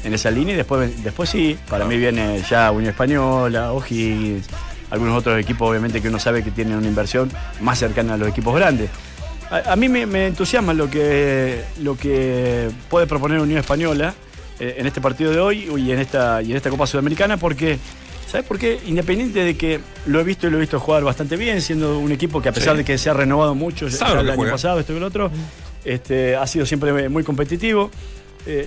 en 0.06 0.14
esa 0.14 0.30
línea 0.30 0.54
y 0.54 0.56
después, 0.56 1.02
después 1.02 1.28
sí, 1.28 1.58
para 1.68 1.84
mí 1.84 1.96
viene 1.98 2.42
ya 2.48 2.70
Unión 2.70 2.90
Española, 2.90 3.72
O'Higgins, 3.72 4.46
algunos 4.90 5.16
otros 5.18 5.38
equipos 5.40 5.68
obviamente 5.68 6.00
que 6.00 6.08
uno 6.08 6.18
sabe 6.18 6.42
que 6.44 6.50
tienen 6.50 6.76
una 6.76 6.86
inversión 6.86 7.30
más 7.60 7.78
cercana 7.78 8.14
a 8.14 8.16
los 8.16 8.28
equipos 8.28 8.54
grandes. 8.54 8.88
A, 9.50 9.72
a 9.72 9.76
mí 9.76 9.88
me, 9.88 10.06
me 10.06 10.26
entusiasma 10.28 10.72
lo 10.74 10.88
que, 10.90 11.62
lo 11.82 11.96
que 11.96 12.70
puede 12.88 13.06
proponer 13.06 13.40
Unión 13.40 13.58
Española 13.58 14.14
eh, 14.60 14.76
en 14.78 14.86
este 14.86 15.00
partido 15.00 15.30
de 15.32 15.40
hoy 15.40 15.68
y 15.76 15.90
en 15.92 15.98
esta, 15.98 16.40
y 16.42 16.50
en 16.52 16.56
esta 16.56 16.70
Copa 16.70 16.86
Sudamericana 16.86 17.36
porque... 17.36 17.78
¿Sabes 18.28 18.44
por 18.44 18.58
qué? 18.58 18.80
Independiente 18.86 19.44
de 19.44 19.56
que 19.56 19.78
lo 20.06 20.18
he 20.18 20.24
visto 20.24 20.48
y 20.48 20.50
lo 20.50 20.56
he 20.56 20.60
visto 20.60 20.80
jugar 20.80 21.04
bastante 21.04 21.36
bien, 21.36 21.62
siendo 21.62 22.00
un 22.00 22.10
equipo 22.10 22.42
que 22.42 22.48
a 22.48 22.52
pesar 22.52 22.72
Sí. 22.72 22.78
de 22.78 22.84
que 22.84 22.98
se 22.98 23.08
ha 23.08 23.14
renovado 23.14 23.54
mucho 23.54 23.86
el 23.86 23.92
año 24.02 24.32
juega. 24.34 24.50
pasado, 24.50 24.80
esto 24.80 24.92
y 24.92 24.98
lo 24.98 25.06
otro, 25.06 25.30
este, 25.84 26.34
ha 26.34 26.44
sido 26.48 26.66
siempre 26.66 27.08
muy 27.08 27.22
competitivo. 27.22 27.88
Eh, 28.44 28.66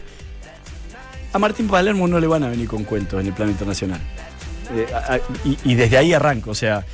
a 1.33 1.39
Martín 1.39 1.67
Palermo 1.67 2.07
no 2.07 2.19
le 2.19 2.27
van 2.27 2.43
a 2.43 2.49
venir 2.49 2.67
con 2.67 2.83
cuentos 2.83 3.19
en 3.21 3.27
el 3.27 3.33
plano 3.33 3.51
internacional. 3.51 3.99
Eh, 4.75 4.85
a- 4.93 5.13
a- 5.15 5.19
y, 5.45 5.57
y 5.63 5.75
desde 5.75 5.97
ahí 5.97 6.13
arranco. 6.13 6.51
O 6.51 6.55
sea, 6.55 6.85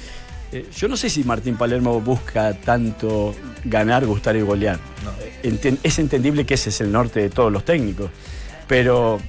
eh, 0.51 0.65
yo 0.77 0.87
no 0.87 0.97
sé 0.97 1.09
si 1.09 1.23
Martín 1.23 1.55
Palermo 1.57 1.99
busca 2.01 2.53
tanto 2.53 3.35
ganar, 3.63 4.05
gustar 4.05 4.35
y 4.35 4.41
golear. 4.41 4.79
Enten- 5.43 5.77
es 5.83 5.99
entendible 5.99 6.45
que 6.45 6.53
ese 6.55 6.69
es 6.69 6.81
el 6.81 6.91
norte 6.91 7.19
de 7.21 7.29
todos 7.29 7.51
los 7.51 7.63
técnicos. 7.65 8.09
Pero 8.67 9.19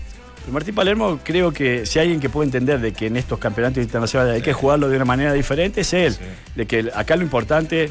Martín 0.50 0.74
Palermo 0.74 1.18
creo 1.24 1.52
que 1.52 1.86
si 1.86 1.98
hay 1.98 2.04
alguien 2.04 2.20
que 2.20 2.28
puede 2.30 2.46
entender 2.46 2.80
de 2.80 2.92
que 2.92 3.07
en 3.07 3.16
estos 3.16 3.38
campeonatos 3.38 3.82
internacionales 3.82 4.34
hay 4.36 4.42
que 4.42 4.52
jugarlo 4.52 4.88
de 4.88 4.96
una 4.96 5.04
manera 5.04 5.32
diferente, 5.32 5.80
es 5.82 5.92
él. 5.92 6.16
De 6.54 6.66
que 6.66 6.90
acá 6.94 7.16
lo 7.16 7.22
importante 7.22 7.90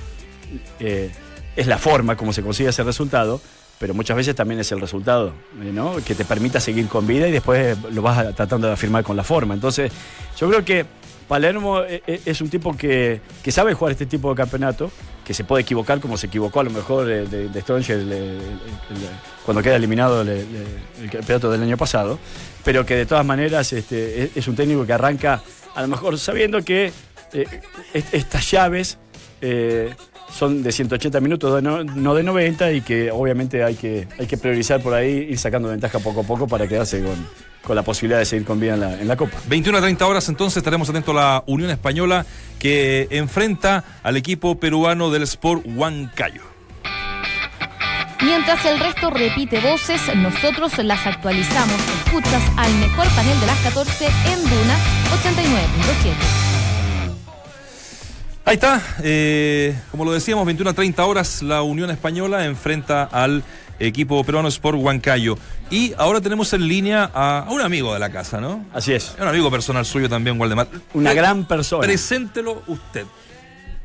eh, 0.80 1.12
es 1.56 1.68
la 1.68 1.78
forma 1.78 2.16
como 2.16 2.34
se 2.34 2.42
consigue 2.42 2.70
ese 2.70 2.84
resultado, 2.84 3.42
pero 3.80 3.94
muchas 3.94 4.16
veces 4.16 4.36
también 4.36 4.60
es 4.60 4.72
el 4.72 4.80
resultado, 4.80 5.34
eh, 5.62 5.72
¿no? 5.74 5.96
Que 6.06 6.16
te 6.16 6.26
permita 6.26 6.60
seguir 6.60 6.88
con 6.88 7.06
vida 7.06 7.28
y 7.28 7.32
después 7.32 7.78
lo 7.92 8.02
vas 8.02 8.34
tratando 8.36 8.68
de 8.68 8.74
afirmar 8.74 9.04
con 9.04 9.18
la 9.18 9.24
forma. 9.24 9.54
Entonces, 9.54 9.92
yo 10.38 10.48
creo 10.48 10.64
que 10.64 10.86
Palermo 11.28 11.82
eh, 11.82 12.02
eh, 12.08 12.22
es 12.26 12.40
un 12.42 12.50
tipo 12.50 12.78
que, 12.78 13.20
que 13.44 13.52
sabe 13.52 13.74
jugar 13.74 13.92
este 13.92 14.06
tipo 14.06 14.30
de 14.30 14.36
campeonato, 14.36 14.92
que 15.26 15.34
se 15.34 15.44
puede 15.44 15.64
equivocar 15.64 16.00
como 16.00 16.18
se 16.18 16.28
equivocó 16.28 16.60
a 16.60 16.64
lo 16.64 16.70
mejor 16.70 17.06
de, 17.08 17.50
de 17.50 17.62
Stronger 17.62 18.00
cuando 19.44 19.64
queda 19.64 19.76
eliminado 19.76 20.22
el, 20.22 20.46
campeonato 21.12 21.52
del 21.52 21.64
año 21.64 21.78
pasado, 21.78 22.20
pero 22.64 22.86
que 22.86 22.96
de 22.96 23.06
todas 23.06 23.26
maneras 23.26 23.74
este, 23.74 24.32
es, 24.36 24.48
un 24.48 24.56
técnico 24.56 24.86
que 24.86 24.94
arranca 24.94 25.42
a 25.74 25.82
lo 25.82 25.88
mejor 25.88 26.18
sabiendo 26.20 26.64
que 26.64 26.92
est- 27.94 28.14
estas 28.14 28.52
llaves 28.52 29.00
son 30.36 30.64
de 30.64 30.72
180 30.72 31.22
minutos, 31.22 31.64
no, 31.64 31.84
no 31.84 32.14
de 32.14 32.24
90, 32.24 32.74
y 32.74 32.82
que 32.82 33.10
obviamente 33.10 33.64
hay 33.64 33.76
que, 33.76 34.08
hay 34.20 34.28
que 34.28 34.38
priorizar 34.38 34.82
por 34.82 34.94
ahí, 34.94 35.28
ir 35.30 35.38
sacando 35.38 35.70
ventaja 35.70 36.00
poco 36.00 36.22
a 36.22 36.24
poco 36.24 36.46
para 36.46 36.68
quedarse 36.68 37.02
con, 37.02 37.16
con 37.64 37.76
la 37.76 37.84
posibilidad 37.84 38.20
de 38.20 38.26
seguir 38.26 38.46
con 38.46 38.60
vida 38.60 38.74
en 38.74 38.82
la, 38.82 39.02
en 39.02 39.08
la 39.08 39.16
Copa. 39.16 39.38
21 39.48 39.78
a 39.78 39.82
30 39.82 40.06
horas 40.06 40.28
entonces 40.28 40.58
estaremos 40.58 40.90
atentos 40.90 41.16
a 41.16 41.18
la 41.18 41.44
Unión 41.48 41.70
Española 41.70 42.26
que 42.60 43.08
enfrenta 43.12 43.86
al 44.04 44.18
equipo 44.18 44.60
peruano 44.60 45.10
del 45.10 45.24
Sport 45.24 45.66
Huancayo. 45.74 46.42
Mientras 48.22 48.66
el 48.66 48.80
resto 48.80 49.10
repite 49.10 49.60
voces, 49.60 50.02
nosotros 50.16 50.78
las 50.80 51.06
actualizamos. 51.06 51.80
Escuchas 52.06 52.44
al 52.58 52.74
mejor 52.76 53.08
panel 53.16 53.40
de 53.40 53.46
las 53.46 53.60
14 53.60 54.06
en 54.06 54.44
Duna 54.44 54.78
89.7. 55.24 56.45
Ahí 58.48 58.56
está, 58.56 58.80
eh, 59.04 59.76
como 59.90 60.06
lo 60.06 60.12
decíamos, 60.12 60.46
21 60.46 60.70
a 60.70 60.74
30 60.74 61.04
horas 61.06 61.42
la 61.42 61.64
Unión 61.64 61.90
Española 61.90 62.46
enfrenta 62.46 63.04
al 63.04 63.44
equipo 63.80 64.24
peruano 64.24 64.48
Sport 64.50 64.78
Huancayo. 64.80 65.36
Y 65.72 65.94
ahora 65.98 66.22
tenemos 66.22 66.54
en 66.54 66.68
línea 66.68 67.10
a, 67.12 67.40
a 67.40 67.52
un 67.52 67.62
amigo 67.62 67.92
de 67.94 68.00
la 68.00 68.12
casa, 68.12 68.40
¿no? 68.40 68.64
Así 68.72 68.94
es. 68.94 69.16
Un 69.20 69.28
amigo 69.28 69.50
personal 69.50 69.84
suyo 69.84 70.08
también, 70.08 70.40
Waldemar. 70.40 70.68
Una 70.94 71.12
Eh, 71.12 71.16
gran 71.16 71.46
persona. 71.46 71.82
Preséntelo 71.88 72.62
usted. 72.68 73.06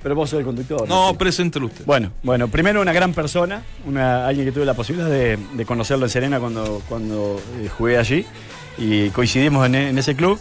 Pero 0.03 0.15
vos 0.15 0.29
sos 0.29 0.41
el 0.41 0.45
conductor. 0.45 0.87
No, 0.87 1.15
preséntelo 1.17 1.67
usted. 1.67 1.87
Bueno, 1.87 2.13
bueno, 2.23 2.49
primero 2.49 2.83
una 2.83 2.93
gran 2.93 3.15
persona, 3.15 3.63
una, 3.87 4.27
alguien 4.27 4.47
que 4.47 4.53
tuve 4.53 4.67
la 4.67 4.75
posibilidad 4.75 5.09
de, 5.11 5.39
de 5.55 5.65
conocerlo 5.65 6.05
en 6.05 6.11
Serena 6.11 6.39
cuando, 6.39 6.83
cuando 6.87 7.41
eh, 7.59 7.69
jugué 7.69 7.97
allí 7.97 8.27
y 8.77 9.09
coincidimos 9.11 9.65
en, 9.67 9.75
en 9.75 9.99
ese 9.99 10.15
club. 10.15 10.39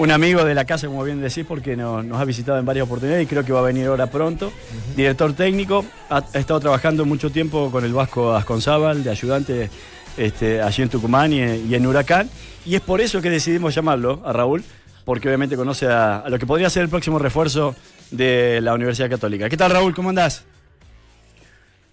Un 0.00 0.10
amigo 0.10 0.44
de 0.44 0.54
la 0.54 0.64
casa, 0.64 0.86
como 0.86 1.04
bien 1.04 1.20
decís, 1.20 1.44
porque 1.46 1.76
no- 1.76 2.02
nos 2.02 2.18
ha 2.18 2.24
visitado 2.24 2.58
en 2.58 2.64
varias 2.64 2.86
oportunidades 2.86 3.22
y 3.24 3.26
creo 3.26 3.44
que 3.44 3.52
va 3.52 3.58
a 3.58 3.64
venir 3.64 3.86
ahora 3.86 4.06
pronto. 4.06 4.50
Director 4.96 5.34
técnico, 5.34 5.84
ha, 6.08 6.24
ha 6.32 6.38
estado 6.38 6.58
trabajando 6.58 7.04
mucho 7.04 7.30
tiempo 7.30 7.70
con 7.70 7.84
el 7.84 7.92
Vasco 7.92 8.32
Asconzábal, 8.34 9.04
de 9.04 9.10
ayudante 9.10 9.68
este, 10.16 10.62
allí 10.62 10.82
en 10.84 10.88
Tucumán 10.88 11.34
y, 11.34 11.40
en- 11.42 11.70
y 11.70 11.74
en 11.74 11.86
Huracán. 11.86 12.30
Y 12.64 12.76
es 12.76 12.80
por 12.80 13.02
eso 13.02 13.20
que 13.20 13.28
decidimos 13.28 13.74
llamarlo 13.74 14.22
a 14.24 14.32
Raúl, 14.32 14.64
porque 15.04 15.28
obviamente 15.28 15.54
conoce 15.54 15.86
a, 15.86 16.20
a 16.20 16.30
lo 16.30 16.38
que 16.38 16.46
podría 16.46 16.70
ser 16.70 16.84
el 16.84 16.88
próximo 16.88 17.18
refuerzo 17.18 17.74
de 18.10 18.60
la 18.62 18.72
Universidad 18.72 19.10
Católica. 19.10 19.50
¿Qué 19.50 19.56
tal, 19.58 19.70
Raúl? 19.70 19.94
¿Cómo 19.94 20.08
andás? 20.08 20.44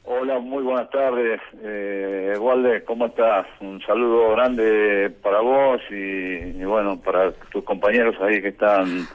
Hola, 0.10 0.40
muy 0.40 0.64
buenas 0.64 0.90
tardes. 0.90 1.42
Eh, 1.62 2.34
Walde, 2.40 2.84
¿cómo 2.86 3.08
estás? 3.08 3.46
Un 3.60 3.82
saludo 3.82 4.32
grande 4.32 5.12
para 5.22 5.42
vos 5.42 5.82
y, 5.90 5.94
y 5.96 6.64
bueno, 6.64 6.98
para 7.02 7.32
tus 7.52 7.64
compañeros 7.66 8.16
ahí 8.22 8.42
que 8.42 8.48
están 8.50 9.06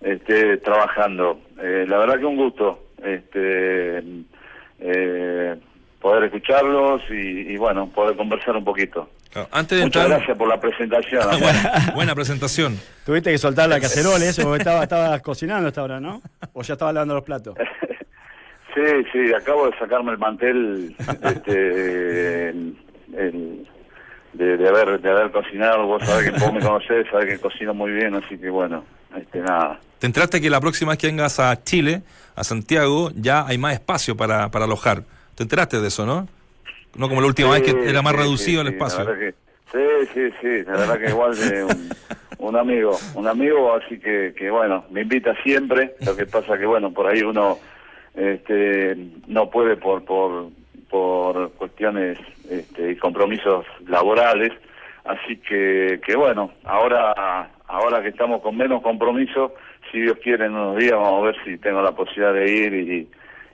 este, 0.00 0.56
trabajando. 0.58 1.38
Eh, 1.60 1.84
la 1.86 1.98
verdad 1.98 2.18
que 2.18 2.24
un 2.24 2.36
gusto 2.36 2.86
este, 3.04 3.98
eh, 4.80 5.56
poder 6.00 6.24
escucharlos 6.24 7.02
y, 7.10 7.52
y 7.52 7.56
bueno, 7.58 7.90
poder 7.94 8.16
conversar 8.16 8.56
un 8.56 8.64
poquito. 8.64 9.10
Antes 9.52 9.78
de 9.78 9.84
Muchas 9.84 10.04
entrar- 10.04 10.18
gracias 10.18 10.38
por 10.38 10.48
la 10.48 10.58
presentación. 10.58 11.22
buena, 11.40 11.92
buena 11.94 12.14
presentación. 12.14 12.78
Tuviste 13.04 13.30
que 13.30 13.36
soltar 13.38 13.68
la 13.68 13.78
cacerola, 13.80 14.24
eso, 14.24 14.44
porque 14.44 14.58
estaba, 14.62 14.82
estabas 14.84 15.20
cocinando 15.20 15.68
hasta 15.68 15.82
ahora, 15.82 16.00
¿no? 16.00 16.22
O 16.54 16.62
ya 16.62 16.72
estaba 16.72 16.90
lavando 16.94 17.16
los 17.16 17.24
platos. 17.24 17.54
Sí, 18.78 19.04
sí, 19.12 19.32
acabo 19.34 19.66
de 19.68 19.76
sacarme 19.78 20.12
el 20.12 20.18
mantel 20.18 20.94
este, 21.22 22.48
el- 22.50 22.76
el- 23.16 23.68
de, 24.34 24.56
de 24.56 24.68
haber 24.68 25.00
de 25.00 25.10
haber 25.10 25.30
cocinado. 25.32 25.86
Vos 25.86 26.02
sabés 26.04 26.30
que 26.30 26.38
vos 26.38 26.52
me 26.52 26.60
conocés, 26.60 27.06
sabés 27.10 27.26
que 27.26 27.38
cocino 27.40 27.74
muy 27.74 27.90
bien, 27.90 28.14
así 28.14 28.38
que 28.38 28.50
bueno, 28.50 28.84
este 29.16 29.40
nada. 29.40 29.80
Te 29.98 30.06
enteraste 30.06 30.40
que 30.40 30.48
la 30.50 30.60
próxima 30.60 30.90
vez 30.92 30.98
que 30.98 31.08
vengas 31.08 31.40
a 31.40 31.60
Chile, 31.64 32.02
a 32.36 32.44
Santiago, 32.44 33.10
ya 33.16 33.46
hay 33.46 33.58
más 33.58 33.72
espacio 33.74 34.16
para, 34.16 34.48
para 34.50 34.66
alojar. 34.66 35.02
¿Te 35.34 35.42
enteraste 35.42 35.80
de 35.80 35.88
eso, 35.88 36.06
no? 36.06 36.28
No 36.96 37.08
como 37.08 37.20
la 37.20 37.26
última 37.26 37.50
vez 37.52 37.62
que 37.62 37.88
era 37.88 38.00
más 38.02 38.12
sí, 38.12 38.18
reducido 38.18 38.62
sí, 38.62 38.68
el 38.68 38.74
espacio. 38.74 39.06
que- 39.18 39.34
sí, 39.72 40.08
sí, 40.14 40.30
sí, 40.40 40.64
la 40.66 40.72
verdad 40.76 40.98
que 40.98 41.08
igual 41.10 41.36
de 41.36 41.64
un, 41.64 41.90
un 42.38 42.56
amigo, 42.56 42.96
un 43.14 43.26
amigo, 43.26 43.74
así 43.74 43.98
que, 43.98 44.34
que 44.36 44.50
bueno, 44.50 44.84
me 44.90 45.00
invita 45.02 45.34
siempre. 45.42 45.96
Lo 46.06 46.14
que 46.16 46.26
pasa 46.26 46.56
que 46.56 46.66
bueno, 46.66 46.92
por 46.92 47.06
ahí 47.08 47.22
uno 47.22 47.58
este, 48.18 48.96
no 49.26 49.48
puede 49.48 49.76
por 49.76 50.04
por 50.04 50.50
por 50.90 51.52
cuestiones 51.52 52.18
este, 52.50 52.92
y 52.92 52.96
compromisos 52.96 53.64
laborales, 53.86 54.52
así 55.04 55.36
que 55.36 56.00
que 56.04 56.16
bueno, 56.16 56.50
ahora 56.64 57.50
ahora 57.66 58.02
que 58.02 58.08
estamos 58.08 58.42
con 58.42 58.56
menos 58.56 58.82
compromiso, 58.82 59.54
si 59.92 60.00
Dios 60.00 60.18
quiere 60.22 60.46
en 60.46 60.54
unos 60.54 60.76
días 60.78 60.92
vamos 60.92 61.22
a 61.22 61.26
ver 61.26 61.36
si 61.44 61.58
tengo 61.58 61.80
la 61.82 61.92
posibilidad 61.92 62.32
de 62.32 62.50
ir 62.50 62.74
y, 62.74 63.08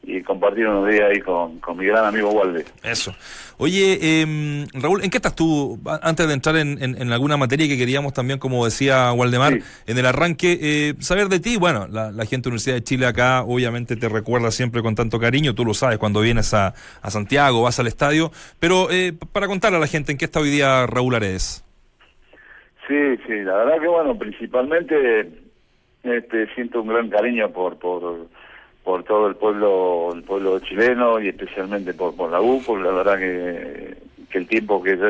y 0.07 0.23
compartir 0.23 0.67
unos 0.67 0.89
días 0.91 1.11
ahí 1.11 1.21
con, 1.21 1.59
con 1.61 1.77
mi 1.77 1.87
gran 1.87 2.05
amigo 2.07 2.31
Walde. 2.31 2.65
Eso. 2.83 3.15
Oye, 3.57 3.99
eh, 4.03 4.67
Raúl, 4.75 5.05
¿en 5.05 5.11
qué 5.11 5.19
estás 5.19 5.35
tú? 5.35 5.79
Antes 6.03 6.27
de 6.27 6.35
entrar 6.35 6.57
en, 6.57 6.83
en- 6.83 7.01
en 7.01 7.13
alguna 7.13 7.37
materia 7.37 7.69
que 7.69 7.79
queríamos 7.79 8.13
también, 8.13 8.39
como 8.39 8.65
decía 8.65 9.13
Waldemar, 9.13 9.59
en 9.87 9.99
el 9.99 10.07
arranque, 10.07 10.59
eh, 10.61 10.95
saber 10.99 11.29
de 11.29 11.39
ti. 11.41 11.57
Bueno, 11.57 11.87
la, 11.89 12.11
la 12.11 12.25
gente 12.27 12.45
de 12.45 12.51
la 12.51 12.55
Universidad 12.55 12.75
de 12.77 12.83
Chile 12.85 13.07
acá 13.07 13.43
obviamente 13.43 13.97
te 13.97 14.09
recuerda 14.09 14.51
siempre 14.51 14.83
con 14.83 14.95
tanto 14.95 15.21
cariño, 15.21 15.55
tú 15.55 15.65
lo 15.65 15.75
sabes 15.75 15.99
cuando 15.99 16.21
vienes 16.21 16.53
a, 16.55 16.75
a 17.01 17.11
Santiago, 17.11 17.63
vas 17.63 17.79
al 17.79 17.87
estadio, 17.87 18.33
pero 18.59 18.91
eh, 18.91 19.13
para 19.33 19.47
contarle 19.47 19.77
a 19.79 19.81
la 19.81 19.87
gente 19.87 20.13
en 20.13 20.19
qué 20.19 20.25
está 20.25 20.41
hoy 20.41 20.51
día 20.51 20.87
Raúl 20.87 21.15
Aredes. 21.15 21.65
Sí, 22.89 22.95
sí, 23.27 23.33
la 23.45 23.55
verdad 23.57 23.81
que 23.81 23.89
bueno, 23.89 24.19
principalmente 24.19 25.31
este, 26.03 26.53
siento 26.55 26.83
un 26.83 26.89
gran 26.89 27.09
cariño 27.09 27.51
por 27.51 27.79
por 27.79 28.27
por 28.85 29.03
todo 29.03 29.27
el 29.27 29.35
pueblo 29.35 30.13
el 30.15 30.23
pueblo 30.23 30.61
chileno 30.61 31.19
y 31.21 31.29
especialmente 31.29 31.95
por 31.95 32.15
por 32.15 32.31
la 32.31 32.41
U, 32.41 32.63
porque 32.65 32.85
la 32.85 32.93
verdad 32.93 33.19
que, 33.19 33.97
que 34.31 34.39
el 34.39 34.47
tiempo 34.47 34.83
que 34.83 34.97
yo 34.97 35.09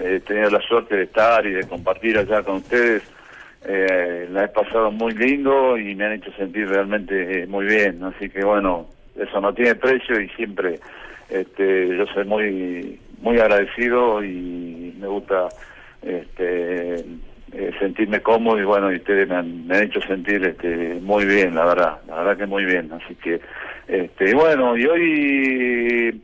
he 0.00 0.20
tenido 0.20 0.50
la 0.50 0.60
suerte 0.60 0.96
de 0.96 1.04
estar 1.04 1.46
y 1.46 1.52
de 1.52 1.68
compartir 1.68 2.18
allá 2.18 2.42
con 2.42 2.56
ustedes 2.56 3.02
eh, 3.66 4.28
la 4.30 4.44
he 4.44 4.48
pasado 4.48 4.90
muy 4.90 5.14
lindo 5.14 5.78
y 5.78 5.94
me 5.94 6.04
han 6.04 6.12
hecho 6.12 6.30
sentir 6.32 6.68
realmente 6.68 7.42
eh, 7.42 7.46
muy 7.46 7.64
bien, 7.64 8.02
así 8.02 8.28
que 8.28 8.44
bueno, 8.44 8.88
eso 9.16 9.40
no 9.40 9.54
tiene 9.54 9.74
precio 9.76 10.20
y 10.20 10.28
siempre 10.30 10.80
este, 11.30 11.96
yo 11.96 12.04
soy 12.06 12.24
muy 12.24 13.00
muy 13.22 13.38
agradecido 13.38 14.22
y 14.22 14.94
me 15.00 15.06
gusta 15.06 15.48
este 16.02 17.04
eh, 17.54 17.70
sentirme 17.78 18.20
cómodo 18.20 18.60
y 18.60 18.64
bueno 18.64 18.92
y 18.92 18.96
ustedes 18.96 19.28
me 19.28 19.36
han, 19.36 19.66
me 19.66 19.76
han 19.76 19.84
hecho 19.84 20.00
sentir 20.00 20.44
este 20.44 21.00
muy 21.00 21.24
bien 21.24 21.54
la 21.54 21.64
verdad 21.64 21.98
la 22.08 22.16
verdad 22.16 22.36
que 22.36 22.46
muy 22.46 22.64
bien 22.64 22.90
así 22.92 23.14
que 23.16 23.40
este 23.86 24.30
y 24.30 24.34
bueno 24.34 24.76
y 24.76 24.86
hoy 24.86 26.22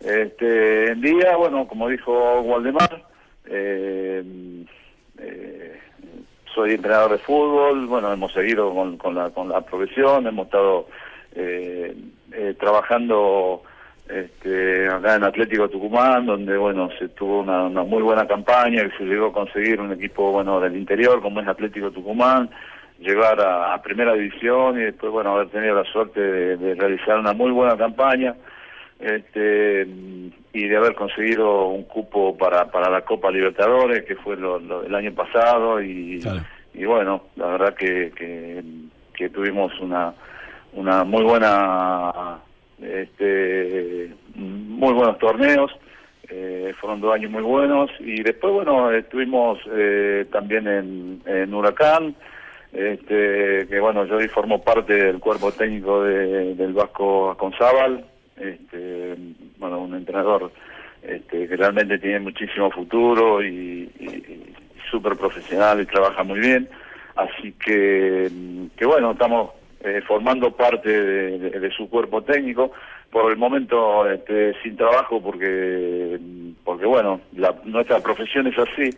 este 0.00 0.94
día 0.96 1.36
bueno 1.36 1.66
como 1.68 1.88
dijo 1.88 2.40
Waldemar 2.40 3.04
eh, 3.46 4.24
eh, 5.18 5.80
soy 6.54 6.72
entrenador 6.72 7.12
de 7.12 7.18
fútbol 7.18 7.86
bueno 7.86 8.12
hemos 8.12 8.32
seguido 8.32 8.74
con, 8.74 8.96
con 8.96 9.14
la 9.14 9.30
con 9.30 9.48
la 9.48 9.60
profesión 9.60 10.26
hemos 10.26 10.46
estado 10.46 10.88
eh, 11.34 11.94
eh, 12.32 12.54
trabajando 12.58 13.62
este, 14.08 14.88
acá 14.88 15.14
en 15.16 15.24
Atlético 15.24 15.68
Tucumán, 15.68 16.26
donde 16.26 16.56
bueno 16.56 16.88
se 16.98 17.08
tuvo 17.10 17.40
una, 17.40 17.64
una 17.64 17.82
muy 17.84 18.02
buena 18.02 18.26
campaña, 18.26 18.82
que 18.88 18.96
se 18.98 19.04
llegó 19.04 19.26
a 19.26 19.32
conseguir 19.32 19.80
un 19.80 19.92
equipo 19.92 20.32
bueno 20.32 20.60
del 20.60 20.76
interior 20.76 21.22
como 21.22 21.40
es 21.40 21.48
Atlético 21.48 21.90
Tucumán, 21.90 22.50
llegar 22.98 23.40
a, 23.40 23.74
a 23.74 23.82
primera 23.82 24.12
división 24.14 24.78
y 24.78 24.84
después 24.84 25.10
bueno 25.12 25.34
haber 25.34 25.48
tenido 25.48 25.74
la 25.74 25.84
suerte 25.90 26.20
de, 26.20 26.56
de 26.56 26.74
realizar 26.74 27.18
una 27.18 27.32
muy 27.32 27.50
buena 27.50 27.76
campaña 27.76 28.34
este 29.00 29.82
y 30.52 30.68
de 30.68 30.76
haber 30.76 30.94
conseguido 30.94 31.66
un 31.68 31.84
cupo 31.84 32.36
para 32.36 32.70
para 32.70 32.90
la 32.90 33.00
Copa 33.02 33.30
Libertadores 33.30 34.04
que 34.04 34.14
fue 34.16 34.36
lo, 34.36 34.58
lo- 34.60 34.84
el 34.84 34.94
año 34.94 35.12
pasado 35.12 35.80
y, 35.82 36.20
y 36.74 36.84
bueno 36.84 37.22
la 37.36 37.46
verdad 37.48 37.74
que, 37.74 38.12
que, 38.14 38.62
que 39.14 39.28
tuvimos 39.30 39.72
una 39.80 40.12
una 40.74 41.02
muy 41.04 41.24
buena 41.24 42.38
este 42.82 44.10
muy 44.34 44.92
buenos 44.92 45.18
torneos 45.18 45.70
eh, 46.28 46.72
fueron 46.80 47.00
dos 47.00 47.14
años 47.14 47.30
muy 47.30 47.42
buenos 47.42 47.90
y 48.00 48.22
después 48.22 48.52
bueno 48.52 48.90
estuvimos 48.92 49.58
eh, 49.72 50.26
también 50.32 50.66
en, 51.26 51.54
Huracán 51.54 52.14
este 52.72 53.66
que 53.68 53.80
bueno 53.80 54.04
yo 54.06 54.16
hoy 54.16 54.28
formo 54.28 54.62
parte 54.62 54.94
del 54.94 55.18
cuerpo 55.20 55.52
técnico 55.52 56.02
de- 56.04 56.54
del 56.54 56.72
Vasco 56.72 57.30
Aconzábal 57.30 58.04
este 58.36 59.14
bueno 59.58 59.78
un 59.80 59.94
entrenador 59.94 60.50
este, 61.02 61.48
que 61.48 61.56
realmente 61.56 61.98
tiene 61.98 62.20
muchísimo 62.20 62.70
futuro 62.70 63.42
y, 63.42 63.90
y- 63.98 64.04
y 64.06 64.54
súper 64.90 65.16
profesional 65.16 65.80
y 65.80 65.86
trabaja 65.86 66.22
muy 66.22 66.38
bien. 66.38 66.68
Así 67.16 67.52
que 67.52 68.30
que 68.76 68.86
bueno 68.86 69.10
estamos 69.12 69.50
eh, 69.84 70.00
formando 70.06 70.50
parte 70.52 70.88
de, 70.90 71.70
su 71.76 71.88
cuerpo 71.88 72.22
técnico. 72.22 72.72
Por 73.10 73.30
el 73.30 73.36
momento 73.36 74.08
este, 74.10 74.54
sin 74.62 74.76
trabajo 74.76 75.20
porque 75.22 76.18
porque 76.64 76.86
bueno 76.86 77.20
la, 77.36 77.54
nuestra 77.64 78.00
profesión 78.00 78.46
es 78.46 78.58
así 78.58 78.90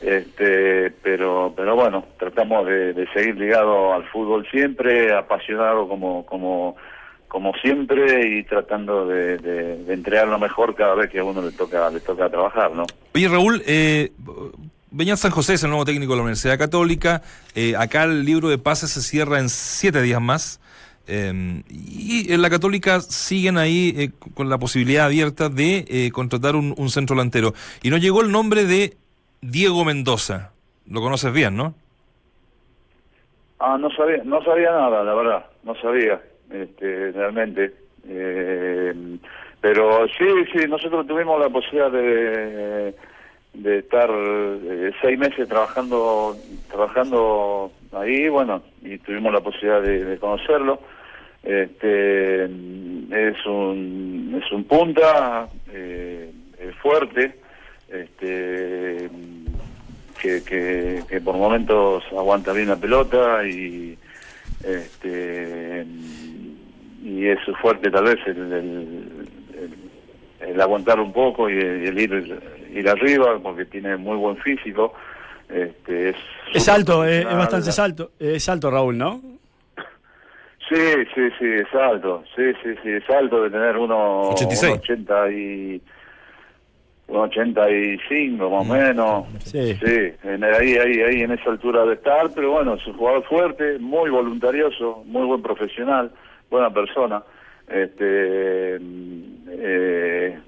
este 0.00 0.92
pero 1.02 1.52
pero 1.56 1.74
bueno 1.74 2.04
tratamos 2.18 2.66
de, 2.66 2.92
de 2.92 3.08
seguir 3.08 3.36
ligado 3.36 3.92
al 3.92 4.04
fútbol 4.04 4.46
siempre 4.50 5.12
apasionado 5.12 5.88
como 5.88 6.24
como 6.26 6.76
como 7.26 7.52
siempre 7.54 8.38
y 8.38 8.44
tratando 8.44 9.06
de, 9.06 9.38
de, 9.38 9.84
de 9.84 9.94
entregar 9.94 10.28
lo 10.28 10.38
mejor 10.38 10.76
cada 10.76 10.94
vez 10.94 11.10
que 11.10 11.18
a 11.18 11.24
uno 11.24 11.42
le 11.42 11.50
toca 11.50 11.90
le 11.90 12.00
toca 12.00 12.30
trabajar 12.30 12.70
no 12.72 12.84
Oye, 13.16 13.28
Raúl, 13.28 13.62
eh, 13.66 14.10
Beñat 14.96 15.18
San 15.18 15.30
José 15.30 15.52
es 15.52 15.62
el 15.62 15.68
nuevo 15.68 15.84
técnico 15.84 16.12
de 16.12 16.16
la 16.16 16.22
Universidad 16.22 16.58
Católica. 16.58 17.20
Eh, 17.54 17.76
acá 17.76 18.04
el 18.04 18.24
libro 18.24 18.48
de 18.48 18.56
pases 18.56 18.90
se 18.92 19.02
cierra 19.02 19.40
en 19.40 19.50
siete 19.50 20.00
días 20.00 20.22
más. 20.22 20.58
Eh, 21.06 21.62
y 21.68 22.32
en 22.32 22.40
la 22.40 22.48
Católica 22.48 23.00
siguen 23.00 23.58
ahí 23.58 23.92
eh, 23.94 24.10
con 24.32 24.48
la 24.48 24.56
posibilidad 24.56 25.04
abierta 25.04 25.50
de 25.50 25.84
eh, 25.86 26.10
contratar 26.12 26.56
un, 26.56 26.88
centro 26.88 27.14
delantero. 27.14 27.52
Y 27.82 27.90
nos 27.90 28.00
llegó 28.00 28.22
el 28.22 28.32
nombre 28.32 28.64
de 28.64 28.96
Diego 29.42 29.84
Mendoza. 29.84 30.52
Lo 30.90 31.02
conoces 31.02 31.30
bien, 31.30 31.58
¿no? 31.58 31.74
Ah, 33.58 33.76
no 33.78 33.90
sabía, 33.90 34.22
no 34.24 34.42
sabía 34.44 34.70
nada, 34.70 35.04
la 35.04 35.14
verdad, 35.14 35.46
no 35.62 35.74
sabía, 35.74 36.22
este, 36.50 37.12
realmente. 37.12 37.74
Eh, 38.08 39.18
pero 39.60 40.06
sí, 40.08 40.24
sí, 40.54 40.66
nosotros 40.66 41.06
tuvimos 41.06 41.38
la 41.38 41.50
posibilidad 41.50 41.90
de, 41.90 42.94
de 43.56 43.78
estar 43.78 44.10
eh, 44.10 44.92
seis 45.00 45.18
meses 45.18 45.48
trabajando, 45.48 46.36
trabajando 46.68 47.72
ahí, 47.92 48.28
bueno, 48.28 48.62
y 48.82 48.98
tuvimos 48.98 49.32
la 49.32 49.40
posibilidad 49.40 49.82
de, 49.82 50.18
conocerlo. 50.18 50.80
Este, 51.42 52.44
es 52.44 53.46
un, 53.46 54.40
es 54.42 54.52
un 54.52 54.64
punta 54.64 55.48
eh, 55.72 56.30
fuerte, 56.82 57.38
este, 57.88 59.08
que, 60.20 60.42
que, 60.42 61.02
que 61.08 61.20
por 61.20 61.36
momentos 61.36 62.04
aguanta 62.12 62.52
bien 62.52 62.68
la 62.68 62.76
pelota 62.76 63.46
y 63.46 63.96
este 64.64 65.86
y 67.02 67.26
es 67.28 67.38
fuerte 67.60 67.90
tal 67.90 68.04
vez 68.04 68.18
el, 68.26 69.15
el- 70.46 70.60
aguantar 70.60 71.00
un 71.00 71.12
poco 71.12 71.48
y 71.50 71.54
el, 71.58 71.98
ir 71.98 72.40
ir 72.72 72.88
arriba 72.88 73.38
porque 73.42 73.64
tiene 73.64 73.96
muy 73.96 74.16
buen 74.16 74.36
físico 74.38 74.92
este 75.48 76.10
es 76.10 76.16
Es 76.54 76.68
alto, 76.68 77.04
eh, 77.04 77.20
es 77.20 77.36
bastante 77.36 77.70
alto, 77.80 78.10
es 78.18 78.48
alto 78.48 78.70
Raúl, 78.70 78.98
¿no? 78.98 79.20
Sí, 80.68 80.74
sí, 81.14 81.28
sí, 81.38 81.44
es 81.46 81.72
alto. 81.74 82.24
Sí, 82.34 82.42
sí, 82.62 82.70
sí, 82.82 82.90
es 82.90 83.08
alto 83.08 83.42
de 83.44 83.50
tener 83.50 83.76
uno 83.76 84.22
86. 84.30 84.72
80 84.80 85.30
y 85.30 85.80
un 87.06 87.16
85 87.18 88.50
más 88.50 88.60
o 88.62 88.64
menos. 88.64 89.26
Sí. 89.44 89.78
en, 90.24 90.42
ahí, 90.42 90.74
ahí, 90.76 91.00
ahí 91.02 91.20
en 91.22 91.30
esa 91.30 91.50
altura 91.50 91.84
de 91.86 91.94
estar, 91.94 92.30
pero 92.34 92.50
bueno, 92.50 92.74
es 92.74 92.84
un 92.88 92.94
jugador 92.94 93.22
fuerte, 93.28 93.78
muy 93.78 94.10
voluntarioso, 94.10 95.04
muy 95.06 95.24
buen 95.24 95.40
profesional, 95.40 96.10
buena 96.50 96.70
persona. 96.70 97.22
Este, 97.68 98.78
mm, 98.80 99.35
eh, 99.58 100.38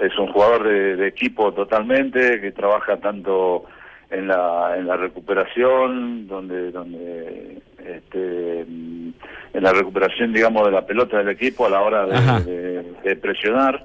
es 0.00 0.18
un 0.18 0.28
jugador 0.32 0.66
de, 0.68 0.96
de 0.96 1.06
equipo 1.08 1.52
totalmente, 1.52 2.40
que 2.40 2.52
trabaja 2.52 2.96
tanto 2.98 3.64
en 4.10 4.26
la, 4.28 4.74
en 4.78 4.86
la 4.86 4.96
recuperación, 4.96 6.26
donde, 6.28 6.70
donde 6.70 7.58
este, 7.84 8.64
mm, 8.66 9.08
en 9.54 9.62
la 9.62 9.72
recuperación, 9.72 10.32
digamos, 10.32 10.64
de 10.66 10.72
la 10.72 10.86
pelota 10.86 11.18
del 11.18 11.28
equipo 11.30 11.66
a 11.66 11.70
la 11.70 11.82
hora 11.82 12.06
de, 12.06 12.14
de- 12.44 12.82
de 13.04 13.16
presionar. 13.16 13.84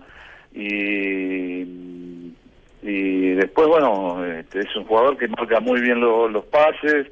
Y 0.53 1.65
y 2.85 3.29
después 3.35 3.67
bueno 3.67 4.23
este, 4.25 4.59
es 4.59 4.75
un 4.75 4.83
jugador 4.85 5.17
que 5.17 5.27
marca 5.29 5.59
muy 5.61 5.79
bien 5.81 6.01
lo- 6.01 6.27
los 6.27 6.43
pases 6.45 7.07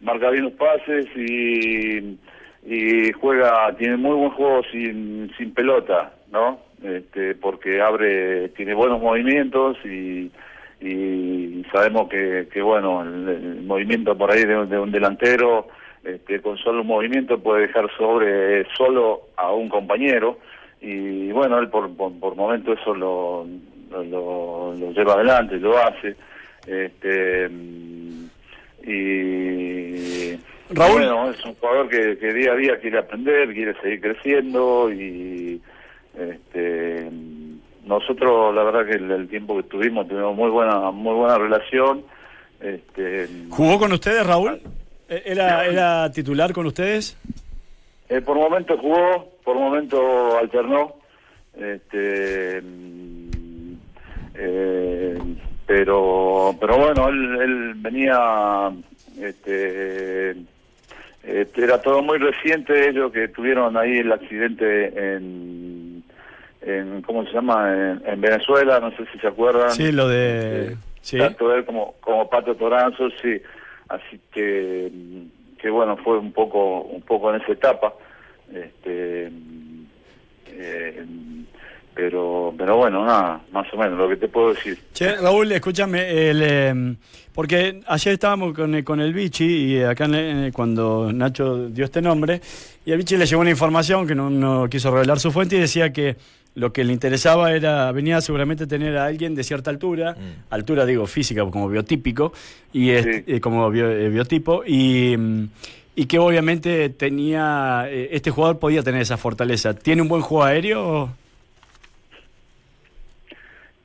marca 0.00 0.30
bien 0.30 0.44
los 0.44 0.52
pases 0.52 1.06
y 1.16 2.16
y 2.64 3.12
juega 3.12 3.74
tiene 3.76 3.96
muy 3.96 4.14
buen 4.14 4.30
juego 4.30 4.62
sin 4.70 5.30
sin 5.36 5.52
pelota 5.52 6.12
no 6.30 6.60
este 6.82 7.34
porque 7.34 7.80
abre 7.80 8.50
tiene 8.50 8.74
buenos 8.74 9.00
movimientos 9.00 9.76
y 9.84 10.30
y 10.80 11.64
sabemos 11.72 12.08
que, 12.08 12.48
que 12.52 12.62
bueno 12.62 13.02
el, 13.02 13.28
el 13.28 13.62
movimiento 13.62 14.16
por 14.16 14.30
ahí 14.30 14.44
de, 14.44 14.66
de 14.66 14.78
un 14.78 14.92
delantero 14.92 15.66
este, 16.04 16.40
con 16.40 16.56
solo 16.58 16.82
un 16.82 16.86
movimiento 16.86 17.40
puede 17.40 17.62
dejar 17.62 17.90
sobre 17.96 18.64
solo 18.76 19.22
a 19.36 19.52
un 19.52 19.68
compañero 19.68 20.38
y 20.80 21.32
bueno 21.32 21.58
él 21.58 21.68
por 21.68 21.94
por, 21.96 22.12
por 22.20 22.36
momento 22.36 22.72
eso 22.72 22.94
lo, 22.94 23.46
lo, 23.90 24.92
lleva 24.92 25.14
adelante 25.14 25.56
lo 25.56 25.76
hace 25.78 26.14
este 26.66 27.50
y 28.86 30.36
Raúl. 30.70 30.92
bueno 30.92 31.30
es 31.30 31.44
un 31.44 31.54
jugador 31.56 31.88
que, 31.88 32.18
que 32.18 32.32
día 32.32 32.52
a 32.52 32.56
día 32.56 32.78
quiere 32.78 32.98
aprender 32.98 33.52
quiere 33.52 33.74
seguir 33.80 34.00
creciendo 34.00 34.92
y 34.92 35.60
este 36.18 37.10
nosotros 37.84 38.54
la 38.54 38.62
verdad 38.64 38.86
que 38.86 38.96
el, 38.96 39.10
el 39.10 39.28
tiempo 39.28 39.54
que 39.54 39.60
estuvimos 39.60 40.08
tuvimos 40.08 40.36
muy 40.36 40.50
buena 40.50 40.90
muy 40.90 41.14
buena 41.14 41.38
relación 41.38 42.04
este 42.60 43.28
¿Jugó 43.50 43.78
con 43.78 43.92
ustedes 43.92 44.26
Raúl? 44.26 44.60
Eh, 45.08 45.22
¿Era, 45.24 45.64
era 45.64 46.12
titular 46.12 46.52
con 46.52 46.66
ustedes? 46.66 47.16
Eh, 48.08 48.20
por 48.20 48.36
momento 48.36 48.76
jugó, 48.78 49.32
por 49.44 49.56
momento 49.56 50.38
alternó, 50.38 50.94
este, 51.54 52.62
mm, 52.62 53.72
eh, 54.34 55.18
pero, 55.66 56.56
pero 56.58 56.78
bueno, 56.78 57.08
él, 57.08 57.40
él 57.42 57.74
venía, 57.76 58.70
este, 59.20 60.30
este, 61.22 61.64
era 61.64 61.82
todo 61.82 62.02
muy 62.02 62.16
reciente 62.16 62.88
ellos 62.88 63.12
que 63.12 63.28
tuvieron 63.28 63.76
ahí 63.76 63.98
el 63.98 64.10
accidente 64.10 64.86
en, 65.16 65.87
en 66.68 67.02
¿cómo 67.02 67.24
se 67.24 67.32
llama? 67.32 67.72
En, 67.72 68.02
en 68.06 68.20
Venezuela, 68.20 68.78
no 68.80 68.90
sé 68.96 69.04
si 69.12 69.18
se 69.18 69.26
acuerdan. 69.28 69.70
Sí, 69.72 69.90
lo 69.92 70.06
de... 70.08 70.76
Sí. 71.00 71.16
Tanto 71.18 71.54
él 71.54 71.64
como, 71.64 71.94
como 72.00 72.28
Pato 72.28 72.54
Toranzo, 72.54 73.08
sí. 73.22 73.40
Así 73.88 74.20
que, 74.32 74.90
que 75.60 75.70
bueno, 75.70 75.96
fue 75.96 76.18
un 76.18 76.32
poco, 76.32 76.82
un 76.82 77.00
poco 77.02 77.32
en 77.34 77.40
esa 77.40 77.52
etapa. 77.52 77.94
Este, 78.52 79.30
eh, 80.46 81.04
pero, 81.94 82.54
pero 82.56 82.76
bueno, 82.76 83.04
nada, 83.04 83.40
más 83.52 83.66
o 83.72 83.76
menos 83.76 83.98
lo 83.98 84.08
que 84.08 84.16
te 84.16 84.28
puedo 84.28 84.50
decir. 84.50 84.78
Che, 84.92 85.16
Raúl, 85.16 85.50
escúchame, 85.50 86.30
el, 86.30 86.40
eh, 86.42 86.94
porque 87.34 87.80
ayer 87.86 88.12
estábamos 88.14 88.54
con, 88.54 88.74
el- 88.74 88.84
con 88.84 89.00
el 89.00 89.12
Bichi 89.12 89.44
y 89.74 89.82
acá 89.82 90.06
cuando 90.52 91.10
Nacho 91.12 91.68
dio 91.70 91.84
este 91.84 92.00
nombre, 92.00 92.40
y 92.84 92.92
el 92.92 92.98
Bichi 92.98 93.16
le 93.16 93.26
llegó 93.26 93.40
una 93.40 93.50
información 93.50 94.06
que 94.06 94.14
no, 94.14 94.30
no 94.30 94.68
quiso 94.68 94.92
revelar 94.92 95.18
su 95.18 95.32
fuente 95.32 95.56
y 95.56 95.60
decía 95.60 95.92
que 95.92 96.16
lo 96.54 96.72
que 96.72 96.82
le 96.84 96.92
interesaba 96.92 97.52
era, 97.52 97.92
venía 97.92 98.20
seguramente 98.20 98.66
tener 98.66 98.96
a 98.96 99.04
alguien 99.06 99.34
de 99.34 99.44
cierta 99.44 99.70
altura, 99.70 100.16
altura 100.50 100.84
digo 100.86 101.06
física 101.06 101.44
como 101.50 101.68
biotípico, 101.68 102.32
y 102.72 102.90
eh, 102.90 103.40
como 103.40 103.70
bio- 103.70 103.90
eh, 103.90 104.08
biotipo, 104.08 104.62
y, 104.66 105.16
mm, 105.16 105.48
y 105.96 106.06
que 106.06 106.18
obviamente 106.18 106.88
tenía, 106.90 107.84
eh, 107.88 108.08
este 108.12 108.30
jugador 108.30 108.58
podía 108.58 108.82
tener 108.82 109.02
esa 109.02 109.16
fortaleza. 109.16 109.74
¿Tiene 109.74 110.02
un 110.02 110.08
buen 110.08 110.22
juego 110.22 110.44
aéreo? 110.44 111.10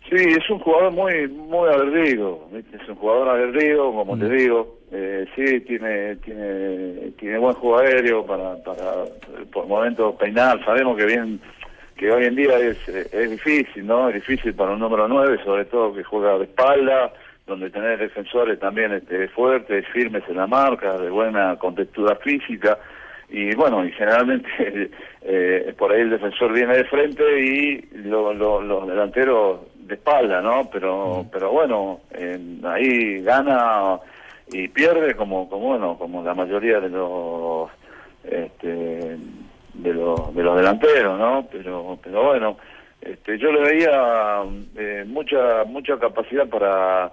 Sí, 0.10 0.18
es 0.20 0.48
un 0.50 0.60
jugador 0.60 0.92
muy 0.92 1.28
muy 1.28 1.70
aguerrido, 1.70 2.48
es 2.54 2.88
un 2.90 2.96
jugador 2.96 3.30
aguerrido, 3.30 3.92
como 3.92 4.18
te 4.18 4.30
digo, 4.30 4.78
eh, 4.92 5.26
sí, 5.36 5.62
tiene 5.62 6.18
tiene 6.18 7.12
tiene 7.18 7.38
buen 7.40 7.56
juego 7.56 7.80
aéreo 7.80 8.24
para, 8.26 8.62
para 8.64 9.06
por 9.52 9.66
momentos 9.66 10.14
peinar, 10.16 10.64
sabemos 10.66 10.98
que 10.98 11.06
bien 11.06 11.40
que 11.96 12.12
hoy 12.12 12.26
en 12.26 12.36
día 12.36 12.58
es, 12.60 12.78
eh, 12.90 13.08
es 13.12 13.32
difícil, 13.32 13.86
¿no? 13.86 14.10
Es 14.10 14.16
difícil 14.16 14.54
para 14.54 14.72
un 14.72 14.80
número 14.80 15.08
9, 15.08 15.40
sobre 15.44 15.66
todo 15.66 15.94
que 15.94 16.04
juega 16.04 16.38
de 16.38 16.46
espalda, 16.46 17.14
donde 17.46 17.70
tener 17.70 18.00
defensores 18.00 18.60
también 18.60 18.94
este, 18.94 19.28
fuertes, 19.30 19.86
firmes 19.94 20.24
en 20.30 20.38
la 20.38 20.48
marca, 20.48 20.98
de 20.98 21.10
buena 21.10 21.58
contextura 21.58 22.16
física, 22.18 22.78
y 23.30 23.54
bueno, 23.56 23.84
y 23.86 23.92
generalmente 23.92 24.50
eh, 25.22 25.74
por 25.78 25.92
ahí 25.92 26.02
el 26.02 26.10
defensor 26.12 26.54
viene 26.54 26.78
de 26.78 26.84
frente 26.86 27.24
y 27.42 27.82
lo- 28.06 28.34
lo- 28.34 28.62
los 28.62 28.88
delanteros 28.88 29.62
de 29.76 29.96
espalda, 29.96 30.42
¿no? 30.42 30.70
Pero, 30.72 31.26
pero 31.32 31.52
bueno, 31.52 32.02
en- 32.12 32.62
ahí 32.66 33.22
gana 33.24 33.98
y 34.52 34.68
pierde 34.68 35.16
como, 35.16 35.50
como 35.50 35.68
bueno, 35.70 35.98
como 35.98 36.24
la 36.24 36.34
mayoría 36.34 36.80
de 36.80 36.90
los 36.90 37.70
este, 38.24 39.18
de 39.74 39.94
los 39.94 40.34
de 40.36 40.44
los 40.44 40.56
delanteros, 40.58 41.20
¿no? 41.20 41.48
Pero, 41.52 41.98
pero 42.04 42.24
bueno, 42.24 42.58
este, 43.02 43.38
yo 43.38 43.52
le 43.52 43.62
veía 43.62 44.44
eh, 44.76 45.04
mucha 45.08 45.64
mucha 45.66 45.98
capacidad 45.98 46.48
para 46.48 47.12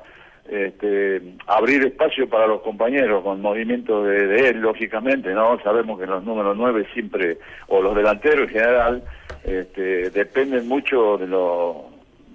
este, 0.49 1.23
abrir 1.47 1.85
espacio 1.85 2.29
para 2.29 2.47
los 2.47 2.61
compañeros 2.63 3.23
con 3.23 3.41
movimiento 3.41 4.03
de, 4.03 4.27
de 4.27 4.49
él, 4.49 4.61
lógicamente, 4.61 5.33
¿no? 5.33 5.61
Sabemos 5.63 5.99
que 5.99 6.07
los 6.07 6.25
números 6.25 6.57
9 6.57 6.87
siempre, 6.93 7.39
o 7.69 7.81
los 7.81 7.95
delanteros 7.95 8.49
en 8.49 8.55
general, 8.55 9.03
este, 9.45 10.11
dependen 10.11 10.67
mucho 10.67 11.19
de, 11.19 11.27
los 11.27 11.77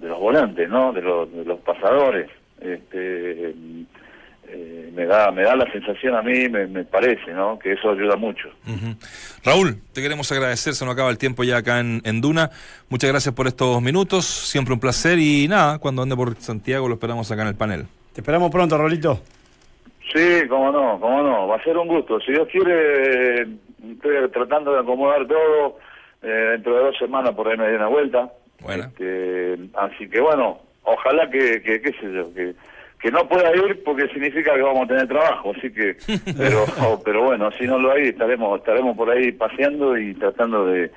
de 0.00 0.08
los 0.08 0.18
volantes, 0.18 0.68
¿no? 0.68 0.92
De 0.92 1.02
los, 1.02 1.30
de 1.32 1.44
los 1.44 1.60
pasadores. 1.60 2.30
Este, 2.60 3.54
eh, 4.48 4.90
me 4.94 5.06
da 5.06 5.30
me 5.30 5.42
da 5.42 5.54
la 5.56 5.70
sensación 5.72 6.14
a 6.14 6.22
mí, 6.22 6.48
me, 6.48 6.66
me 6.66 6.84
parece, 6.84 7.32
¿no? 7.32 7.58
Que 7.58 7.72
eso 7.72 7.90
ayuda 7.90 8.16
mucho. 8.16 8.48
Raúl, 9.44 9.78
te 9.92 10.02
queremos 10.02 10.30
agradecer, 10.32 10.74
se 10.74 10.84
nos 10.84 10.94
acaba 10.94 11.10
el 11.10 11.18
tiempo 11.18 11.44
ya 11.44 11.58
acá 11.58 11.80
en, 11.80 12.00
en 12.04 12.20
Duna. 12.20 12.50
Muchas 12.88 13.10
gracias 13.10 13.34
por 13.34 13.46
estos 13.46 13.80
minutos, 13.82 14.24
siempre 14.24 14.74
un 14.74 14.80
placer 14.80 15.18
y 15.18 15.46
nada, 15.48 15.78
cuando 15.78 16.02
ande 16.02 16.16
por 16.16 16.34
Santiago 16.36 16.88
lo 16.88 16.94
esperamos 16.94 17.30
acá 17.30 17.42
en 17.42 17.48
el 17.48 17.54
panel. 17.56 17.86
Te 18.12 18.20
esperamos 18.20 18.50
pronto, 18.50 18.78
Rolito. 18.78 19.20
Sí, 20.14 20.46
cómo 20.48 20.70
no, 20.72 20.98
cómo 21.00 21.22
no, 21.22 21.48
va 21.48 21.56
a 21.56 21.64
ser 21.64 21.76
un 21.76 21.88
gusto. 21.88 22.20
Si 22.20 22.32
Dios 22.32 22.48
quiere, 22.50 23.42
eh, 23.42 23.46
estoy 23.92 24.30
tratando 24.32 24.72
de 24.72 24.80
acomodar 24.80 25.26
todo. 25.26 25.78
eh, 26.22 26.48
dentro 26.52 26.76
de 26.76 26.82
dos 26.84 26.96
semanas 26.98 27.34
por 27.34 27.48
ahí 27.48 27.56
me 27.56 27.68
dé 27.68 27.76
una 27.76 27.88
vuelta. 27.88 28.32
Este, 28.68 29.58
así 29.74 30.08
que 30.08 30.20
bueno, 30.20 30.58
ojalá 30.82 31.28
que, 31.30 31.60
que 31.62 31.80
qué 31.82 31.90
sé 31.92 32.12
yo, 32.12 32.32
que, 32.34 32.54
que 33.00 33.10
no 33.10 33.28
pueda 33.28 33.54
ir 33.54 33.82
porque 33.84 34.08
significa 34.08 34.54
que 34.54 34.62
vamos 34.62 34.84
a 34.84 34.88
tener 34.88 35.08
trabajo. 35.08 35.52
Así 35.56 35.70
que, 35.72 35.96
pero, 36.36 36.64
pero 37.04 37.24
bueno, 37.24 37.50
si 37.58 37.64
no 37.66 37.78
lo 37.78 37.92
hay, 37.92 38.08
estaremos, 38.08 38.58
estaremos 38.58 38.96
por 38.96 39.10
ahí 39.10 39.32
paseando 39.32 39.96
y 39.98 40.14
tratando 40.14 40.66
de, 40.66 40.90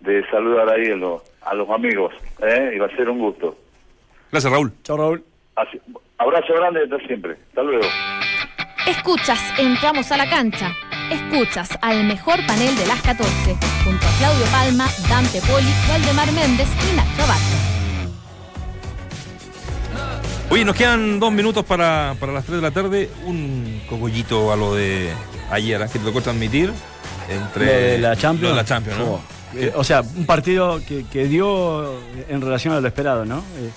de 0.00 0.26
saludar 0.30 0.68
ahí 0.70 0.90
a 0.92 0.96
los, 0.96 1.22
a 1.42 1.54
los 1.54 1.68
amigos. 1.70 2.12
¿eh? 2.42 2.72
Y 2.74 2.78
va 2.78 2.86
a 2.86 2.96
ser 2.96 3.08
un 3.08 3.18
gusto. 3.18 3.56
Gracias, 4.30 4.52
Raúl. 4.52 4.72
Chao, 4.82 4.96
Raúl. 4.96 5.24
Así- 5.56 5.80
abrazo 6.18 6.54
grande 6.54 6.82
hasta 6.84 6.98
siempre. 7.06 7.36
Hasta 7.48 7.62
luego. 7.62 7.84
Escuchas, 8.86 9.40
entramos 9.60 10.10
a 10.10 10.16
la 10.16 10.28
cancha 10.28 10.72
Escuchas 11.12 11.78
al 11.82 12.04
mejor 12.04 12.36
panel 12.46 12.74
de 12.74 12.86
las 12.86 13.02
14, 13.02 13.54
junto 13.84 14.06
a 14.06 14.18
Claudio 14.18 14.46
Palma, 14.50 14.86
Dante 15.10 15.40
Poli, 15.42 15.68
Valdemar 15.88 16.32
Méndez 16.32 16.68
y 16.90 16.96
Nacho 16.96 17.22
Abad. 17.22 17.71
Oye, 20.52 20.66
nos 20.66 20.76
quedan 20.76 21.18
dos 21.18 21.32
minutos 21.32 21.64
para, 21.64 22.14
para 22.20 22.30
las 22.32 22.44
3 22.44 22.56
de 22.56 22.62
la 22.62 22.70
tarde. 22.70 23.08
Un 23.24 23.80
cogollito 23.88 24.52
a 24.52 24.56
lo 24.56 24.74
de 24.74 25.08
ayer, 25.50 25.80
¿eh? 25.80 25.86
que 25.90 25.98
te 25.98 26.04
tocó 26.04 26.20
transmitir. 26.20 26.70
Entre 27.30 27.64
Lo 27.66 27.72
de 27.72 27.98
la 27.98 28.16
Champions. 28.16 28.42
lo 28.42 28.48
de 28.50 28.54
la 28.56 28.64
Champions, 28.64 28.98
¿no? 28.98 29.04
Oh, 29.14 29.20
eh, 29.54 29.72
o 29.74 29.82
sea, 29.84 30.02
un 30.02 30.26
partido 30.26 30.80
que, 30.86 31.04
que 31.10 31.24
dio 31.26 31.94
en 32.28 32.40
relación 32.42 32.74
a 32.74 32.80
lo 32.80 32.86
esperado, 32.88 33.24
¿no? 33.24 33.38
Eh, 33.38 33.70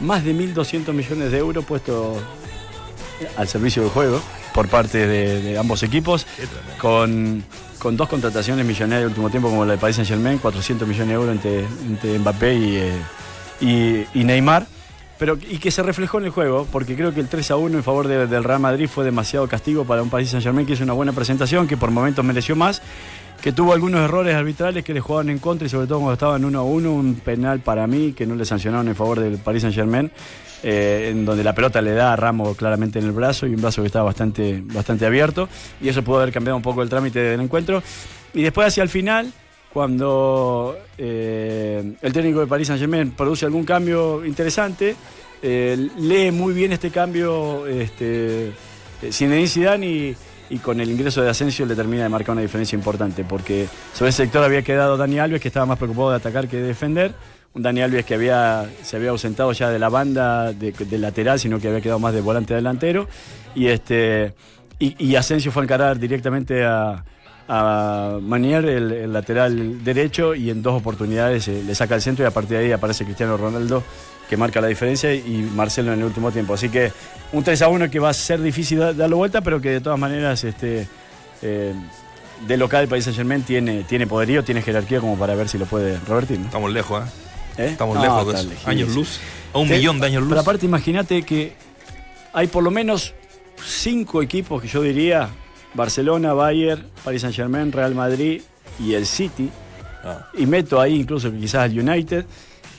más 0.00 0.22
de 0.24 0.32
1.200 0.34 0.92
millones 0.92 1.32
de 1.32 1.38
euros 1.38 1.64
puestos 1.64 2.18
al 3.36 3.48
servicio 3.48 3.82
del 3.82 3.90
juego 3.90 4.20
por 4.54 4.68
parte 4.68 5.06
de, 5.08 5.42
de 5.42 5.58
ambos 5.58 5.82
equipos, 5.82 6.26
con, 6.78 7.42
con 7.80 7.96
dos 7.96 8.08
contrataciones 8.08 8.64
millonarias 8.64 9.00
de 9.02 9.06
último 9.08 9.30
tiempo, 9.30 9.48
como 9.48 9.64
la 9.64 9.72
de 9.72 9.78
Paris 9.78 9.96
Saint 9.96 10.08
Germain, 10.08 10.38
400 10.38 10.86
millones 10.86 11.08
de 11.08 11.14
euros 11.14 11.34
entre, 11.34 11.60
entre 11.86 12.18
Mbappé 12.18 12.54
y, 12.54 12.76
eh, 12.76 12.92
y- 13.60 14.20
y 14.20 14.24
Neymar. 14.24 14.66
Pero, 15.20 15.38
y 15.48 15.58
que 15.58 15.70
se 15.70 15.82
reflejó 15.84 16.18
en 16.18 16.24
el 16.24 16.30
juego, 16.30 16.66
porque 16.72 16.96
creo 16.96 17.14
que 17.14 17.20
el 17.20 17.28
3 17.28 17.50
a 17.52 17.56
1 17.56 17.76
en 17.76 17.84
favor 17.84 18.08
de- 18.08 18.26
del 18.26 18.42
Real 18.42 18.58
Madrid 18.58 18.88
fue 18.88 19.04
demasiado 19.04 19.46
castigo 19.46 19.84
para 19.84 20.02
un 20.02 20.10
Paris 20.10 20.30
Saint 20.30 20.42
Germain 20.42 20.66
que 20.66 20.72
hizo 20.72 20.82
una 20.82 20.94
buena 20.94 21.12
presentación, 21.12 21.68
que 21.68 21.76
por 21.76 21.90
momentos 21.92 22.24
mereció 22.24 22.56
más, 22.56 22.80
que 23.42 23.52
tuvo 23.52 23.72
algunos 23.74 24.00
errores 24.00 24.34
arbitrales 24.34 24.82
que 24.82 24.92
le 24.94 25.00
jugaban 25.00 25.28
en 25.30 25.38
contra 25.38 25.66
y 25.66 25.70
sobre 25.70 25.86
todo 25.86 25.98
cuando 25.98 26.14
estaban 26.14 26.44
1 26.44 26.58
a 26.58 26.62
1, 26.62 26.92
un 26.92 27.14
penal 27.16 27.60
para 27.60 27.86
mí 27.86 28.12
que 28.14 28.26
no 28.26 28.34
le 28.34 28.44
sancionaron 28.46 28.88
en 28.88 28.96
favor 28.96 29.20
del 29.20 29.36
Paris 29.38 29.62
Saint 29.62 29.74
Germain, 29.76 30.10
en 30.62 31.24
donde 31.24 31.44
la 31.44 31.54
pelota 31.54 31.80
le 31.82 31.92
da 31.92 32.12
a 32.14 32.16
Ramos 32.16 32.56
claramente 32.56 32.98
en 32.98 33.04
el 33.06 33.12
brazo 33.12 33.46
y 33.46 33.54
un 33.54 33.60
brazo 33.62 33.82
que 33.82 33.86
estaba 33.86 34.06
bastante, 34.06 34.62
bastante 34.64 35.04
abierto, 35.06 35.48
y 35.82 35.88
eso 35.88 36.02
pudo 36.02 36.18
haber 36.18 36.32
cambiado 36.32 36.56
un 36.56 36.62
poco 36.62 36.82
el 36.82 36.88
trámite 36.88 37.18
del 37.18 37.40
encuentro. 37.40 37.82
Y 38.34 38.42
después 38.42 38.68
hacia 38.68 38.82
el 38.82 38.88
final, 38.88 39.30
cuando 39.72 40.76
eh, 40.98 41.94
el 42.02 42.12
técnico 42.12 42.40
de 42.40 42.46
Paris 42.46 42.66
Saint 42.66 42.80
Germain 42.80 43.12
produce 43.12 43.46
algún 43.46 43.64
cambio 43.64 44.24
interesante, 44.24 44.96
eh, 45.42 45.88
lee 45.96 46.32
muy 46.32 46.52
bien 46.52 46.72
este 46.72 46.90
cambio 46.90 47.66
este, 47.66 48.48
eh, 48.48 49.12
Zinedine 49.12 49.48
Zidane 49.48 50.16
y, 50.50 50.58
con 50.58 50.80
el 50.80 50.90
ingreso 50.90 51.22
de 51.22 51.30
Asensio 51.30 51.64
le 51.64 51.76
termina 51.76 52.02
de 52.02 52.08
marcar 52.08 52.32
una 52.32 52.42
diferencia 52.42 52.74
importante, 52.74 53.22
porque 53.22 53.68
sobre 53.94 54.10
ese 54.10 54.24
sector 54.24 54.42
había 54.42 54.62
quedado 54.62 54.96
Dani 54.96 55.20
Alves, 55.20 55.40
que 55.40 55.46
estaba 55.46 55.64
más 55.64 55.78
preocupado 55.78 56.10
de 56.10 56.16
atacar 56.16 56.48
que 56.48 56.56
de 56.56 56.64
defender. 56.64 57.14
Un 57.54 57.62
Dani 57.62 57.82
Alves 57.82 58.04
que 58.04 58.14
había, 58.14 58.68
se 58.82 58.96
había 58.96 59.10
ausentado 59.10 59.52
ya 59.52 59.70
de 59.70 59.78
la 59.78 59.88
banda 59.88 60.52
de, 60.52 60.74
lateral, 60.98 61.38
sino 61.38 61.60
que 61.60 61.68
había 61.68 61.80
quedado 61.80 62.00
más 62.00 62.12
de 62.12 62.20
volante 62.20 62.54
delantero. 62.54 63.06
Y, 63.54 63.68
este, 63.68 64.34
y 64.80 65.14
Asensio 65.14 65.52
fue 65.52 65.62
a 65.62 65.64
encarar 65.64 66.00
directamente 66.00 66.64
a, 66.64 67.04
a 67.52 68.18
Manier, 68.22 68.64
el, 68.64 68.92
el 68.92 69.12
lateral 69.12 69.82
derecho, 69.82 70.36
y 70.36 70.50
en 70.50 70.62
dos 70.62 70.74
oportunidades 70.80 71.48
eh, 71.48 71.62
le 71.66 71.74
saca 71.74 71.96
el 71.96 72.00
centro 72.02 72.24
y 72.24 72.28
a 72.28 72.30
partir 72.30 72.56
de 72.58 72.64
ahí 72.66 72.72
aparece 72.72 73.04
Cristiano 73.04 73.36
Ronaldo 73.36 73.82
que 74.28 74.36
marca 74.36 74.60
la 74.60 74.68
diferencia 74.68 75.12
y 75.12 75.50
Marcelo 75.56 75.92
en 75.92 75.98
el 75.98 76.04
último 76.04 76.30
tiempo. 76.30 76.54
Así 76.54 76.68
que 76.68 76.92
un 77.32 77.42
3 77.42 77.62
a 77.62 77.68
1 77.68 77.90
que 77.90 77.98
va 77.98 78.10
a 78.10 78.14
ser 78.14 78.40
difícil 78.40 78.78
da- 78.78 78.92
darlo 78.92 79.16
vuelta, 79.16 79.40
pero 79.40 79.60
que 79.60 79.70
de 79.70 79.80
todas 79.80 79.98
maneras 79.98 80.44
este, 80.44 80.86
eh, 81.42 81.74
de 82.46 82.56
local 82.56 82.82
el 82.84 82.88
Paris 82.88 83.04
Saint 83.06 83.16
Germain 83.16 83.42
tiene, 83.42 83.82
tiene 83.82 84.06
poderío, 84.06 84.44
tiene 84.44 84.62
jerarquía 84.62 85.00
como 85.00 85.18
para 85.18 85.34
ver 85.34 85.48
si 85.48 85.58
lo 85.58 85.66
puede 85.66 85.98
revertir. 86.06 86.38
¿no? 86.38 86.44
Estamos 86.46 86.72
lejos, 86.72 87.02
¿eh? 87.02 87.10
¿Eh? 87.58 87.68
Estamos 87.72 87.96
No, 87.96 88.02
lejos 88.02 88.32
de. 88.48 88.56
Años 88.70 88.90
luz. 88.94 89.18
A 89.52 89.58
un 89.58 89.68
millón 89.68 89.98
de 89.98 90.06
años 90.06 90.20
luz. 90.22 90.28
Pero 90.28 90.40
aparte, 90.42 90.64
imagínate 90.66 91.24
que 91.24 91.54
hay 92.32 92.46
por 92.46 92.62
lo 92.62 92.70
menos 92.70 93.12
cinco 93.66 94.22
equipos 94.22 94.62
que 94.62 94.68
yo 94.68 94.80
diría: 94.82 95.28
Barcelona, 95.74 96.32
Bayern, 96.32 96.84
Paris 97.04 97.22
Saint 97.22 97.34
Germain, 97.36 97.70
Real 97.72 97.94
Madrid 97.94 98.42
y 98.78 98.94
el 98.94 99.06
City. 99.06 99.50
Ah. 100.04 100.28
Y 100.36 100.46
meto 100.46 100.80
ahí 100.80 100.94
incluso 101.00 101.30
quizás 101.32 101.70
al 101.70 101.78
United. 101.78 102.24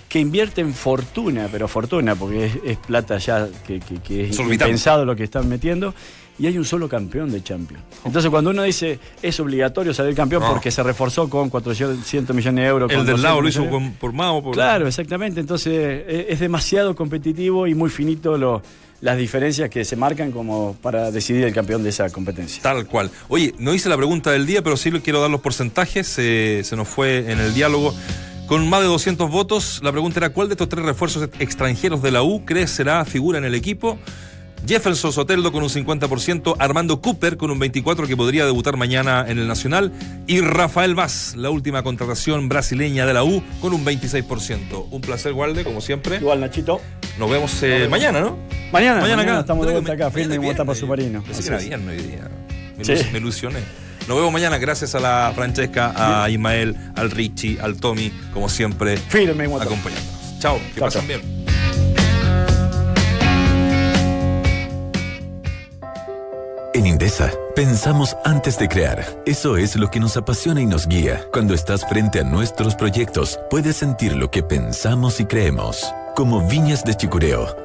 Que 0.10 0.20
invierten 0.20 0.74
fortuna, 0.74 1.48
pero 1.50 1.70
fortuna, 1.70 2.16
porque 2.16 2.46
es, 2.48 2.58
es 2.66 2.78
plata 2.78 3.18
ya 3.18 3.48
que, 3.66 3.80
que- 3.80 4.00
que 4.00 4.26
es 4.30 4.38
impensado 4.40 5.06
lo 5.06 5.16
que 5.16 5.24
están 5.24 5.48
metiendo. 5.48 5.94
Y 6.38 6.48
hay 6.48 6.58
un 6.58 6.66
solo 6.66 6.90
campeón 6.90 7.32
de 7.32 7.42
Champions. 7.44 7.84
Entonces, 8.04 8.30
cuando 8.32 8.50
uno 8.50 8.64
dice 8.64 9.00
es 9.22 9.40
obligatorio 9.40 9.94
salir 9.94 10.14
campeón 10.16 10.42
No. 10.42 10.50
porque 10.52 10.70
se 10.72 10.82
reforzó 10.84 11.30
con 11.30 11.50
400 11.50 12.36
millones 12.36 12.64
de 12.64 12.68
euros. 12.70 12.92
El 12.92 13.06
del 13.06 13.22
lado 13.22 13.42
200 13.42 13.72
lo 13.72 13.78
hizo 13.80 13.94
por 14.00 14.12
Mao. 14.12 14.42
Por... 14.44 14.54
Claro, 14.54 14.86
exactamente. 14.88 15.40
Entonces 15.40 15.72
e- 16.08 16.26
es 16.30 16.40
demasiado 16.42 16.94
competitivo 16.96 17.68
y 17.68 17.76
muy 17.76 17.90
finito 17.90 18.38
lo- 18.38 18.62
las 19.02 19.18
diferencias 19.18 19.70
que 19.70 19.84
se 19.84 19.96
marcan 19.96 20.32
como 20.32 20.76
para 20.82 21.12
decidir 21.12 21.44
el 21.44 21.54
campeón 21.54 21.84
de 21.84 21.90
esa 21.90 22.10
competencia. 22.10 22.62
Tal 22.62 22.86
cual. 22.86 23.10
Oye, 23.28 23.54
no 23.58 23.74
hice 23.74 23.90
la 23.90 23.98
pregunta 23.98 24.32
del 24.32 24.46
día, 24.46 24.62
pero 24.62 24.78
sí 24.78 24.92
le 24.92 25.02
quiero 25.02 25.20
dar 25.20 25.30
los 25.30 25.42
porcentajes. 25.42 26.08
Se, 26.08 26.64
se 26.64 26.76
nos 26.76 26.88
fue 26.88 27.32
en 27.32 27.40
el 27.40 27.54
diálogo. 27.54 27.94
Con 28.48 28.70
más 28.70 28.82
de 28.82 28.88
200 28.88 29.30
votos, 29.30 29.80
la 29.84 29.92
pregunta 29.92 30.20
era: 30.20 30.30
¿cuál 30.30 30.50
de 30.50 30.54
estos 30.54 30.70
tres 30.70 30.86
refuerzos 30.86 31.30
extranjeros 31.40 32.02
de 32.02 32.12
la 32.12 32.22
U 32.22 32.46
crees 32.46 32.70
será 32.72 33.04
figura 33.06 33.38
en 33.38 33.46
el 33.46 33.56
equipo? 33.56 33.98
Jefferson 34.68 35.12
Soteldo 35.12 35.52
con 35.52 35.64
un 35.64 35.70
50%, 35.70 36.56
Armando 36.60 37.02
Cooper 37.02 37.36
con 37.38 37.52
un 37.52 37.60
24% 37.60 38.08
que 38.08 38.16
podría 38.16 38.46
debutar 38.46 38.78
mañana 38.78 39.26
en 39.28 39.40
el 39.40 39.48
Nacional 39.48 39.92
y 40.28 40.42
Rafael 40.42 40.96
Vaz, 40.96 41.34
la 41.36 41.50
última 41.50 41.84
contratación 41.84 42.48
brasileña 42.48 43.06
de 43.06 43.14
la 43.14 43.24
U, 43.24 43.44
con 43.60 43.74
un 43.74 43.84
26%. 43.86 44.88
Un 44.92 45.02
placer, 45.02 45.34
Walde, 45.34 45.64
como 45.64 45.82
siempre. 45.82 46.18
Igual, 46.18 46.40
Nachito. 46.42 46.80
Nos 47.20 47.30
vemos 47.30 47.52
eh, 47.64 47.88
mañana, 47.90 48.22
¿no? 48.22 48.38
Mañana, 48.72 49.02
Mañana 49.02 49.18
mañana 49.18 49.32
acá. 49.34 49.40
estamos 49.42 49.66
de 49.66 49.72
vuelta 49.74 49.94
acá, 49.94 50.12
firme 50.12 50.38
mañana 50.38 50.38
como 50.38 50.52
es 50.52 50.58
tapa 50.58 50.74
viernes. 50.74 50.80
submarino. 50.80 51.24
Pensé 51.24 51.40
Así 51.40 51.44
que 51.44 51.48
era 51.50 51.58
es. 51.58 51.68
viernes 51.68 52.00
hoy 52.00 52.08
día. 52.08 52.30
Me, 52.78 52.86
Sí. 52.86 52.92
ilus- 52.94 53.12
me 53.12 53.18
ilusioné. 53.20 53.60
Nos 54.08 54.18
vemos 54.18 54.32
mañana. 54.32 54.58
Gracias 54.58 54.96
a 54.96 55.00
la 55.00 55.32
Francesca, 55.36 56.24
a 56.24 56.30
Ismael, 56.30 56.76
al 56.96 57.12
Richie, 57.12 57.60
al 57.62 57.76
Tommy, 57.78 58.12
como 58.34 58.48
siempre, 58.50 58.98
Firme, 58.98 59.46
Guata. 59.48 59.66
acompañándonos. 59.66 60.40
Chao, 60.40 60.58
que 60.74 60.80
Chao, 60.80 60.86
pasen 60.88 61.08
bien. 61.08 61.41
En 66.74 66.88
Indesa, 66.88 67.34
pensamos 67.54 68.16
antes 68.24 68.58
de 68.58 68.70
crear. 68.70 69.04
Eso 69.26 69.58
es 69.58 69.76
lo 69.76 69.92
que 69.92 70.00
nos 70.00 70.16
apasiona 70.16 70.62
y 70.62 70.66
nos 70.66 70.88
guía. 70.88 71.22
Cuando 71.34 71.54
estás 71.54 71.86
frente 71.86 72.22
a 72.22 72.24
nuestros 72.24 72.76
proyectos, 72.76 73.38
puedes 73.50 73.76
sentir 73.76 74.16
lo 74.16 74.32
que 74.32 74.42
pensamos 74.42 75.20
y 75.20 75.26
creemos. 75.26 75.94
Como 76.16 76.48
Viñas 76.48 76.86
de 76.86 76.96
Chicureo. 76.96 77.62